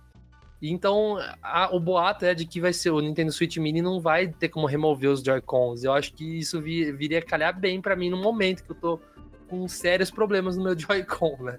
Então, 0.62 1.18
a- 1.42 1.70
o 1.74 1.80
boato 1.80 2.26
é 2.26 2.34
de 2.34 2.46
que 2.46 2.60
vai 2.60 2.74
ser 2.74 2.90
o 2.92 3.00
Nintendo 3.00 3.32
Switch 3.32 3.58
Mini 3.58 3.82
não 3.82 4.00
vai 4.00 4.28
ter 4.28 4.50
como 4.50 4.66
remover 4.68 5.10
os 5.10 5.22
Joy-Cons. 5.22 5.84
Eu 5.84 5.94
acho 5.94 6.14
que 6.14 6.40
isso 6.40 6.62
vi- 6.62 6.92
viria 6.92 7.22
calhar 7.22 7.58
bem 7.58 7.82
pra 7.82 7.96
mim 7.96 8.10
no 8.10 8.18
momento 8.18 8.64
que 8.64 8.72
eu 8.72 8.76
tô 8.76 9.00
com 9.48 9.68
sérios 9.68 10.12
problemas 10.12 10.58
no 10.58 10.64
meu 10.64 10.76
Joy-Con, 10.78 11.38
né? 11.44 11.58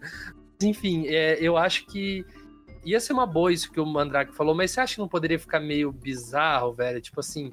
Enfim, 0.62 1.06
é, 1.06 1.38
eu 1.40 1.56
acho 1.56 1.86
que 1.86 2.24
ia 2.84 3.00
ser 3.00 3.14
uma 3.14 3.26
boa 3.26 3.50
isso 3.52 3.70
que 3.72 3.80
o 3.80 3.86
Mandrake 3.86 4.34
falou, 4.34 4.54
mas 4.54 4.70
você 4.70 4.80
acha 4.80 4.94
que 4.94 5.00
não 5.00 5.08
poderia 5.08 5.38
ficar 5.38 5.60
meio 5.60 5.90
bizarro, 5.90 6.72
velho? 6.74 7.00
Tipo 7.00 7.20
assim, 7.20 7.50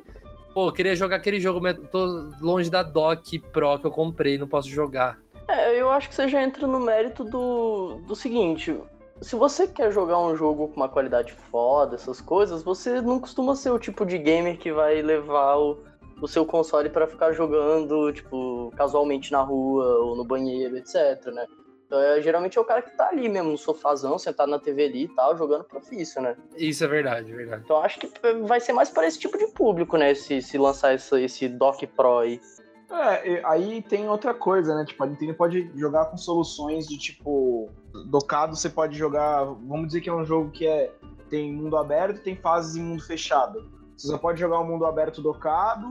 pô, 0.54 0.68
eu 0.68 0.74
queria 0.74 0.96
jogar 0.98 1.16
aquele 1.16 1.40
jogo, 1.40 1.62
mas 1.62 1.78
tô 1.92 2.30
longe 2.42 2.70
da 2.70 2.84
dock 2.84 3.40
Pro 3.40 3.80
que 3.80 3.88
eu 3.88 3.92
comprei, 3.92 4.38
não 4.38 4.48
posso 4.48 4.68
jogar. 4.70 5.18
É, 5.48 5.80
eu 5.80 5.90
acho 5.90 6.10
que 6.10 6.16
você 6.16 6.28
já 6.28 6.42
entra 6.42 6.68
no 6.68 6.80
mérito 6.80 7.24
do, 7.24 8.02
do 8.06 8.16
seguinte. 8.16 8.78
Se 9.22 9.36
você 9.36 9.68
quer 9.68 9.92
jogar 9.92 10.20
um 10.20 10.36
jogo 10.36 10.68
com 10.68 10.76
uma 10.76 10.90
qualidade 10.90 11.34
foda, 11.34 11.96
essas 11.96 12.22
coisas, 12.22 12.62
você 12.62 13.02
não 13.02 13.20
costuma 13.20 13.56
ser 13.56 13.72
o 13.72 13.80
tipo 13.80 14.06
de 14.06 14.18
gamer 14.18 14.58
que 14.58 14.72
vai 14.72 15.02
levar 15.02 15.58
o, 15.58 15.84
o 16.22 16.28
seu 16.28 16.46
console 16.46 16.90
pra 16.90 17.08
ficar 17.08 17.32
jogando, 17.32 18.12
tipo, 18.12 18.72
casualmente 18.76 19.32
na 19.32 19.42
rua 19.42 19.86
ou 20.00 20.16
no 20.16 20.24
banheiro, 20.24 20.78
etc, 20.78 21.26
né? 21.34 21.48
Então, 21.88 22.00
é, 22.02 22.22
geralmente 22.22 22.58
é 22.58 22.62
o 22.62 22.66
cara 22.66 22.82
que 22.82 22.96
tá 22.96 23.08
ali 23.08 23.30
mesmo, 23.30 23.52
no 23.52 23.58
sofazão, 23.58 24.20
sentado 24.20 24.50
na 24.50 24.60
TV 24.60 24.86
ali 24.86 25.04
e 25.06 25.08
tal, 25.08 25.38
jogando 25.38 25.64
profício, 25.64 26.22
né? 26.22 26.36
Isso 26.58 26.84
é 26.84 26.88
verdade, 26.88 27.32
é 27.32 27.36
verdade. 27.36 27.62
Então 27.64 27.78
acho 27.78 27.98
que 27.98 28.12
vai 28.46 28.60
ser 28.60 28.74
mais 28.74 28.90
para 28.90 29.08
esse 29.08 29.18
tipo 29.18 29.38
de 29.38 29.48
público, 29.48 29.98
né? 29.98 30.14
Se, 30.14 30.42
se 30.42 30.58
lançar 30.58 30.94
esse, 30.94 31.24
esse 31.24 31.48
Dock 31.48 31.88
Pro 31.88 32.20
aí. 32.20 32.42
É, 32.90 33.42
aí 33.46 33.82
tem 33.82 34.08
outra 34.08 34.34
coisa, 34.34 34.74
né? 34.76 34.86
Tipo, 34.86 35.04
a 35.04 35.08
Nintendo 35.08 35.34
pode 35.34 35.70
jogar 35.76 36.06
com 36.06 36.18
soluções 36.18 36.88
de 36.88 36.98
tipo. 36.98 37.70
Docado 38.10 38.56
você 38.56 38.70
pode 38.70 38.98
jogar. 38.98 39.44
Vamos 39.44 39.88
dizer 39.88 40.02
que 40.02 40.10
é 40.10 40.14
um 40.14 40.24
jogo 40.26 40.52
que 40.52 40.66
é, 40.66 40.94
tem 41.30 41.52
mundo 41.52 41.76
aberto 41.78 42.18
e 42.18 42.22
tem 42.24 42.36
fases 42.36 42.76
em 42.76 42.82
mundo 42.82 43.04
fechado. 43.04 43.70
Você 43.98 44.08
só 44.08 44.18
pode 44.18 44.40
jogar 44.40 44.60
o 44.60 44.64
mundo 44.66 44.86
aberto 44.86 45.22
docado 45.22 45.88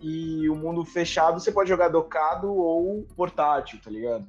e 0.00 0.48
o 0.48 0.56
mundo 0.56 0.84
fechado 0.84 1.38
você 1.38 1.52
pode 1.52 1.68
jogar 1.68 1.88
docado 1.88 2.50
ou 2.52 3.06
portátil, 3.14 3.78
tá 3.84 3.90
ligado? 3.90 4.26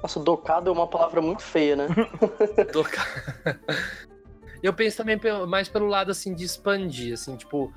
Nossa, 0.00 0.20
docado 0.20 0.70
é 0.70 0.72
uma 0.72 0.86
palavra 0.86 1.20
muito 1.20 1.42
feia, 1.42 1.74
né? 1.76 1.88
Doca- 2.72 3.04
Eu 4.62 4.72
penso 4.72 4.98
também 4.98 5.18
mais 5.48 5.68
pelo 5.68 5.86
lado 5.86 6.10
assim 6.10 6.34
de 6.34 6.44
expandir, 6.44 7.14
assim, 7.14 7.34
tipo, 7.34 7.72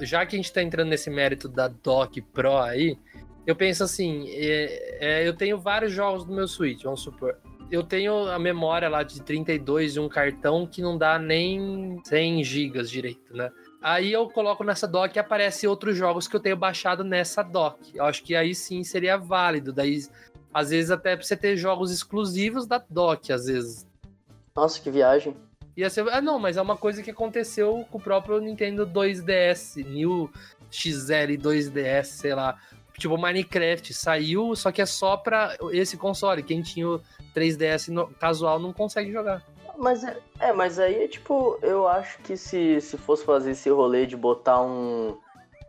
já 0.00 0.24
que 0.24 0.36
a 0.36 0.38
gente 0.38 0.52
tá 0.52 0.62
entrando 0.62 0.88
nesse 0.88 1.10
mérito 1.10 1.48
da 1.48 1.68
Dock 1.68 2.20
Pro 2.20 2.58
aí, 2.58 2.98
eu 3.46 3.56
penso 3.56 3.82
assim, 3.82 4.28
é, 4.28 4.98
é, 5.00 5.28
eu 5.28 5.34
tenho 5.34 5.58
vários 5.58 5.92
jogos 5.92 6.24
no 6.24 6.34
meu 6.34 6.46
Switch, 6.46 6.82
vamos 6.82 7.00
supor. 7.00 7.36
Eu 7.70 7.82
tenho 7.82 8.28
a 8.28 8.38
memória 8.38 8.88
lá 8.88 9.02
de 9.02 9.22
32 9.22 9.94
de 9.94 10.00
um 10.00 10.08
cartão 10.08 10.66
que 10.66 10.82
não 10.82 10.98
dá 10.98 11.18
nem 11.18 12.00
100 12.04 12.44
gigas 12.44 12.90
direito, 12.90 13.34
né? 13.34 13.50
Aí 13.80 14.12
eu 14.12 14.28
coloco 14.28 14.62
nessa 14.62 14.86
dock 14.86 15.16
e 15.16 15.18
aparece 15.18 15.66
outros 15.66 15.96
jogos 15.96 16.28
que 16.28 16.36
eu 16.36 16.40
tenho 16.40 16.56
baixado 16.56 17.02
nessa 17.02 17.42
dock. 17.42 17.96
Eu 17.96 18.04
acho 18.04 18.22
que 18.22 18.36
aí 18.36 18.54
sim 18.54 18.84
seria 18.84 19.16
válido. 19.16 19.72
Daí, 19.72 20.06
às 20.52 20.70
vezes, 20.70 20.90
até 20.90 21.16
pra 21.16 21.24
você 21.24 21.36
ter 21.36 21.56
jogos 21.56 21.90
exclusivos 21.90 22.66
da 22.66 22.78
dock, 22.78 23.32
às 23.32 23.46
vezes. 23.46 23.86
Nossa, 24.54 24.80
que 24.80 24.90
viagem. 24.90 25.34
Ia 25.76 25.88
ser... 25.88 26.06
Ah, 26.10 26.20
não, 26.20 26.38
mas 26.38 26.56
é 26.56 26.62
uma 26.62 26.76
coisa 26.76 27.02
que 27.02 27.10
aconteceu 27.10 27.86
com 27.90 27.98
o 27.98 28.00
próprio 28.00 28.38
Nintendo 28.40 28.86
2DS, 28.86 29.84
New 29.86 30.30
XL 30.70 31.36
2DS, 31.38 32.04
sei 32.04 32.34
lá. 32.34 32.58
Tipo, 32.98 33.16
Minecraft 33.16 33.92
saiu, 33.94 34.54
só 34.54 34.70
que 34.70 34.82
é 34.82 34.86
só 34.86 35.16
pra 35.16 35.56
esse 35.72 35.96
console. 35.96 36.42
Quem 36.42 36.60
tinha 36.62 36.86
o 36.88 37.00
3DS 37.34 37.88
no- 37.88 38.08
casual 38.14 38.58
não 38.58 38.72
consegue 38.72 39.10
jogar. 39.10 39.42
Mas 39.78 40.04
é, 40.04 40.16
é, 40.38 40.52
mas 40.52 40.78
aí 40.78 41.04
é 41.04 41.08
tipo, 41.08 41.58
eu 41.62 41.88
acho 41.88 42.18
que 42.18 42.36
se, 42.36 42.80
se 42.80 42.96
fosse 42.98 43.24
fazer 43.24 43.52
esse 43.52 43.70
rolê 43.70 44.04
de 44.06 44.14
botar 44.16 44.60
um, 44.62 45.16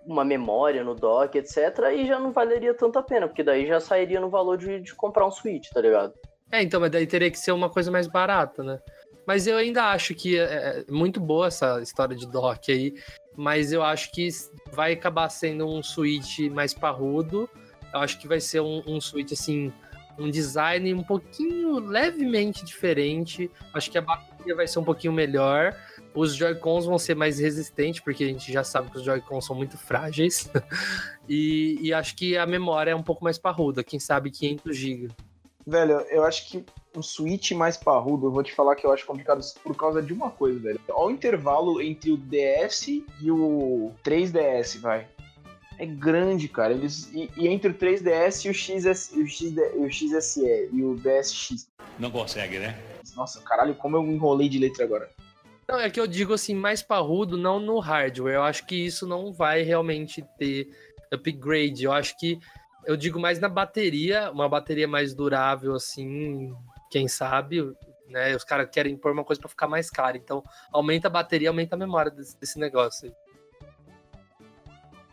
uma 0.06 0.26
memória 0.26 0.84
no 0.84 0.94
dock, 0.94 1.36
etc., 1.38 1.80
aí 1.86 2.06
já 2.06 2.20
não 2.20 2.32
valeria 2.32 2.74
tanto 2.74 3.00
a 3.00 3.04
pena, 3.04 3.28
porque 3.28 3.42
daí 3.42 3.66
já 3.66 3.80
sairia 3.80 4.20
no 4.20 4.30
valor 4.30 4.58
de, 4.58 4.82
de 4.82 4.94
comprar 4.94 5.26
um 5.26 5.32
Switch, 5.32 5.70
tá 5.74 5.80
ligado? 5.82 6.14
É, 6.52 6.62
então, 6.62 6.80
mas 6.82 6.92
daí 6.92 7.08
teria 7.08 7.32
que 7.32 7.40
ser 7.40 7.54
uma 7.54 7.70
coisa 7.70 7.90
mais 7.90 8.06
barata, 8.06 8.62
né? 8.62 8.78
Mas 9.26 9.48
eu 9.48 9.58
ainda 9.58 9.86
acho 9.86 10.14
que 10.14 10.38
é 10.38 10.84
é 10.88 10.92
muito 10.92 11.20
boa 11.20 11.48
essa 11.48 11.82
história 11.82 12.16
de 12.16 12.28
dock 12.28 12.72
aí, 12.72 12.94
mas 13.36 13.72
eu 13.72 13.84
acho 13.84 14.12
que 14.12 14.28
vai 14.72 14.94
acabar 14.94 15.30
sendo 15.30 15.68
um 15.68 15.82
Switch 15.82 16.40
mais 16.52 16.74
parrudo. 16.74 17.50
Eu 17.94 18.00
acho 18.00 18.20
que 18.20 18.28
vai 18.28 18.40
ser 18.40 18.62
um, 18.62 18.84
um 18.88 19.00
Switch, 19.00 19.32
assim, 19.32 19.72
um 20.18 20.30
design 20.30 20.94
um 20.94 21.04
pouquinho 21.04 21.80
levemente 21.80 22.64
diferente. 22.66 23.50
Acho 23.74 23.92
que 23.92 23.98
a 23.98 24.02
bateria 24.02 24.56
vai 24.56 24.68
ser 24.68 24.80
um 24.80 24.84
pouquinho 24.84 25.14
melhor. 25.14 25.76
Os 26.14 26.36
Joy-Cons 26.36 26.86
vão 26.86 27.00
ser 27.00 27.16
mais 27.16 27.40
resistentes, 27.40 28.00
porque 28.00 28.24
a 28.24 28.28
gente 28.28 28.52
já 28.52 28.64
sabe 28.64 28.92
que 28.92 28.98
os 28.98 29.04
Joy-Cons 29.04 29.46
são 29.46 29.56
muito 29.56 29.78
frágeis. 29.78 30.50
e, 31.28 31.78
e 31.82 31.94
acho 31.94 32.16
que 32.16 32.38
a 32.38 32.46
memória 32.46 32.92
é 32.92 32.96
um 32.96 33.04
pouco 33.04 33.24
mais 33.24 33.38
parruda, 33.38 33.84
quem 33.84 34.00
sabe 34.00 34.30
500 34.30 34.78
GB. 34.78 35.10
Velho, 35.66 36.02
eu 36.10 36.24
acho 36.24 36.50
que 36.50 36.66
um 36.96 37.02
Switch 37.02 37.52
mais 37.52 37.78
parrudo, 37.78 38.28
eu 38.28 38.32
vou 38.32 38.44
te 38.44 38.54
falar 38.54 38.76
que 38.76 38.86
eu 38.86 38.92
acho 38.92 39.06
complicado 39.06 39.42
por 39.64 39.76
causa 39.76 40.02
de 40.02 40.14
uma 40.14 40.30
coisa, 40.30 40.60
velho. 40.60 40.80
Olha 40.90 41.08
o 41.08 41.12
intervalo 41.12 41.82
entre 41.82 42.12
o 42.12 42.18
DS 42.18 42.88
e 43.22 43.32
o 43.32 43.92
3DS, 44.04 44.80
vai. 44.80 45.08
É 45.80 45.86
grande, 45.86 46.48
cara. 46.48 46.74
Eles, 46.74 47.12
e, 47.14 47.30
e 47.36 47.48
entre 47.48 47.72
o 47.72 47.74
3DS 47.74 48.46
e 48.46 48.50
o, 48.50 48.54
XS, 48.54 49.12
o, 49.16 49.28
XD, 49.28 49.60
e 49.76 49.80
o 49.80 49.92
XSE 49.92 50.70
e 50.72 50.84
o 50.84 50.96
DSX. 50.96 51.68
Não 52.00 52.12
consegue, 52.12 52.60
né? 52.60 52.78
Nossa, 53.16 53.42
caralho, 53.42 53.76
como 53.76 53.98
eu 53.98 54.06
enrolei 54.06 54.48
de 54.48 54.60
letra 54.60 54.86
agora. 54.86 55.10
Não, 55.68 55.80
é 55.80 55.90
que 55.90 56.00
eu 56.00 56.06
digo 56.06 56.34
assim, 56.34 56.54
mais 56.54 56.84
parrudo, 56.84 57.38
não 57.38 57.60
no 57.60 57.80
hardware. 57.80 58.36
Eu 58.36 58.44
acho 58.44 58.66
que 58.66 58.76
isso 58.76 59.08
não 59.08 59.34
vai 59.34 59.64
realmente 59.64 60.24
ter 60.38 60.70
upgrade. 61.12 61.84
Eu 61.84 61.92
acho 61.92 62.18
que 62.20 62.40
eu 62.86 62.98
digo 62.98 63.20
mais 63.20 63.40
na 63.40 63.48
bateria, 63.48 64.30
uma 64.32 64.48
bateria 64.50 64.88
mais 64.88 65.14
durável, 65.14 65.74
assim, 65.74 66.54
quem 66.94 67.08
sabe, 67.08 67.76
né? 68.08 68.36
Os 68.36 68.44
caras 68.44 68.70
querem 68.72 68.96
pôr 68.96 69.12
uma 69.12 69.24
coisa 69.24 69.42
pra 69.42 69.50
ficar 69.50 69.68
mais 69.68 69.90
cara. 69.90 70.16
Então, 70.16 70.44
aumenta 70.72 71.08
a 71.08 71.10
bateria, 71.10 71.50
aumenta 71.50 71.76
a 71.76 71.80
memória 71.80 72.12
desse, 72.12 72.40
desse 72.40 72.60
negócio 72.60 73.08
aí. 73.08 73.16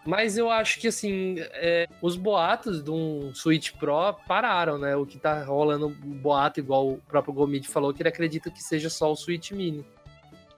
Mas 0.05 0.37
eu 0.37 0.51
acho 0.51 0.78
que, 0.78 0.89
assim, 0.89 1.37
é, 1.39 1.87
os 2.03 2.16
boatos 2.16 2.85
de 2.85 2.91
um 2.91 3.35
Switch 3.35 3.72
Pro 3.78 4.12
pararam, 4.28 4.76
né? 4.76 4.95
O 4.95 5.07
que 5.07 5.18
tá 5.18 5.43
rolando 5.43 5.87
um 5.87 6.20
boato, 6.20 6.61
igual 6.61 6.91
o 6.91 6.99
próprio 6.99 7.33
Gomid 7.33 7.66
falou, 7.66 7.95
que 7.95 8.03
ele 8.03 8.11
acredita 8.11 8.51
que 8.51 8.62
seja 8.62 8.91
só 8.91 9.11
o 9.11 9.16
Switch 9.16 9.53
Mini. 9.53 9.87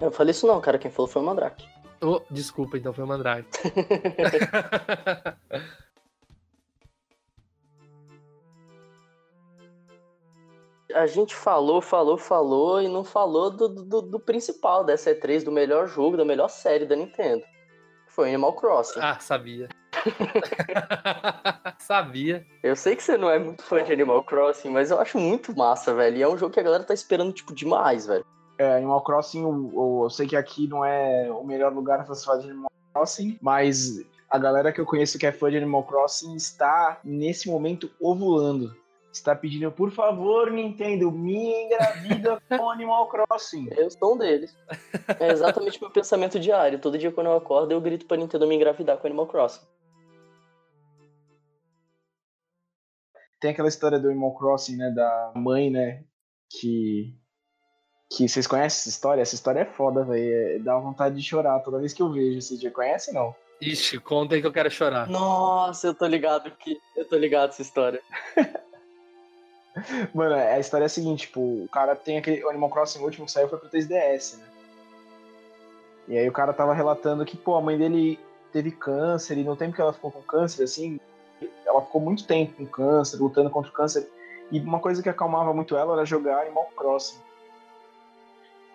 Eu 0.01 0.11
falei 0.11 0.33
isso 0.33 0.47
não, 0.47 0.61
cara. 0.61 0.77
Quem 0.77 0.91
falou 0.91 1.09
foi 1.09 1.23
o 1.23 1.25
Mandrake. 1.25 1.68
Oh, 2.01 2.20
desculpa, 2.29 2.77
então 2.77 2.93
foi 2.93 3.05
o 3.05 3.07
Mandrake. 3.07 3.49
A 10.95 11.07
gente 11.07 11.34
falou, 11.34 11.80
falou, 11.80 12.16
falou 12.18 12.80
e 12.82 12.88
não 12.88 13.05
falou 13.05 13.51
do, 13.51 13.68
do, 13.68 14.03
do 14.03 14.20
principal 14.20 14.84
dessa 14.84 15.14
E3, 15.14 15.45
do 15.45 15.53
melhor 15.53 15.86
jogo, 15.88 16.16
da 16.16 16.24
melhor 16.24 16.49
série 16.49 16.84
da 16.86 16.97
Nintendo. 16.97 17.43
Que 18.07 18.12
foi 18.12 18.28
Animal 18.28 18.53
Crossing. 18.55 19.01
ah, 19.01 19.18
sabia. 19.20 19.68
sabia. 21.78 22.47
Eu 22.62 22.76
sei 22.76 22.97
que 22.97 23.03
você 23.03 23.16
não 23.16 23.30
é 23.30 23.38
muito 23.38 23.62
fã 23.62 23.82
de 23.82 23.93
Animal 23.93 24.22
Crossing, 24.24 24.70
mas 24.70 24.90
eu 24.90 25.01
acho 25.01 25.18
muito 25.18 25.57
massa, 25.57 25.95
velho. 25.95 26.16
E 26.16 26.22
é 26.22 26.28
um 26.28 26.36
jogo 26.38 26.53
que 26.53 26.61
a 26.61 26.62
galera 26.64 26.84
tá 26.84 26.95
esperando, 26.95 27.32
tipo, 27.32 27.55
demais, 27.55 28.07
velho. 28.07 28.24
É, 28.59 28.76
Animal 28.76 29.03
Crossing, 29.03 29.45
o- 29.45 30.05
eu 30.05 30.11
sei 30.11 30.26
que 30.26 30.36
aqui 30.36 30.66
não 30.68 30.84
é 30.84 31.30
o 31.30 31.45
melhor 31.45 31.72
lugar 31.72 32.05
pra 32.05 32.14
se 32.14 32.24
fazer 32.24 32.51
Animal 32.51 32.70
Crossing, 32.95 33.38
mas 33.40 34.05
a 34.30 34.38
galera 34.38 34.72
que 34.72 34.80
eu 34.80 34.86
conheço 34.86 35.18
que 35.18 35.26
é 35.26 35.32
fã 35.32 35.51
de 35.51 35.57
Animal 35.57 35.82
Crossing 35.84 36.34
está, 36.34 36.99
nesse 37.05 37.49
momento, 37.49 37.90
ovulando. 38.01 38.74
Está 39.12 39.36
pedindo, 39.36 39.70
por 39.70 39.90
favor, 39.90 40.50
Nintendo, 40.50 41.10
me 41.12 41.64
engravida 41.64 42.40
com 42.48 42.70
Animal 42.70 43.08
Crossing. 43.08 43.68
Eu 43.76 43.90
sou 43.90 44.14
um 44.14 44.18
deles. 44.18 44.56
É 45.20 45.30
exatamente 45.30 45.78
meu 45.80 45.90
pensamento 45.90 46.40
diário. 46.40 46.78
Todo 46.78 46.96
dia 46.96 47.12
quando 47.12 47.26
eu 47.26 47.36
acordo, 47.36 47.72
eu 47.72 47.80
grito 47.80 48.06
pra 48.06 48.16
Nintendo 48.16 48.46
me 48.46 48.54
engravidar 48.56 48.96
com 48.96 49.06
Animal 49.06 49.26
Crossing. 49.26 49.60
Tem 53.38 53.50
aquela 53.50 53.68
história 53.68 53.98
do 53.98 54.08
Animal 54.08 54.34
Crossing, 54.34 54.76
né, 54.76 54.90
da 54.90 55.32
mãe, 55.36 55.70
né, 55.70 56.04
que... 56.48 57.14
Que 58.14 58.28
vocês 58.28 58.46
conhecem 58.46 58.78
essa 58.78 58.88
história? 58.90 59.22
Essa 59.22 59.34
história 59.34 59.60
é 59.60 59.64
foda, 59.64 60.04
velho. 60.04 60.22
É- 60.22 60.58
Dá 60.58 60.78
vontade 60.78 61.16
de 61.16 61.22
chorar 61.22 61.58
toda 61.60 61.78
vez 61.78 61.94
que 61.94 62.02
eu 62.02 62.12
vejo. 62.12 62.42
Vocês 62.42 62.60
já 62.60 62.70
conhecem, 62.70 63.14
não? 63.14 63.34
Ixi, 63.58 63.98
conta 64.00 64.34
aí 64.34 64.42
que 64.42 64.46
eu 64.46 64.52
quero 64.52 64.70
chorar. 64.70 65.08
Nossa, 65.08 65.86
eu 65.86 65.94
tô 65.94 66.06
ligado 66.06 66.50
que. 66.50 66.78
Eu 66.94 67.08
tô 67.08 67.16
ligado 67.16 67.48
essa 67.50 67.62
história. 67.62 68.02
Mano, 70.12 70.35
a 70.35 70.59
história 70.59 70.85
é 70.85 70.87
a 70.87 70.91
seguinte, 70.91 71.27
tipo, 71.27 71.41
o 71.41 71.68
cara 71.68 71.97
tem 71.97 72.18
aquele 72.18 72.45
o 72.45 72.51
Animal 72.51 72.70
Crossing 72.70 73.01
último 73.01 73.27
que 73.27 73.33
saiu 73.33 73.49
foi 73.49 73.59
pro 73.59 73.68
3DS, 73.68 74.39
né? 74.39 74.45
E 76.09 76.18
aí 76.18 76.29
o 76.29 76.33
cara 76.33 76.53
tava 76.53 76.75
relatando 76.75 77.25
que, 77.25 77.37
pô, 77.37 77.55
a 77.55 77.62
mãe 77.62 77.79
dele 77.79 78.18
teve 78.53 78.70
câncer 78.70 79.39
e 79.39 79.45
no 79.45 79.57
tempo 79.57 79.75
que 79.75 79.81
ela 79.81 79.93
ficou 79.93 80.11
com 80.11 80.20
câncer, 80.20 80.64
assim, 80.64 81.01
ela 81.64 81.81
ficou 81.81 82.01
muito 82.01 82.27
tempo 82.27 82.55
com 82.57 82.66
câncer, 82.66 83.16
lutando 83.16 83.49
contra 83.51 83.70
o 83.70 83.75
câncer. 83.75 84.09
E 84.51 84.61
uma 84.61 84.81
coisa 84.81 85.03
que 85.03 85.09
acalmava 85.09 85.55
muito 85.55 85.77
ela 85.77 85.95
era 85.95 86.05
jogar 86.05 86.43
Animal 86.43 86.68
Crossing. 86.77 87.18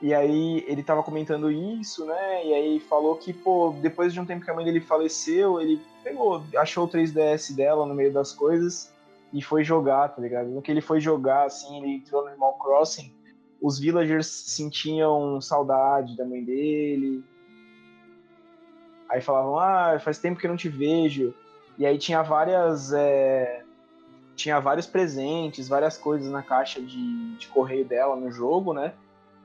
E 0.01 0.13
aí 0.13 0.63
ele 0.67 0.83
tava 0.83 1.03
comentando 1.03 1.51
isso, 1.51 2.05
né? 2.05 2.45
E 2.45 2.53
aí 2.53 2.79
falou 2.79 3.15
que, 3.15 3.33
pô, 3.33 3.75
depois 3.81 4.13
de 4.13 4.19
um 4.19 4.25
tempo 4.25 4.45
que 4.45 4.49
a 4.49 4.53
mãe 4.53 4.65
dele 4.65 4.79
faleceu, 4.79 5.59
ele 5.59 5.81
pegou, 6.03 6.43
achou 6.55 6.85
o 6.85 6.89
3DS 6.89 7.55
dela 7.55 7.85
no 7.85 7.93
meio 7.93 8.11
das 8.11 8.31
coisas 8.31 8.91
e 9.33 9.41
foi 9.41 9.63
jogar, 9.63 10.09
tá 10.09 10.21
ligado? 10.21 10.49
No 10.49 10.61
que 10.61 10.71
ele 10.71 10.81
foi 10.81 10.99
jogar, 10.99 11.45
assim, 11.45 11.77
ele 11.77 11.95
entrou 11.95 12.23
no 12.23 12.29
Animal 12.29 12.53
Crossing, 12.53 13.13
os 13.61 13.79
villagers 13.79 14.27
sentiam 14.27 15.41
saudade 15.41 16.15
da 16.15 16.25
mãe 16.25 16.43
dele. 16.43 17.23
Aí 19.09 19.21
falavam, 19.21 19.57
ah, 19.57 19.99
faz 19.99 20.19
tempo 20.19 20.39
que 20.39 20.47
não 20.47 20.57
te 20.57 20.69
vejo. 20.69 21.33
E 21.77 21.85
aí 21.85 21.97
tinha 21.97 22.21
várias. 22.21 22.91
é, 22.93 23.63
Tinha 24.35 24.59
vários 24.59 24.85
presentes, 24.85 25.67
várias 25.67 25.97
coisas 25.97 26.31
na 26.31 26.43
caixa 26.43 26.81
de, 26.81 27.35
de 27.37 27.47
correio 27.47 27.85
dela 27.85 28.15
no 28.15 28.31
jogo, 28.31 28.73
né? 28.73 28.93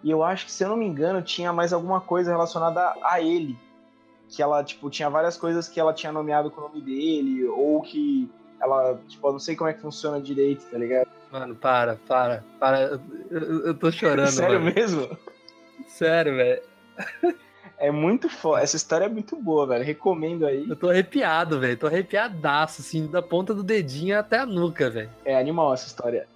E 0.03 0.11
eu 0.11 0.23
acho 0.23 0.47
que, 0.47 0.53
se 0.53 0.65
eu 0.65 0.69
não 0.69 0.77
me 0.77 0.87
engano, 0.87 1.23
tinha 1.23 1.53
mais 1.53 1.73
alguma 1.73 2.01
coisa 2.01 2.31
relacionada 2.31 2.95
a 3.03 3.21
ele. 3.21 3.57
Que 4.29 4.43
ela, 4.43 4.65
tipo, 4.65 4.91
tinha 4.91 5.09
várias 5.09 5.37
coisas 5.37 5.69
que 5.69 5.79
ela 5.79 5.95
tinha 5.95 6.11
nomeado 6.11 6.51
com 6.51 6.61
o 6.61 6.65
nome 6.65 6.81
dele, 6.81 7.45
ou 7.45 7.81
que 7.83 8.31
ela, 8.63 8.99
tipo, 9.09 9.27
eu 9.29 9.33
não 9.33 9.39
sei 9.41 9.57
como 9.57 9.69
é 9.69 9.73
que 9.73 9.81
funciona 9.81 10.21
direito, 10.21 10.65
tá 10.71 10.79
ligado? 10.79 11.09
Mano, 11.31 11.55
para, 11.55 11.97
para, 12.07 12.45
para. 12.61 12.81
Eu, 13.31 13.41
eu- 13.41 13.67
eu 13.69 13.75
tô 13.75 13.91
chorando, 13.91 14.29
Sério 14.33 14.61
mano. 14.61 14.73
mesmo? 14.75 15.19
Sério, 15.89 16.37
velho. 16.37 16.63
É 17.79 17.91
muito 17.91 18.29
foda. 18.29 18.63
Essa 18.63 18.77
história 18.77 19.07
é 19.07 19.09
muito 19.09 19.35
boa, 19.37 19.67
velho. 19.67 19.85
Recomendo 19.85 20.47
aí. 20.47 20.69
Eu 20.69 20.77
tô 20.77 20.89
arrepiado, 20.89 21.59
velho. 21.59 21.77
Tô 21.77 21.87
arrepiadaço, 21.89 22.81
assim, 22.83 23.07
da 23.09 23.21
ponta 23.21 23.53
do 23.53 23.63
dedinho 23.63 24.19
até 24.19 24.39
a 24.39 24.47
nuca, 24.47 24.89
velho. 24.89 25.11
É 25.25 25.37
animal 25.37 25.75
essa 25.75 25.87
história. 25.89 26.29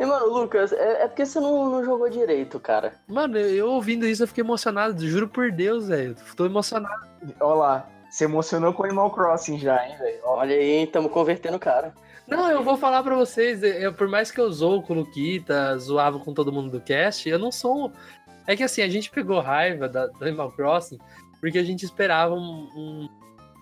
E, 0.00 0.06
mano, 0.06 0.32
Lucas, 0.32 0.72
é, 0.72 1.02
é 1.02 1.06
porque 1.06 1.26
você 1.26 1.38
não, 1.38 1.70
não 1.70 1.84
jogou 1.84 2.08
direito, 2.08 2.58
cara. 2.58 2.94
Mano, 3.06 3.36
eu, 3.36 3.54
eu 3.54 3.70
ouvindo 3.70 4.06
isso, 4.06 4.22
eu 4.22 4.26
fiquei 4.26 4.42
emocionado. 4.42 5.06
Juro 5.06 5.28
por 5.28 5.52
Deus, 5.52 5.88
velho. 5.88 6.16
Tô 6.34 6.46
emocionado. 6.46 7.06
Olha 7.38 7.54
lá. 7.54 7.88
Se 8.10 8.24
emocionou 8.24 8.72
com 8.72 8.84
Animal 8.84 9.10
Crossing 9.10 9.58
já, 9.58 9.86
hein, 9.86 9.94
velho? 9.98 10.18
Olha 10.24 10.56
aí, 10.56 10.84
estamos 10.84 11.12
convertendo 11.12 11.58
o 11.58 11.60
cara. 11.60 11.92
Não, 12.26 12.50
eu 12.50 12.64
vou 12.64 12.78
falar 12.78 13.02
pra 13.02 13.14
vocês, 13.14 13.62
eu, 13.62 13.92
por 13.92 14.08
mais 14.08 14.30
que 14.30 14.40
eu 14.40 14.50
zoo 14.50 14.82
com 14.82 14.94
o 14.94 14.96
Luquita, 14.96 15.76
zoava 15.76 16.18
com 16.18 16.32
todo 16.32 16.52
mundo 16.52 16.70
do 16.70 16.80
cast, 16.80 17.28
eu 17.28 17.38
não 17.38 17.52
sou. 17.52 17.92
É 18.46 18.56
que 18.56 18.62
assim, 18.62 18.82
a 18.82 18.88
gente 18.88 19.10
pegou 19.10 19.38
raiva 19.40 19.86
da, 19.86 20.06
do 20.06 20.24
Animal 20.24 20.50
Crossing 20.52 20.98
porque 21.40 21.58
a 21.58 21.64
gente 21.64 21.84
esperava 21.84 22.34
um, 22.34 22.68
um, 22.74 23.08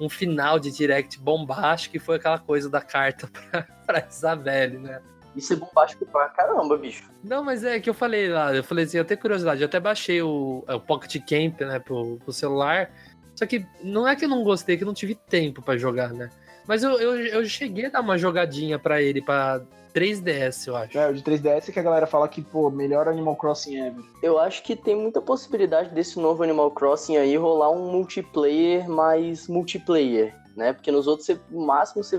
um 0.02 0.08
final 0.08 0.58
de 0.58 0.70
direct 0.70 1.18
bombástico 1.18 1.92
que 1.92 1.98
foi 1.98 2.16
aquela 2.16 2.38
coisa 2.38 2.70
da 2.70 2.80
carta 2.80 3.28
pra, 3.50 3.62
pra 3.84 4.06
Isabelle, 4.08 4.78
né? 4.78 5.00
Isso 5.36 5.52
é 5.52 5.56
bombástico 5.56 6.06
pra 6.06 6.28
caramba, 6.28 6.76
bicho. 6.76 7.10
Não, 7.22 7.44
mas 7.44 7.64
é 7.64 7.78
que 7.78 7.88
eu 7.88 7.94
falei 7.94 8.28
lá, 8.28 8.54
eu 8.54 8.64
falei 8.64 8.84
assim, 8.84 8.98
eu 8.98 9.04
tenho 9.04 9.20
curiosidade, 9.20 9.60
eu 9.60 9.66
até 9.66 9.78
baixei 9.78 10.20
o, 10.22 10.64
o 10.66 10.80
Pocket 10.80 11.16
Camp, 11.24 11.60
né, 11.60 11.78
pro, 11.78 12.16
pro 12.16 12.32
celular. 12.32 12.90
Só 13.34 13.46
que 13.46 13.64
não 13.82 14.06
é 14.06 14.16
que 14.16 14.24
eu 14.24 14.28
não 14.28 14.42
gostei, 14.42 14.74
é 14.74 14.78
que 14.78 14.84
eu 14.84 14.86
não 14.86 14.94
tive 14.94 15.14
tempo 15.14 15.62
pra 15.62 15.76
jogar, 15.76 16.12
né? 16.12 16.28
Mas 16.66 16.82
eu, 16.82 16.92
eu, 16.98 17.16
eu 17.16 17.44
cheguei 17.46 17.86
a 17.86 17.88
dar 17.88 18.00
uma 18.00 18.18
jogadinha 18.18 18.78
pra 18.78 19.00
ele, 19.00 19.22
pra 19.22 19.62
3DS, 19.94 20.68
eu 20.68 20.76
acho. 20.76 20.98
É, 20.98 21.08
o 21.08 21.14
de 21.14 21.22
3DS 21.22 21.72
que 21.72 21.78
a 21.80 21.82
galera 21.82 22.06
fala 22.06 22.28
que, 22.28 22.42
pô, 22.42 22.70
melhor 22.70 23.08
Animal 23.08 23.36
Crossing 23.36 23.78
ever. 23.78 24.04
Eu 24.22 24.38
acho 24.38 24.62
que 24.62 24.76
tem 24.76 24.94
muita 24.94 25.20
possibilidade 25.20 25.90
desse 25.94 26.18
novo 26.20 26.42
Animal 26.42 26.70
Crossing 26.70 27.16
aí 27.16 27.36
rolar 27.36 27.70
um 27.70 27.90
multiplayer 27.90 28.88
mais 28.88 29.48
multiplayer, 29.48 30.34
né? 30.56 30.72
Porque 30.72 30.92
nos 30.92 31.06
outros, 31.06 31.26
você, 31.26 31.40
no 31.50 31.66
máximo, 31.66 32.02
você 32.04 32.18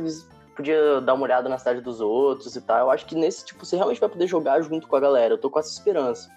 podia 0.60 0.99
dar 0.99 1.14
uma 1.14 1.24
olhada 1.24 1.47
na 1.47 1.57
cidade 1.57 1.80
dos 1.80 2.01
outros 2.01 2.53
e 2.53 2.62
tal. 2.62 2.80
Eu 2.80 2.91
acho 2.91 3.05
que 3.05 3.16
nesse, 3.16 3.45
tipo, 3.45 3.66
você 3.66 3.78
realmente 3.78 4.01
vai 4.01 4.10
poder 4.10 4.28
jogar 4.28 4.62
junto 4.62 4.89
com 4.89 4.95
a 4.97 4.99
galera. 4.99 5.34
Eu 5.34 5.38
tô 5.38 5.49
com 5.49 5.57
essa 5.57 5.72
esperança. 5.72 6.30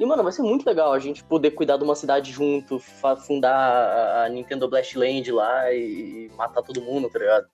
E, 0.00 0.04
mano, 0.04 0.24
vai 0.24 0.32
ser 0.32 0.42
muito 0.42 0.66
legal 0.66 0.92
a 0.92 0.98
gente 0.98 1.22
poder 1.22 1.52
cuidar 1.52 1.76
de 1.76 1.84
uma 1.84 1.94
cidade 1.94 2.32
junto, 2.32 2.80
fundar 3.24 4.24
a- 4.24 4.28
Nintendo 4.28 4.68
Blast 4.68 4.98
Land 4.98 5.30
lá 5.30 5.72
e 5.72 6.28
matar 6.36 6.62
todo 6.62 6.82
mundo, 6.82 7.08
tá 7.08 7.18
ligado? 7.20 7.46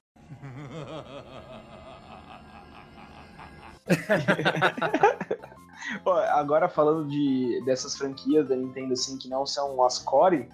Ó, 6.07 6.14
agora 6.18 6.68
falando 6.68 7.07
de, 7.07 7.62
dessas 7.66 7.97
franquias 7.97 8.49
da 8.49 8.57
Nintendo, 8.57 8.95
assim, 8.95 9.18
que 9.18 9.29
não 9.29 9.45
são 9.45 9.83
as 9.85 9.99
core, 9.99 10.49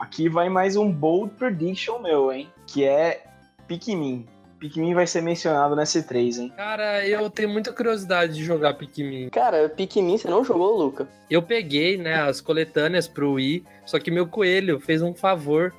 aqui 0.00 0.28
vai 0.28 0.48
mais 0.48 0.74
um 0.76 0.90
bold 0.90 1.32
prediction 1.34 2.00
meu, 2.00 2.32
hein? 2.32 2.50
Que 2.66 2.84
é 2.84 3.24
Pikmin. 3.68 4.26
Pikmin 4.58 4.94
vai 4.94 5.06
ser 5.06 5.20
mencionado 5.22 5.76
nessa 5.76 6.00
E3, 6.00 6.38
hein? 6.38 6.52
Cara, 6.56 7.06
eu 7.06 7.28
tenho 7.30 7.48
muita 7.48 7.72
curiosidade 7.72 8.34
de 8.34 8.44
jogar 8.44 8.74
Pikmin. 8.74 9.28
Cara, 9.30 9.68
Pikmin, 9.68 10.18
você 10.18 10.28
não 10.28 10.44
jogou, 10.44 10.76
Luca? 10.76 11.08
Eu 11.30 11.42
peguei, 11.42 11.96
né, 11.96 12.22
as 12.22 12.40
coletâneas 12.40 13.06
pro 13.06 13.32
Wii, 13.32 13.64
só 13.84 13.98
que 13.98 14.10
meu 14.10 14.26
coelho 14.26 14.80
fez 14.80 15.02
um 15.02 15.14
favor 15.14 15.74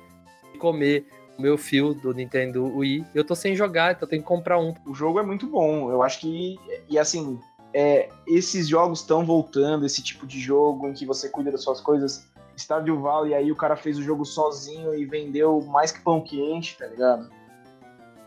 de 0.52 0.58
comer 0.58 1.06
o 1.38 1.42
meu 1.42 1.56
fio 1.56 1.94
do 1.94 2.12
Nintendo 2.12 2.64
Wii. 2.64 3.04
Eu 3.14 3.24
tô 3.24 3.34
sem 3.34 3.54
jogar, 3.54 3.92
então 3.92 4.06
eu 4.06 4.10
tenho 4.10 4.22
que 4.22 4.28
comprar 4.28 4.58
um. 4.58 4.74
O 4.86 4.94
jogo 4.94 5.18
é 5.18 5.22
muito 5.22 5.46
bom, 5.46 5.90
eu 5.90 6.02
acho 6.02 6.20
que. 6.20 6.58
E 6.88 6.98
assim, 6.98 7.38
é, 7.72 8.08
esses 8.26 8.68
jogos 8.68 9.00
estão 9.00 9.24
voltando, 9.24 9.86
esse 9.86 10.02
tipo 10.02 10.26
de 10.26 10.40
jogo 10.40 10.88
em 10.88 10.92
que 10.92 11.06
você 11.06 11.28
cuida 11.28 11.52
das 11.52 11.62
suas 11.62 11.80
coisas. 11.80 12.26
Stardew 12.56 13.00
Valley, 13.00 13.34
aí 13.34 13.52
o 13.52 13.56
cara 13.56 13.76
fez 13.76 13.96
o 13.98 14.02
jogo 14.02 14.24
sozinho 14.24 14.92
e 14.92 15.04
vendeu 15.04 15.60
mais 15.60 15.92
que 15.92 16.00
pão 16.00 16.20
quente, 16.20 16.76
tá 16.76 16.86
ligado? 16.86 17.30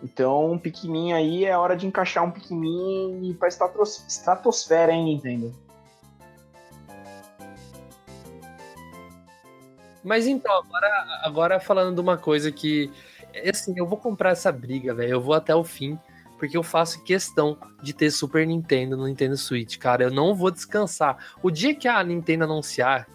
Então, 0.04 0.52
um 0.52 0.58
Pikmin 0.58 1.14
aí 1.14 1.46
é 1.46 1.56
hora 1.56 1.76
de 1.76 1.86
encaixar 1.86 2.24
um 2.24 2.32
Pikmin 2.32 3.36
pra 3.38 3.48
estatos- 3.48 4.04
estratosfera, 4.08 4.92
hein, 4.92 5.06
Nintendo? 5.06 5.54
Mas 10.04 10.26
então, 10.26 10.52
agora, 10.52 11.20
agora 11.24 11.60
falando 11.60 11.94
de 11.96 12.02
uma 12.02 12.18
coisa 12.18 12.52
que. 12.52 12.92
Assim, 13.48 13.74
eu 13.78 13.86
vou 13.86 13.98
comprar 13.98 14.32
essa 14.32 14.52
briga, 14.52 14.94
velho. 14.96 15.12
Eu 15.12 15.22
vou 15.22 15.36
até 15.36 15.54
o 15.54 15.64
fim. 15.64 15.98
Porque 16.40 16.58
eu 16.58 16.64
faço 16.64 17.04
questão 17.04 17.56
de 17.84 17.94
ter 17.94 18.10
Super 18.10 18.48
Nintendo 18.48 18.98
no 18.98 19.06
Nintendo 19.06 19.38
Switch, 19.38 19.78
cara. 19.78 20.02
Eu 20.02 20.10
não 20.10 20.34
vou 20.34 20.50
descansar. 20.50 21.36
O 21.44 21.52
dia 21.52 21.76
que 21.76 21.88
a 21.88 22.04
Nintendo 22.04 22.46
anunciar, 22.46 23.08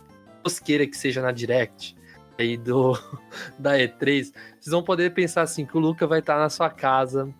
queira 0.64 0.86
que 0.86 0.96
seja 0.96 1.20
na 1.20 1.32
Direct, 1.32 1.96
aí 2.38 2.56
do 2.56 2.92
da 3.58 3.76
E3, 3.76 4.32
vocês 4.60 4.72
vão 4.72 4.82
poder 4.82 5.12
pensar 5.14 5.42
assim: 5.42 5.64
que 5.64 5.76
o 5.76 5.80
Luca 5.80 6.06
vai 6.06 6.20
estar 6.20 6.38
na 6.38 6.48
sua 6.48 6.70
casa, 6.70 7.32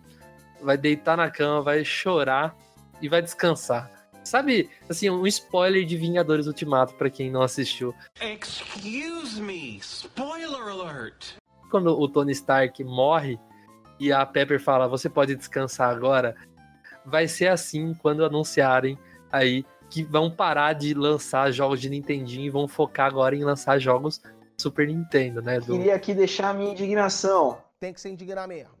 vai 0.61 0.77
deitar 0.77 1.17
na 1.17 1.29
cama, 1.29 1.61
vai 1.61 1.83
chorar 1.83 2.55
e 3.01 3.07
vai 3.07 3.21
descansar. 3.21 3.91
Sabe, 4.23 4.69
assim, 4.89 5.09
um 5.09 5.25
spoiler 5.25 5.85
de 5.85 5.95
Vingadores 5.95 6.47
Ultimato 6.47 6.93
pra 6.95 7.09
quem 7.09 7.31
não 7.31 7.41
assistiu. 7.41 7.95
Excuse 8.19 9.41
me, 9.41 9.77
spoiler 9.77 10.67
alert. 10.67 11.35
quando 11.71 11.97
o 11.97 12.07
Tony 12.09 12.33
Stark 12.33 12.83
morre 12.83 13.39
e 13.97 14.11
a 14.11 14.25
Pepper 14.25 14.61
fala, 14.61 14.85
você 14.85 15.09
pode 15.09 15.33
descansar 15.33 15.89
agora, 15.89 16.35
vai 17.05 17.25
ser 17.25 17.47
assim 17.47 17.93
quando 17.93 18.25
anunciarem 18.25 18.99
aí 19.31 19.65
que 19.89 20.03
vão 20.03 20.29
parar 20.29 20.73
de 20.73 20.93
lançar 20.93 21.49
jogos 21.51 21.79
de 21.79 21.89
Nintendinho 21.89 22.45
e 22.45 22.49
vão 22.49 22.67
focar 22.67 23.07
agora 23.07 23.33
em 23.33 23.45
lançar 23.45 23.79
jogos 23.79 24.21
Super 24.59 24.87
Nintendo, 24.87 25.41
né? 25.41 25.59
Do... 25.59 25.73
Queria 25.77 25.95
aqui 25.95 26.13
deixar 26.13 26.49
a 26.49 26.53
minha 26.53 26.71
indignação, 26.71 27.59
Tem 27.79 27.93
que 27.93 28.01
se 28.01 28.09
indignar 28.09 28.47
mesmo. 28.47 28.71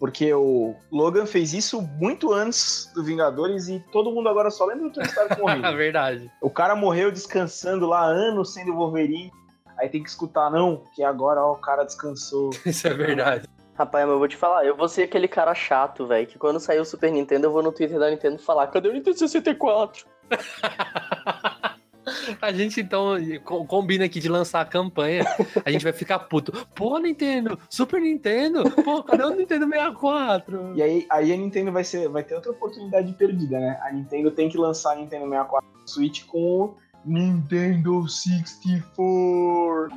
porque 0.00 0.32
o 0.34 0.74
Logan 0.90 1.24
fez 1.24 1.52
isso 1.54 1.80
muito 1.80 2.32
antes 2.32 2.90
do 2.94 3.04
Vingadores 3.04 3.68
e 3.68 3.78
todo 3.92 4.10
mundo 4.10 4.28
agora 4.28 4.50
só 4.50 4.64
lembra 4.66 4.88
do 4.88 4.92
Tony 4.92 5.06
Stark 5.06 5.34
É 5.34 5.36
morrendo. 5.40 5.76
verdade. 5.76 6.30
O 6.42 6.50
cara 6.50 6.74
morreu 6.74 7.12
descansando 7.12 7.86
lá 7.86 8.02
anos 8.04 8.52
sendo 8.52 8.74
Wolverine. 8.74 9.30
Aí 9.78 9.88
tem 9.88 10.02
que 10.02 10.08
escutar, 10.08 10.50
não, 10.50 10.82
que 10.96 11.04
agora 11.04 11.40
ó, 11.40 11.52
o 11.52 11.56
cara 11.60 11.84
descansou. 11.84 12.50
Isso 12.66 12.88
é 12.88 12.94
verdade. 12.94 13.46
Rapaz, 13.76 14.04
mas 14.04 14.12
eu 14.12 14.18
vou 14.18 14.26
te 14.26 14.36
falar, 14.36 14.66
eu 14.66 14.76
vou 14.76 14.88
ser 14.88 15.04
aquele 15.04 15.28
cara 15.28 15.54
chato, 15.54 16.04
velho, 16.08 16.26
que 16.26 16.36
quando 16.36 16.58
sair 16.58 16.80
o 16.80 16.84
Super 16.84 17.12
Nintendo 17.12 17.46
eu 17.46 17.52
vou 17.52 17.62
no 17.62 17.70
Twitter 17.70 17.96
da 18.00 18.10
Nintendo 18.10 18.36
falar, 18.40 18.66
cadê 18.66 18.88
o 18.88 18.92
Nintendo 18.92 19.16
64? 19.16 20.04
A 22.40 22.52
gente 22.52 22.80
então 22.80 23.16
co- 23.44 23.64
combina 23.66 24.04
aqui 24.06 24.18
de 24.20 24.28
lançar 24.28 24.60
a 24.60 24.64
campanha. 24.64 25.24
A 25.64 25.70
gente 25.70 25.82
vai 25.84 25.92
ficar 25.92 26.18
puto. 26.20 26.52
Pô, 26.74 26.98
Nintendo, 26.98 27.58
Super 27.68 28.00
Nintendo, 28.00 28.62
pô, 28.82 29.02
cadê 29.02 29.24
o 29.24 29.30
Nintendo 29.30 29.66
64? 29.68 30.72
E 30.74 30.82
aí, 30.82 31.06
aí 31.10 31.32
a 31.32 31.36
Nintendo 31.36 31.70
vai, 31.72 31.84
ser, 31.84 32.08
vai 32.08 32.22
ter 32.22 32.34
outra 32.34 32.50
oportunidade 32.52 33.12
perdida, 33.12 33.58
né? 33.60 33.78
A 33.82 33.92
Nintendo 33.92 34.30
tem 34.30 34.48
que 34.48 34.56
lançar 34.56 34.92
a 34.92 34.96
Nintendo 34.96 35.24
64 35.28 35.68
no 35.80 35.88
Switch 35.88 36.24
com 36.26 36.38
o 36.38 36.76
Nintendo 37.04 38.08
64. 38.08 39.88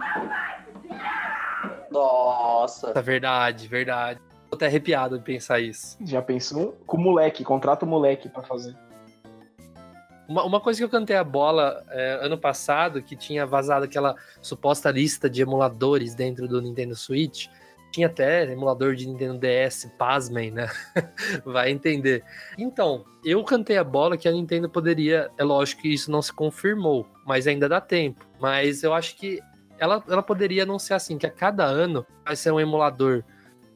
Nossa. 1.91 2.93
Tá 2.93 3.01
verdade, 3.01 3.67
verdade. 3.67 4.19
Tô 4.49 4.55
até 4.55 4.65
arrepiado 4.65 5.17
de 5.17 5.23
pensar 5.23 5.59
isso. 5.59 5.97
Já 6.01 6.21
pensou? 6.21 6.77
Com 6.85 6.97
o 6.97 7.01
moleque, 7.01 7.43
contrata 7.43 7.85
o 7.85 7.87
moleque 7.87 8.27
pra 8.29 8.43
fazer. 8.43 8.75
Uma, 10.31 10.45
uma 10.45 10.61
coisa 10.61 10.79
que 10.79 10.83
eu 10.85 10.89
cantei 10.89 11.17
a 11.17 11.25
bola 11.25 11.83
é, 11.89 12.19
ano 12.21 12.37
passado, 12.37 13.03
que 13.03 13.17
tinha 13.17 13.45
vazado 13.45 13.83
aquela 13.83 14.15
suposta 14.41 14.89
lista 14.89 15.29
de 15.29 15.41
emuladores 15.41 16.15
dentro 16.15 16.47
do 16.47 16.61
Nintendo 16.61 16.95
Switch. 16.95 17.47
Tinha 17.91 18.07
até 18.07 18.49
emulador 18.49 18.95
de 18.95 19.05
Nintendo 19.05 19.37
DS, 19.37 19.91
pasmem, 19.97 20.49
né? 20.49 20.69
Vai 21.43 21.69
entender. 21.69 22.23
Então, 22.57 23.03
eu 23.25 23.43
cantei 23.43 23.77
a 23.77 23.83
bola 23.83 24.15
que 24.15 24.25
a 24.25 24.31
Nintendo 24.31 24.69
poderia. 24.69 25.29
É 25.37 25.43
lógico 25.43 25.81
que 25.81 25.93
isso 25.93 26.09
não 26.09 26.21
se 26.21 26.31
confirmou, 26.31 27.05
mas 27.25 27.45
ainda 27.45 27.67
dá 27.67 27.81
tempo. 27.81 28.25
Mas 28.39 28.83
eu 28.83 28.93
acho 28.93 29.17
que 29.17 29.41
ela, 29.77 30.01
ela 30.07 30.23
poderia 30.23 30.63
anunciar 30.63 30.95
assim: 30.95 31.17
que 31.17 31.27
a 31.27 31.31
cada 31.31 31.65
ano 31.65 32.07
vai 32.23 32.37
ser 32.37 32.51
um 32.51 32.59
emulador 32.59 33.21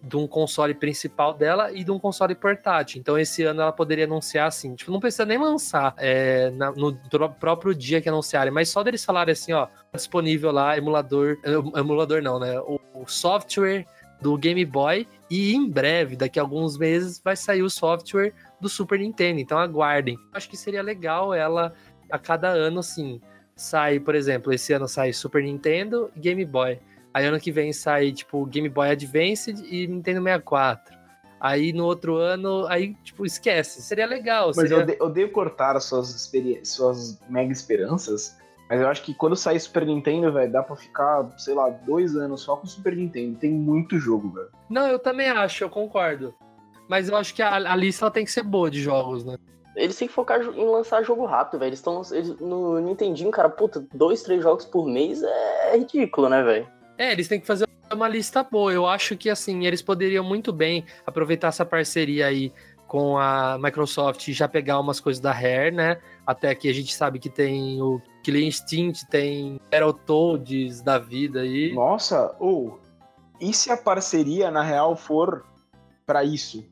de 0.08 0.16
um 0.16 0.28
console 0.28 0.74
principal 0.76 1.34
dela 1.34 1.72
e 1.72 1.84
de 1.84 1.90
um 1.92 1.98
console 1.98 2.36
portátil. 2.36 3.00
Então, 3.00 3.18
esse 3.18 3.44
ano 3.44 3.62
ela 3.62 3.72
poderia 3.72 4.06
anunciar 4.06 4.48
assim, 4.48 4.76
tipo, 4.76 4.92
não 4.92 5.00
precisa 5.00 5.26
nem 5.26 5.38
lançar 5.38 5.96
é, 5.98 6.52
na- 6.52 6.72
no 6.72 6.96
pró- 7.10 7.30
próprio 7.30 7.74
dia 7.74 8.00
que 8.00 8.08
anunciarem, 8.08 8.54
mas 8.54 8.70
só 8.70 8.84
deles 8.84 9.04
falarem 9.04 9.32
assim, 9.34 9.52
ó, 9.54 9.66
tá 9.66 9.72
disponível 9.96 10.52
lá 10.52 10.78
emulador, 10.78 11.38
em- 11.44 11.80
emulador 11.80 12.22
não, 12.22 12.40
né? 12.40 12.60
O, 12.60 12.80
o 12.94 13.08
software 13.08 13.86
do 14.22 14.38
Game 14.38 14.64
Boy 14.64 15.08
e 15.30 15.54
em 15.56 15.68
breve, 15.68 16.16
daqui 16.16 16.40
a 16.40 16.44
alguns 16.44 16.78
meses, 16.78 17.20
vai 17.24 17.36
sair 17.36 17.64
o 17.64 17.70
software 17.70 18.32
do 18.62 18.70
Super 18.70 19.00
Nintendo. 19.00 19.40
Então, 19.40 19.58
aguardem. 19.58 20.18
Acho 20.32 20.48
que 20.48 20.56
seria 20.56 20.84
legal 20.84 21.34
ela 21.34 21.74
a 22.12 22.20
cada 22.20 22.50
ano 22.50 22.80
assim 22.80 23.20
sai, 23.56 24.00
por 24.00 24.14
exemplo, 24.16 24.54
esse 24.54 24.74
ano 24.74 24.88
sai 24.88 25.14
Super 25.14 25.42
Nintendo 25.42 26.12
e 26.16 26.20
Game 26.20 26.44
Boy. 26.46 26.78
Aí 27.16 27.26
ano 27.26 27.40
que 27.40 27.50
vem 27.50 27.72
sai, 27.72 28.12
tipo, 28.12 28.46
Game 28.46 28.68
Boy 28.68 28.90
Advance 28.90 29.50
e 29.72 29.88
Nintendo 29.88 30.22
64. 30.22 30.94
Aí 31.40 31.72
no 31.72 31.86
outro 31.86 32.18
ano, 32.18 32.68
aí, 32.68 32.94
tipo, 33.06 33.26
esquece. 33.26 33.82
Seria 33.82 34.06
legal. 34.06 34.48
Mas 34.48 34.68
seria... 34.68 34.84
eu, 34.84 34.98
eu 35.00 35.06
odeio 35.06 35.32
cortar 35.32 35.78
as 35.78 35.86
suas, 35.86 36.14
experi- 36.14 36.60
suas 36.66 37.18
mega 37.30 37.54
esperanças. 37.54 38.38
Mas 38.70 38.82
eu 38.82 38.90
acho 38.90 39.02
que 39.02 39.14
quando 39.14 39.34
sair 39.34 39.62
Super 39.62 39.86
Nintendo, 39.86 40.30
velho, 40.34 40.52
dá 40.52 40.62
pra 40.62 40.76
ficar, 40.76 41.32
sei 41.38 41.54
lá, 41.54 41.70
dois 41.70 42.18
anos 42.18 42.42
só 42.42 42.58
com 42.58 42.68
Super 42.68 42.94
Nintendo. 42.94 43.38
Tem 43.38 43.50
muito 43.50 43.98
jogo, 43.98 44.32
velho. 44.32 44.50
Não, 44.70 44.86
eu 44.86 45.00
também 45.00 45.30
acho, 45.30 45.64
eu 45.64 45.70
concordo. 45.70 46.36
Mas 46.90 47.08
eu 47.08 47.16
acho 47.16 47.34
que 47.34 47.42
a, 47.42 47.56
a 47.56 47.76
lista 47.78 48.04
ela 48.04 48.12
tem 48.12 48.26
que 48.26 48.32
ser 48.32 48.44
boa 48.44 48.70
de 48.70 48.82
jogos, 48.82 49.24
né? 49.24 49.38
Eles 49.74 49.96
têm 49.98 50.08
que 50.10 50.14
focar 50.14 50.42
em 50.42 50.66
lançar 50.66 51.02
jogo 51.04 51.26
rápido, 51.26 51.60
velho. 51.60 51.70
Eles 51.70 51.80
estão 51.80 52.02
no 52.42 52.80
Nintendinho, 52.82 53.32
cara, 53.32 53.50
puta, 53.50 53.86
dois, 53.94 54.22
três 54.22 54.44
jogos 54.44 54.66
por 54.66 54.86
mês 54.86 55.24
é 55.24 55.78
ridículo, 55.78 56.28
né, 56.28 56.44
velho? 56.44 56.75
É, 56.98 57.12
eles 57.12 57.28
têm 57.28 57.40
que 57.40 57.48
fazer 57.48 57.68
uma 57.92 58.08
lista 58.08 58.44
boa. 58.44 58.72
Eu 58.72 58.88
acho 58.88 59.16
que, 59.18 59.30
assim, 59.30 59.66
eles 59.66 59.82
poderiam 59.82 60.24
muito 60.24 60.52
bem 60.52 60.86
aproveitar 61.06 61.50
essa 61.50 61.66
parceria 61.66 62.28
aí 62.28 62.52
com 62.88 63.18
a 63.18 63.58
Microsoft 63.60 64.28
e 64.28 64.34
já 64.34 64.48
pegar 64.48 64.80
umas 64.80 65.00
coisas 65.00 65.22
da 65.22 65.32
Rare, 65.32 65.72
né? 65.72 65.98
Até 66.26 66.54
que 66.54 66.70
a 66.70 66.74
gente 66.74 66.94
sabe 66.94 67.20
que 67.20 67.30
tem 67.30 67.82
o 67.82 68.02
Killer 68.24 68.44
Instinct, 68.44 69.08
tem 69.10 69.60
Battletoads 69.72 70.82
da 70.82 71.00
vida 71.00 71.42
aí. 71.42 71.74
Nossa, 71.74 72.36
ou 72.40 72.80
e 73.40 73.54
se 73.54 73.72
a 73.72 73.78
parceria 73.78 74.50
na 74.50 74.62
real 74.62 74.96
for 74.96 75.46
pra 76.06 76.24
isso? 76.24 76.66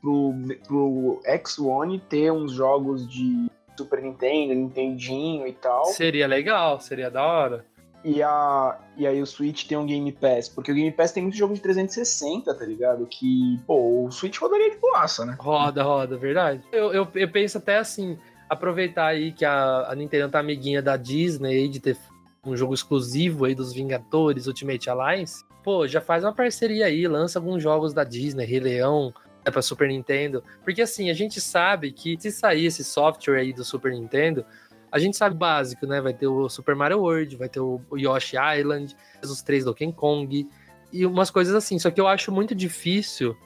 Pro, 0.00 0.34
pro 0.66 1.20
X1 1.26 2.00
ter 2.08 2.32
uns 2.32 2.52
jogos 2.52 3.06
de 3.08 3.50
Super 3.76 4.02
Nintendo, 4.02 4.54
Nintendinho 4.54 5.46
e 5.46 5.52
tal. 5.52 5.84
Seria 5.86 6.26
legal, 6.26 6.80
seria 6.80 7.10
da 7.10 7.24
hora. 7.24 7.66
E, 8.04 8.22
a, 8.22 8.78
e 8.96 9.06
aí 9.06 9.20
o 9.20 9.26
Switch 9.26 9.66
tem 9.66 9.76
um 9.76 9.84
Game 9.84 10.10
Pass, 10.12 10.48
porque 10.48 10.70
o 10.70 10.74
Game 10.74 10.92
Pass 10.92 11.12
tem 11.12 11.22
muito 11.22 11.36
jogo 11.36 11.54
de 11.54 11.60
360, 11.60 12.54
tá 12.54 12.64
ligado? 12.64 13.06
Que, 13.06 13.58
pô, 13.66 14.04
o 14.06 14.10
Switch 14.10 14.38
rodaria 14.38 14.70
de 14.70 14.76
boaça, 14.76 15.26
né? 15.26 15.36
Roda, 15.38 15.82
roda, 15.82 16.16
verdade. 16.16 16.62
Eu, 16.70 16.92
eu, 16.92 17.08
eu 17.14 17.30
penso 17.30 17.58
até 17.58 17.78
assim, 17.78 18.16
aproveitar 18.48 19.06
aí 19.06 19.32
que 19.32 19.44
a, 19.44 19.90
a 19.90 19.94
Nintendo 19.94 20.30
tá 20.30 20.38
amiguinha 20.38 20.80
da 20.80 20.96
Disney 20.96 21.68
de 21.68 21.80
ter 21.80 21.96
um 22.44 22.56
jogo 22.56 22.72
exclusivo 22.72 23.44
aí 23.44 23.54
dos 23.54 23.72
Vingadores 23.72 24.46
Ultimate 24.46 24.88
Alliance. 24.88 25.44
Pô, 25.62 25.86
já 25.86 26.00
faz 26.00 26.24
uma 26.24 26.32
parceria 26.32 26.86
aí, 26.86 27.06
lança 27.06 27.38
alguns 27.38 27.62
jogos 27.62 27.92
da 27.92 28.04
Disney, 28.04 28.46
Rei 28.46 28.60
Leão, 28.60 29.12
né, 29.44 29.50
pra 29.50 29.60
Super 29.60 29.88
Nintendo. 29.88 30.42
Porque 30.64 30.82
assim, 30.82 31.10
a 31.10 31.14
gente 31.14 31.40
sabe 31.40 31.92
que 31.92 32.16
se 32.18 32.30
sair 32.30 32.66
esse 32.66 32.84
software 32.84 33.38
aí 33.38 33.52
do 33.52 33.64
Super 33.64 33.92
Nintendo, 33.92 34.44
a 34.90 34.98
gente 34.98 35.16
sabe 35.16 35.34
o 35.34 35.38
básico, 35.38 35.86
né? 35.86 36.00
Vai 36.00 36.14
ter 36.14 36.26
o 36.26 36.48
Super 36.48 36.74
Mario 36.74 37.00
World, 37.00 37.36
vai 37.36 37.48
ter 37.48 37.60
o 37.60 37.80
Yoshi 37.92 38.36
Island, 38.58 38.96
os 39.22 39.42
três 39.42 39.64
Donkey 39.64 39.92
Kong 39.92 40.48
e 40.92 41.06
umas 41.06 41.30
coisas 41.30 41.54
assim. 41.54 41.78
Só 41.78 41.90
que 41.90 42.00
eu 42.00 42.06
acho 42.06 42.32
muito 42.32 42.54
difícil 42.54 43.36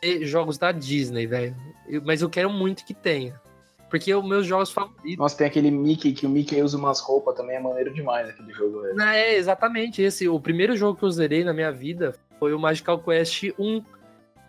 ter 0.00 0.24
jogos 0.24 0.58
da 0.58 0.72
Disney, 0.72 1.26
velho. 1.26 1.56
Mas 2.04 2.22
eu 2.22 2.30
quero 2.30 2.50
muito 2.50 2.84
que 2.84 2.94
tenha. 2.94 3.40
Porque 3.88 4.14
os 4.14 4.24
meus 4.24 4.46
jogos 4.46 4.70
favoritos. 4.70 5.18
Nossa, 5.18 5.36
tem 5.36 5.46
aquele 5.46 5.70
Mickey 5.70 6.12
que 6.12 6.24
o 6.24 6.28
Mickey 6.30 6.62
usa 6.62 6.78
umas 6.78 7.00
roupas 7.00 7.34
também, 7.34 7.56
é 7.56 7.60
maneiro 7.60 7.92
demais 7.92 8.28
aquele 8.28 8.52
jogo, 8.52 8.82
velho. 8.82 9.00
É, 9.02 9.34
exatamente. 9.34 10.00
Esse, 10.00 10.28
o 10.28 10.38
primeiro 10.38 10.76
jogo 10.76 10.96
que 10.96 11.04
eu 11.04 11.10
zerei 11.10 11.42
na 11.42 11.52
minha 11.52 11.72
vida 11.72 12.14
foi 12.38 12.54
o 12.54 12.58
Magical 12.58 13.00
Quest 13.00 13.50
1. 13.58 13.84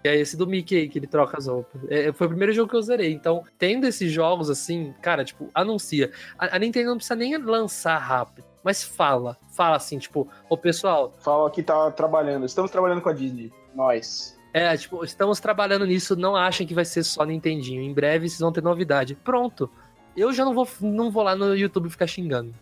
Que 0.02 0.08
é 0.08 0.16
esse 0.20 0.36
do 0.36 0.48
Mickey, 0.48 0.88
que 0.90 0.98
ele 1.00 1.06
troca 1.08 1.38
as 1.38 1.46
roupas. 1.48 1.80
É, 1.90 2.12
foi 2.12 2.26
o 2.26 2.30
primeiro 2.32 2.52
jogo 2.54 2.70
que 2.70 2.76
eu 2.76 2.82
zerei. 2.82 3.14
Então, 3.14 3.44
tendo 3.60 3.86
esses 3.86 4.12
jogos 4.12 4.50
assim, 4.50 4.94
cara, 5.02 5.24
tipo, 5.24 5.50
anuncia. 5.54 6.12
A, 6.40 6.56
a 6.56 6.60
Nintendo 6.60 6.90
não 6.90 6.96
precisa 6.98 7.16
nem 7.16 7.38
lançar 7.38 7.98
rápido, 8.00 8.44
mas 8.64 8.84
fala. 8.84 9.38
Fala 9.56 9.76
assim, 9.76 10.00
tipo, 10.00 10.28
ô 10.50 10.58
pessoal. 10.58 11.14
Fala 11.20 11.52
que 11.52 11.62
tá 11.62 11.92
trabalhando. 11.92 12.46
Estamos 12.46 12.72
trabalhando 12.72 13.02
com 13.02 13.10
a 13.10 13.14
Disney. 13.14 13.52
Nós. 13.76 14.36
É, 14.54 14.76
tipo, 14.76 15.04
estamos 15.06 15.40
trabalhando 15.40 15.86
nisso, 15.86 16.16
não 16.16 16.36
achem 16.36 16.66
que 16.68 16.74
vai 16.74 16.84
ser 16.84 17.04
só 17.04 17.24
Nintendinho. 17.24 17.82
Em 17.82 17.94
breve 17.94 18.28
vocês 18.28 18.40
vão 18.40 18.52
ter 18.52 18.62
novidade. 18.64 19.16
Pronto. 19.16 19.70
Eu 20.18 20.34
já 20.34 20.44
não 20.44 20.54
vou, 20.54 20.68
não 20.82 21.10
vou 21.12 21.24
lá 21.24 21.36
no 21.36 21.56
YouTube 21.56 21.90
ficar 21.90 22.08
xingando. 22.08 22.54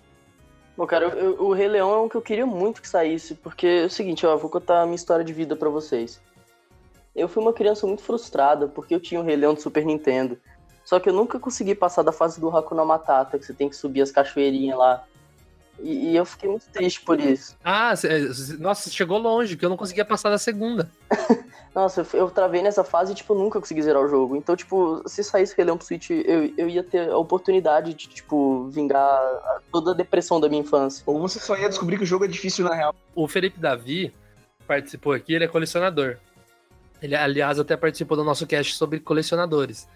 Bom, 0.78 0.86
cara, 0.86 1.06
eu- 1.06 1.18
eu- 1.34 1.42
o 1.48 1.52
Rei 1.54 1.68
Leão 1.68 1.92
é 1.92 1.98
um 2.02 2.08
que 2.08 2.16
eu 2.16 2.22
queria 2.22 2.46
muito 2.46 2.82
que 2.82 2.88
saísse, 2.88 3.34
porque 3.36 3.66
é 3.66 3.86
o 3.86 3.90
seguinte, 3.90 4.26
ó, 4.26 4.34
eu 4.34 4.38
vou 4.38 4.50
contar 4.52 4.82
a 4.82 4.86
minha 4.86 4.96
história 4.96 5.26
de 5.26 5.34
vida 5.34 5.56
pra 5.56 5.68
vocês. 5.68 6.22
Eu 7.16 7.28
fui 7.28 7.42
uma 7.42 7.54
criança 7.54 7.86
muito 7.88 8.04
frustrada, 8.04 8.68
porque 8.68 8.94
eu 8.94 9.00
tinha 9.00 9.20
o 9.20 9.24
Rei 9.24 9.36
Leão 9.36 9.54
do 9.54 9.62
Super 9.62 9.86
Nintendo. 9.86 10.38
Só 10.86 11.00
que 11.00 11.10
eu 11.10 11.14
nunca 11.14 11.40
consegui 11.40 11.76
passar 11.76 12.02
da 12.02 12.12
fase 12.12 12.40
do 12.40 12.50
Hakuna 12.50 12.84
Matata, 12.84 13.38
que 13.38 13.46
você 13.46 13.54
tem 13.54 13.70
que 13.70 13.76
subir 13.76 14.02
as 14.02 14.12
cachoeirinhas 14.12 14.78
lá. 14.78 15.04
E, 15.82 16.12
e 16.12 16.16
eu 16.16 16.26
fiquei 16.26 16.50
muito 16.50 16.68
triste 16.70 17.02
por 17.02 17.20
isso. 17.20 17.56
Ah, 17.64 17.94
nossa, 18.60 18.84
você 18.84 18.90
chegou 18.90 19.18
longe, 19.18 19.56
que 19.56 19.64
eu 19.64 19.70
não 19.70 19.78
conseguia 19.78 20.04
passar 20.04 20.30
da 20.30 20.38
segunda. 20.38 20.90
Nossa, 21.74 22.02
eu, 22.02 22.20
eu 22.20 22.32
travei 22.32 22.64
nessa 22.64 22.84
fase 22.84 23.12
e, 23.12 23.16
tipo, 23.16 23.36
nunca 23.36 23.60
consegui 23.60 23.82
zerar 23.82 24.02
o 24.02 24.08
jogo. 24.08 24.36
Então, 24.36 24.56
tipo, 24.56 25.04
se 25.08 25.24
saísse 25.24 25.56
Rei 25.56 25.66
Leão 25.66 25.78
pro 25.78 25.86
Switch, 25.86 26.10
eu, 26.10 26.52
eu 26.58 26.68
ia 26.68 26.84
ter 26.84 27.10
a 27.10 27.18
oportunidade 27.18 27.94
de, 27.94 28.08
tipo, 28.08 28.68
vingar 28.70 29.20
toda 29.72 29.92
a 29.92 29.94
depressão 29.94 30.40
da 30.40 30.50
minha 30.50 30.62
infância. 30.62 31.04
Ou 31.06 31.20
você 31.20 31.40
só 31.40 31.56
ia 31.56 31.70
descobrir 31.70 31.98
que 31.98 32.04
o 32.04 32.08
jogo 32.08 32.26
é 32.26 32.28
difícil 32.28 32.66
na 32.66 32.74
real. 32.74 32.96
O 33.16 33.28
Felipe 33.28 33.60
Davi 33.60 34.12
participou 34.68 35.14
aqui, 35.14 35.34
ele 35.34 35.46
é 35.46 35.48
colecionador. 35.48 36.18
Ele, 37.02 37.16
aliás, 37.16 37.60
até 37.60 37.78
participou 37.78 38.18
do 38.18 38.24
nosso 38.24 38.46
cast 38.46 38.76
sobre 38.76 39.00
colecionadores. 39.00 39.88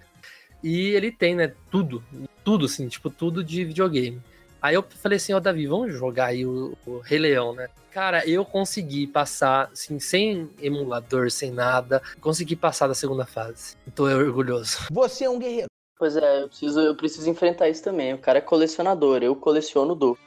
E 0.63 0.89
ele 0.91 1.11
tem, 1.11 1.35
né, 1.35 1.53
tudo, 1.69 2.03
tudo, 2.43 2.65
assim, 2.65 2.87
tipo, 2.87 3.09
tudo 3.09 3.43
de 3.43 3.65
videogame. 3.65 4.21
Aí 4.61 4.75
eu 4.75 4.81
falei 4.81 5.17
assim, 5.17 5.33
ó, 5.33 5.41
Davi, 5.41 5.67
vamos 5.67 5.93
jogar 5.93 6.27
aí 6.27 6.45
o, 6.45 6.77
o 6.85 6.99
Rei 6.99 7.19
Leão, 7.19 7.53
né? 7.53 7.67
Cara, 7.91 8.25
eu 8.27 8.45
consegui 8.45 9.05
passar, 9.05 9.69
assim, 9.73 9.99
sem 9.99 10.49
emulador, 10.61 11.29
sem 11.29 11.51
nada, 11.51 12.01
consegui 12.21 12.55
passar 12.55 12.87
da 12.87 12.95
segunda 12.95 13.25
fase. 13.25 13.75
Tô 13.93 14.05
orgulhoso. 14.05 14.87
Você 14.89 15.25
é 15.25 15.29
um 15.29 15.37
guerreiro. 15.37 15.67
Pois 15.99 16.15
é, 16.15 16.43
eu 16.43 16.47
preciso, 16.47 16.79
eu 16.79 16.95
preciso 16.95 17.29
enfrentar 17.29 17.67
isso 17.67 17.83
também. 17.83 18.13
O 18.13 18.17
cara 18.17 18.37
é 18.37 18.41
colecionador, 18.41 19.21
eu 19.21 19.35
coleciono 19.35 19.95
do. 19.95 20.17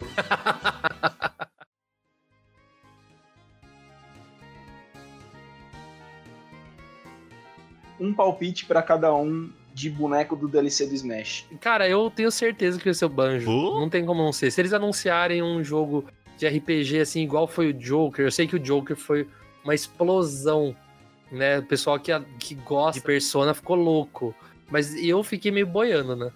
Um 8.02 8.12
palpite 8.12 8.66
pra 8.66 8.82
cada 8.82 9.14
um 9.14 9.50
de 9.72 9.88
boneco 9.88 10.36
do 10.36 10.48
DLC 10.48 10.86
do 10.86 10.94
Smash. 10.94 11.46
Cara, 11.60 11.88
eu 11.88 12.10
tenho 12.10 12.30
certeza 12.30 12.78
que 12.78 12.84
vai 12.84 12.94
ser 12.94 13.04
o 13.04 13.08
Banjo. 13.08 13.50
Não 13.50 13.88
tem 13.88 14.04
como 14.04 14.22
não 14.22 14.32
ser. 14.32 14.50
Se 14.50 14.60
eles 14.60 14.72
anunciarem 14.72 15.42
um 15.42 15.62
jogo 15.62 16.04
de 16.36 16.46
RPG 16.46 17.00
assim, 17.00 17.22
igual 17.22 17.46
foi 17.46 17.68
o 17.68 17.72
Joker, 17.72 18.26
eu 18.26 18.32
sei 18.32 18.46
que 18.46 18.56
o 18.56 18.58
Joker 18.58 18.96
foi 18.96 19.26
uma 19.64 19.74
explosão, 19.74 20.74
né? 21.30 21.60
O 21.60 21.62
pessoal 21.62 21.98
que, 21.98 22.12
que 22.38 22.54
gosta 22.54 23.00
de 23.00 23.06
Persona 23.06 23.54
ficou 23.54 23.76
louco. 23.76 24.34
Mas 24.70 24.94
eu 24.94 25.22
fiquei 25.22 25.50
meio 25.50 25.66
boiando, 25.66 26.16
né? 26.16 26.30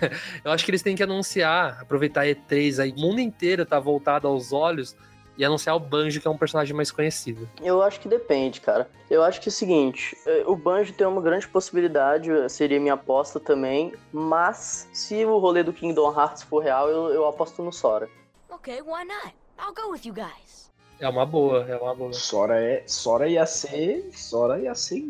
eu 0.44 0.50
acho 0.50 0.64
que 0.64 0.70
eles 0.70 0.82
têm 0.82 0.96
que 0.96 1.02
anunciar, 1.02 1.78
aproveitar 1.80 2.22
a 2.22 2.26
E3 2.26 2.82
aí, 2.82 2.92
o 2.92 3.00
mundo 3.00 3.20
inteiro 3.20 3.64
tá 3.64 3.78
voltado 3.78 4.26
aos 4.26 4.52
olhos 4.52 4.96
e 5.36 5.44
anunciar 5.44 5.76
o 5.76 5.80
Banjo, 5.80 6.20
que 6.20 6.28
é 6.28 6.30
um 6.30 6.36
personagem 6.36 6.74
mais 6.74 6.90
conhecido. 6.90 7.48
Eu 7.62 7.82
acho 7.82 8.00
que 8.00 8.08
depende, 8.08 8.60
cara. 8.60 8.90
Eu 9.10 9.22
acho 9.22 9.40
que 9.40 9.48
é 9.48 9.50
o 9.50 9.52
seguinte, 9.52 10.16
eh, 10.26 10.44
o 10.46 10.54
Banjo 10.54 10.92
tem 10.92 11.06
uma 11.06 11.20
grande 11.20 11.48
possibilidade, 11.48 12.30
eh, 12.30 12.48
seria 12.48 12.80
minha 12.80 12.94
aposta 12.94 13.40
também, 13.40 13.92
mas 14.12 14.88
se 14.92 15.24
o 15.24 15.38
rolê 15.38 15.62
do 15.62 15.72
Kingdom 15.72 16.12
Hearts 16.18 16.42
for 16.42 16.62
real, 16.62 16.88
eu, 16.88 17.08
eu 17.08 17.26
aposto 17.26 17.62
no 17.62 17.72
Sora. 17.72 18.08
Okay, 18.50 18.80
why 18.82 19.04
not? 19.04 19.34
I'll 19.58 19.74
go 19.74 19.90
with 19.92 20.02
you 20.04 20.14
guys. 20.14 20.70
É 21.00 21.08
uma 21.08 21.26
boa, 21.26 21.66
é 21.68 21.76
uma 21.76 21.94
boa. 21.94 22.12
Sora, 22.12 22.60
é, 22.62 22.84
Sora 22.86 23.28
ia 23.28 23.44
ser. 23.44 24.08
Sora 24.12 24.60
ia 24.60 24.74
ser 24.74 25.02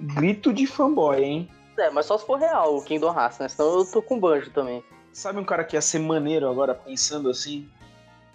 grito 0.00 0.52
de 0.52 0.66
fanboy, 0.66 1.22
hein? 1.22 1.50
É, 1.78 1.90
mas 1.90 2.06
só 2.06 2.18
se 2.18 2.26
for 2.26 2.38
real 2.38 2.76
o 2.76 2.84
Kingdom 2.84 3.12
Hearts, 3.12 3.38
né? 3.38 3.48
Senão 3.48 3.78
eu 3.78 3.84
tô 3.84 4.02
com 4.02 4.16
o 4.16 4.20
Banjo 4.20 4.50
também. 4.50 4.82
Sabe 5.12 5.38
um 5.38 5.44
cara 5.44 5.64
que 5.64 5.76
ia 5.76 5.80
ser 5.80 6.00
maneiro 6.00 6.48
agora, 6.48 6.74
pensando 6.74 7.30
assim? 7.30 7.68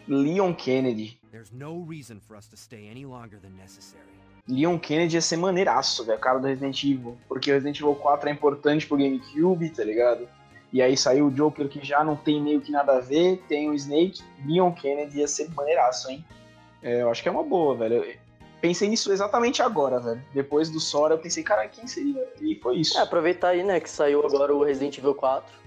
Leon 0.09 0.55
Kennedy. 0.55 1.19
There's 1.31 1.51
no 1.51 1.85
reason 1.87 2.19
for 2.19 2.35
us 2.35 2.47
to 2.47 2.57
stay 2.57 2.89
any 2.89 3.05
longer 3.05 3.37
than 3.39 3.55
necessary. 3.55 4.03
Leon 4.47 4.79
Kennedy 4.79 5.13
ia 5.15 5.21
ser 5.21 5.37
maneiraço, 5.37 6.03
velho, 6.03 6.17
cara 6.17 6.39
do 6.39 6.47
Resident 6.47 6.83
Evil. 6.83 7.15
Porque 7.27 7.51
o 7.51 7.53
Resident 7.53 7.79
Evil 7.79 7.93
4 7.93 8.27
é 8.27 8.31
importante 8.31 8.87
pro 8.87 8.97
GameCube, 8.97 9.69
tá 9.69 9.83
ligado? 9.83 10.27
E 10.73 10.81
aí 10.81 10.97
saiu 10.97 11.27
o 11.27 11.31
Joker 11.31 11.69
que 11.69 11.85
já 11.85 12.03
não 12.03 12.15
tem 12.15 12.41
meio 12.41 12.59
que 12.59 12.71
nada 12.71 12.97
a 12.97 12.99
ver, 12.99 13.43
tem 13.47 13.69
o 13.69 13.73
Snake, 13.75 14.23
Leon 14.47 14.71
Kennedy 14.71 15.19
ia 15.19 15.27
ser 15.27 15.47
maneiraço, 15.51 16.09
hein? 16.09 16.25
É, 16.81 17.03
eu 17.03 17.11
acho 17.11 17.21
que 17.21 17.29
é 17.29 17.31
uma 17.31 17.43
boa, 17.43 17.75
velho. 17.75 18.03
Eu 18.03 18.15
pensei 18.59 18.89
nisso 18.89 19.11
exatamente 19.11 19.61
agora, 19.61 19.99
velho. 19.99 20.23
Depois 20.33 20.71
do 20.71 20.79
Sora, 20.79 21.13
eu 21.13 21.19
pensei, 21.19 21.43
cara, 21.43 21.67
quem 21.67 21.85
seria? 21.85 22.27
E 22.41 22.55
foi 22.55 22.77
isso. 22.77 22.97
É, 22.97 23.01
aproveitar 23.01 23.49
aí, 23.49 23.63
né, 23.63 23.79
que 23.79 23.89
saiu 23.89 24.25
agora 24.25 24.55
o 24.55 24.63
Resident 24.63 24.97
Evil 24.97 25.13
4. 25.13 25.59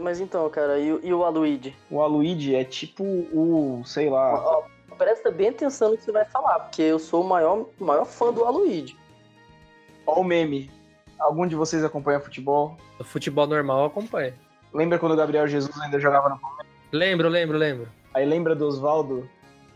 Mas 0.00 0.20
então, 0.20 0.48
cara, 0.50 0.78
e, 0.78 0.92
o- 0.92 1.00
e 1.02 1.12
o 1.12 1.24
Aluigi? 1.24 1.74
O 1.90 2.00
Aluigi 2.00 2.54
é 2.54 2.64
tipo 2.64 3.04
o, 3.04 3.82
sei 3.84 4.08
lá. 4.08 4.34
Ó, 4.34 4.62
presta 4.96 5.30
bem 5.30 5.48
atenção 5.50 5.90
no 5.90 5.96
que 5.96 6.04
você 6.04 6.12
vai 6.12 6.24
falar, 6.24 6.60
porque 6.60 6.82
eu 6.82 6.98
sou 6.98 7.22
o 7.22 7.28
maior, 7.28 7.66
maior 7.78 8.04
fã 8.04 8.32
do 8.32 8.44
Aluigi. 8.44 8.96
Ó 10.06 10.20
o 10.20 10.24
meme. 10.24 10.70
Algum 11.18 11.46
de 11.46 11.54
vocês 11.54 11.84
acompanha 11.84 12.18
futebol? 12.20 12.76
O 12.98 13.04
futebol 13.04 13.46
normal 13.46 13.84
acompanha. 13.86 14.34
Lembra 14.72 14.98
quando 14.98 15.12
o 15.12 15.16
Gabriel 15.16 15.46
Jesus 15.46 15.78
ainda 15.80 15.98
jogava 16.00 16.28
no 16.30 16.40
Lembro, 16.92 17.28
lembro, 17.28 17.56
lembro. 17.58 17.88
Aí 18.14 18.24
lembra 18.24 18.54
do 18.56 18.66
Oswaldo, 18.66 19.28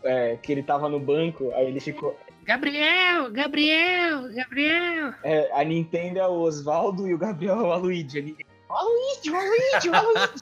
é, 0.03 0.37
que 0.43 0.51
ele 0.51 0.63
tava 0.63 0.89
no 0.89 0.99
banco, 0.99 1.53
aí 1.55 1.67
ele 1.67 1.81
ficou. 1.81 2.17
Gabriel, 2.45 3.31
Gabriel, 3.31 4.33
Gabriel. 4.35 5.15
é, 5.23 5.51
a 5.53 5.63
Nintendo 5.65 6.19
é 6.19 6.27
o 6.27 6.41
Oswaldo 6.41 7.07
e 7.09 7.15
o 7.15 7.19
Gabriel 7.19 7.59
é 7.61 7.63
o 7.63 7.73
Aluigi. 7.73 8.37
A 8.69 8.75
Nintendo, 8.75 8.75
o 8.75 8.75
Aluigi, 8.75 9.31
o 9.31 9.37
Aluigi, 9.37 9.89
o 9.89 9.95
Aluigi. 9.95 10.33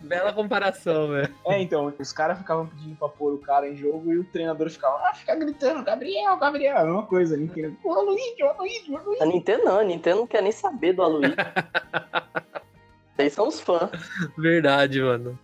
Bela 0.00 0.32
comparação, 0.32 1.08
velho. 1.08 1.34
é, 1.46 1.60
então, 1.60 1.92
os 1.98 2.12
caras 2.12 2.38
ficavam 2.38 2.66
pedindo 2.66 2.96
pra 2.96 3.08
pôr 3.08 3.34
o 3.34 3.38
cara 3.38 3.68
em 3.68 3.76
jogo 3.76 4.12
e 4.12 4.18
o 4.18 4.24
treinador 4.24 4.70
ficava, 4.70 4.96
ah, 5.08 5.14
fica 5.14 5.34
gritando, 5.34 5.84
Gabriel, 5.84 6.36
Gabriel. 6.36 6.76
É 6.76 6.80
a 6.80 6.84
mesma 6.84 7.02
coisa, 7.04 7.34
a 7.34 7.38
Nintendo, 7.38 7.76
o 7.82 7.92
Aluigi, 7.92 8.42
o 8.42 8.48
Aluigi, 8.48 8.90
o 8.90 8.96
Aluigi. 8.96 9.22
A 9.22 9.26
Nintendo 9.26 9.64
não, 9.64 9.78
a 9.78 9.84
Nintendo 9.84 10.18
não 10.18 10.26
quer 10.26 10.42
nem 10.42 10.52
saber 10.52 10.92
do 10.92 11.02
Aluigi. 11.02 11.34
Vocês 13.16 13.32
são 13.32 13.48
os 13.48 13.58
fãs. 13.60 13.90
Verdade, 14.36 15.00
mano. 15.00 15.38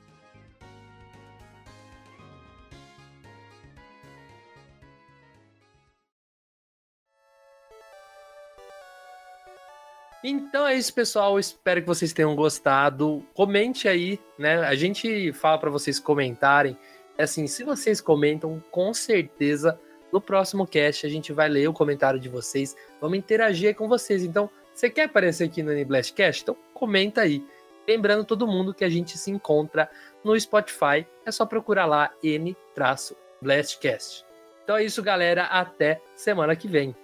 Então 10.24 10.66
é 10.66 10.74
isso, 10.74 10.94
pessoal. 10.94 11.38
Espero 11.38 11.80
que 11.80 11.86
vocês 11.86 12.12
tenham 12.12 12.36
gostado. 12.36 13.24
Comente 13.34 13.88
aí, 13.88 14.20
né? 14.38 14.60
A 14.60 14.74
gente 14.74 15.32
fala 15.32 15.58
para 15.58 15.70
vocês 15.70 15.98
comentarem. 15.98 16.76
Assim, 17.18 17.46
se 17.46 17.64
vocês 17.64 18.00
comentam, 18.00 18.62
com 18.70 18.94
certeza 18.94 19.78
no 20.12 20.20
próximo 20.20 20.66
cast 20.66 21.06
a 21.06 21.08
gente 21.08 21.32
vai 21.32 21.48
ler 21.48 21.66
o 21.68 21.72
comentário 21.72 22.20
de 22.20 22.28
vocês. 22.28 22.76
Vamos 23.00 23.16
interagir 23.18 23.74
com 23.74 23.88
vocês. 23.88 24.22
Então, 24.22 24.48
você 24.72 24.90
quer 24.90 25.04
aparecer 25.04 25.44
aqui 25.44 25.62
no 25.62 25.72
Blastcast? 25.84 26.42
Então 26.42 26.56
comenta 26.72 27.20
aí. 27.22 27.44
Lembrando 27.86 28.24
todo 28.24 28.46
mundo 28.46 28.72
que 28.72 28.84
a 28.84 28.88
gente 28.88 29.18
se 29.18 29.30
encontra 29.30 29.90
no 30.22 30.38
Spotify. 30.38 31.04
É 31.26 31.32
só 31.32 31.44
procurar 31.44 31.86
lá 31.86 32.12
N-Blastcast. 32.22 34.24
Então 34.62 34.76
é 34.76 34.84
isso, 34.84 35.02
galera. 35.02 35.46
Até 35.46 36.00
semana 36.14 36.54
que 36.54 36.68
vem. 36.68 36.94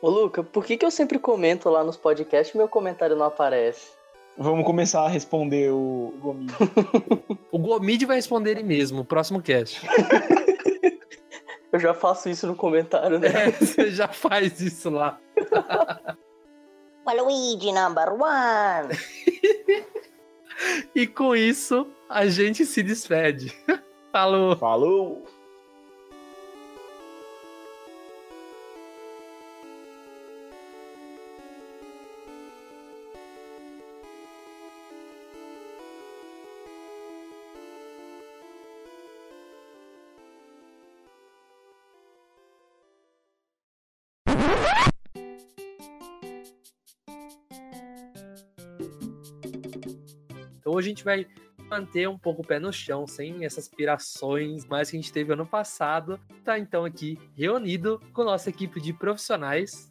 Ô, 0.00 0.10
Luca, 0.10 0.42
por 0.42 0.64
que, 0.64 0.76
que 0.76 0.84
eu 0.84 0.90
sempre 0.90 1.18
comento 1.18 1.68
lá 1.68 1.82
nos 1.82 1.96
podcasts 1.96 2.54
e 2.54 2.58
meu 2.58 2.68
comentário 2.68 3.16
não 3.16 3.26
aparece? 3.26 3.92
Vamos 4.36 4.66
começar 4.66 5.04
a 5.04 5.08
responder 5.08 5.70
o 5.70 6.12
Gomid. 6.20 6.52
O 7.52 7.58
Gomid 7.58 8.04
vai 8.04 8.16
responder 8.16 8.50
ele 8.50 8.64
mesmo, 8.64 8.98
no 8.98 9.04
próximo 9.04 9.40
cast. 9.40 9.80
Eu 11.72 11.78
já 11.78 11.94
faço 11.94 12.28
isso 12.28 12.46
no 12.46 12.54
comentário, 12.54 13.18
né? 13.18 13.28
É, 13.28 13.50
você 13.50 13.90
já 13.90 14.08
faz 14.08 14.60
isso 14.60 14.90
lá. 14.90 15.18
Waluigi 17.06 17.72
number 17.72 18.12
one. 18.12 18.96
E 20.94 21.06
com 21.06 21.34
isso, 21.34 21.86
a 22.08 22.26
gente 22.26 22.64
se 22.64 22.82
despede. 22.82 23.52
Falou! 24.12 24.56
Falou! 24.56 25.26
Hoje 50.84 50.84
a 50.84 50.94
gente 50.94 51.04
vai 51.04 51.26
manter 51.70 52.08
um 52.08 52.18
pouco 52.18 52.42
o 52.42 52.46
pé 52.46 52.58
no 52.58 52.72
chão, 52.72 53.06
sem 53.06 53.44
essas 53.44 53.68
pirações 53.68 54.66
mais 54.66 54.90
que 54.90 54.96
a 54.96 55.00
gente 55.00 55.12
teve 55.12 55.32
ano 55.32 55.46
passado. 55.46 56.20
Tá 56.44 56.58
então 56.58 56.84
aqui 56.84 57.18
reunido 57.34 58.00
com 58.12 58.22
nossa 58.22 58.50
equipe 58.50 58.80
de 58.80 58.92
profissionais. 58.92 59.90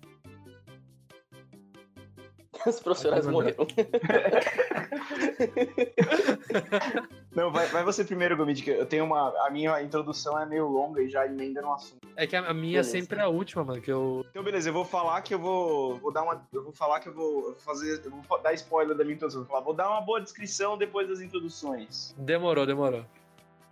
Os 2.66 2.80
profissionais 2.80 3.26
morreram. 3.26 3.68
Não, 7.36 7.52
vai, 7.52 7.66
vai 7.68 7.84
você 7.84 8.04
primeiro, 8.04 8.38
Gomid, 8.38 8.62
que 8.62 8.70
eu 8.70 8.86
tenho 8.86 9.06
uma. 9.06 9.30
A 9.46 9.50
minha 9.50 9.82
introdução 9.82 10.40
é 10.40 10.46
meio 10.46 10.68
longa 10.68 11.02
e 11.02 11.10
já 11.10 11.26
emenda 11.26 11.62
no 11.62 11.74
assunto. 11.74 12.08
É 12.16 12.28
que 12.28 12.36
a 12.36 12.54
minha 12.54 12.74
Beleza. 12.82 12.92
sempre 12.92 13.20
é 13.20 13.24
a 13.24 13.28
última, 13.28 13.64
mano, 13.64 13.82
que 13.82 13.92
eu... 13.92 14.24
Então, 14.30 14.44
beleza, 14.44 14.70
eu 14.70 14.74
vou 14.74 14.86
falar 14.86 15.20
que 15.24 15.34
eu 15.34 15.40
vou. 15.40 15.98
Vou 15.98 16.12
dar 16.14 16.22
uma. 16.22 16.46
Eu 16.54 16.64
vou 16.64 16.72
falar 16.74 17.00
que 17.00 17.10
eu 17.10 17.14
vou 17.14 17.34
eu 17.38 17.42
vou 17.54 17.56
fazer. 17.56 18.02
Eu 18.06 18.12
vou 18.12 18.40
dar 18.42 18.54
spoiler 18.54 18.96
da 18.96 19.04
minha 19.04 19.16
introdução. 19.16 19.42
Eu 19.42 19.46
Vou, 19.46 19.52
falar, 19.54 19.66
vou 19.66 19.74
dar 19.74 19.90
uma 19.90 20.02
boa 20.02 20.22
descrição 20.22 20.78
depois 20.78 21.08
das 21.10 21.22
introduções. 21.22 22.14
Demorou, 22.18 22.66
demorou. 22.68 23.04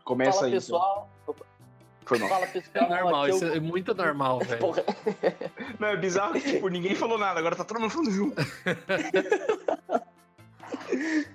Começa 0.03 0.33
Fala 0.39 0.47
aí. 0.47 0.53
pessoal. 0.53 1.09
Então. 1.23 1.35
Foi 2.03 2.17
mal. 2.17 2.29
Fala 2.29 2.45
É 2.45 2.47
pessoal. 2.47 2.89
normal, 2.89 3.23
aqui 3.25 3.35
isso 3.35 3.45
eu- 3.45 3.53
é 3.53 3.59
muito 3.59 3.93
normal, 3.93 4.39
velho. 4.39 4.73
Não, 5.79 5.87
é 5.89 5.95
bizarro 5.97 6.33
que, 6.33 6.41
tipo, 6.41 6.67
ninguém 6.67 6.95
falou 6.95 7.19
nada, 7.19 7.39
agora 7.39 7.55
tá 7.55 7.63
todo 7.63 7.79
mundo 7.79 7.91
falando 7.91 8.09
junto. 8.11 8.41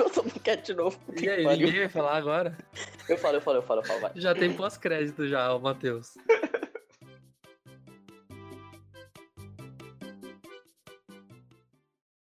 eu 0.04 0.10
tô 0.10 0.22
quieto 0.40 0.66
de 0.66 0.74
novo. 0.74 0.98
E 1.20 1.28
aí, 1.28 1.46
ninguém 1.46 1.80
vai 1.80 1.88
falar 1.88 2.16
agora? 2.16 2.56
Eu 3.08 3.18
falo, 3.18 3.36
eu 3.36 3.42
falo, 3.42 3.58
eu 3.58 3.62
falo, 3.62 3.80
eu 3.80 3.84
falo, 3.84 4.00
vai. 4.00 4.12
Já 4.14 4.34
tem 4.34 4.52
pós-crédito 4.52 5.28
já, 5.28 5.52
o 5.54 5.60
Matheus. 5.60 6.14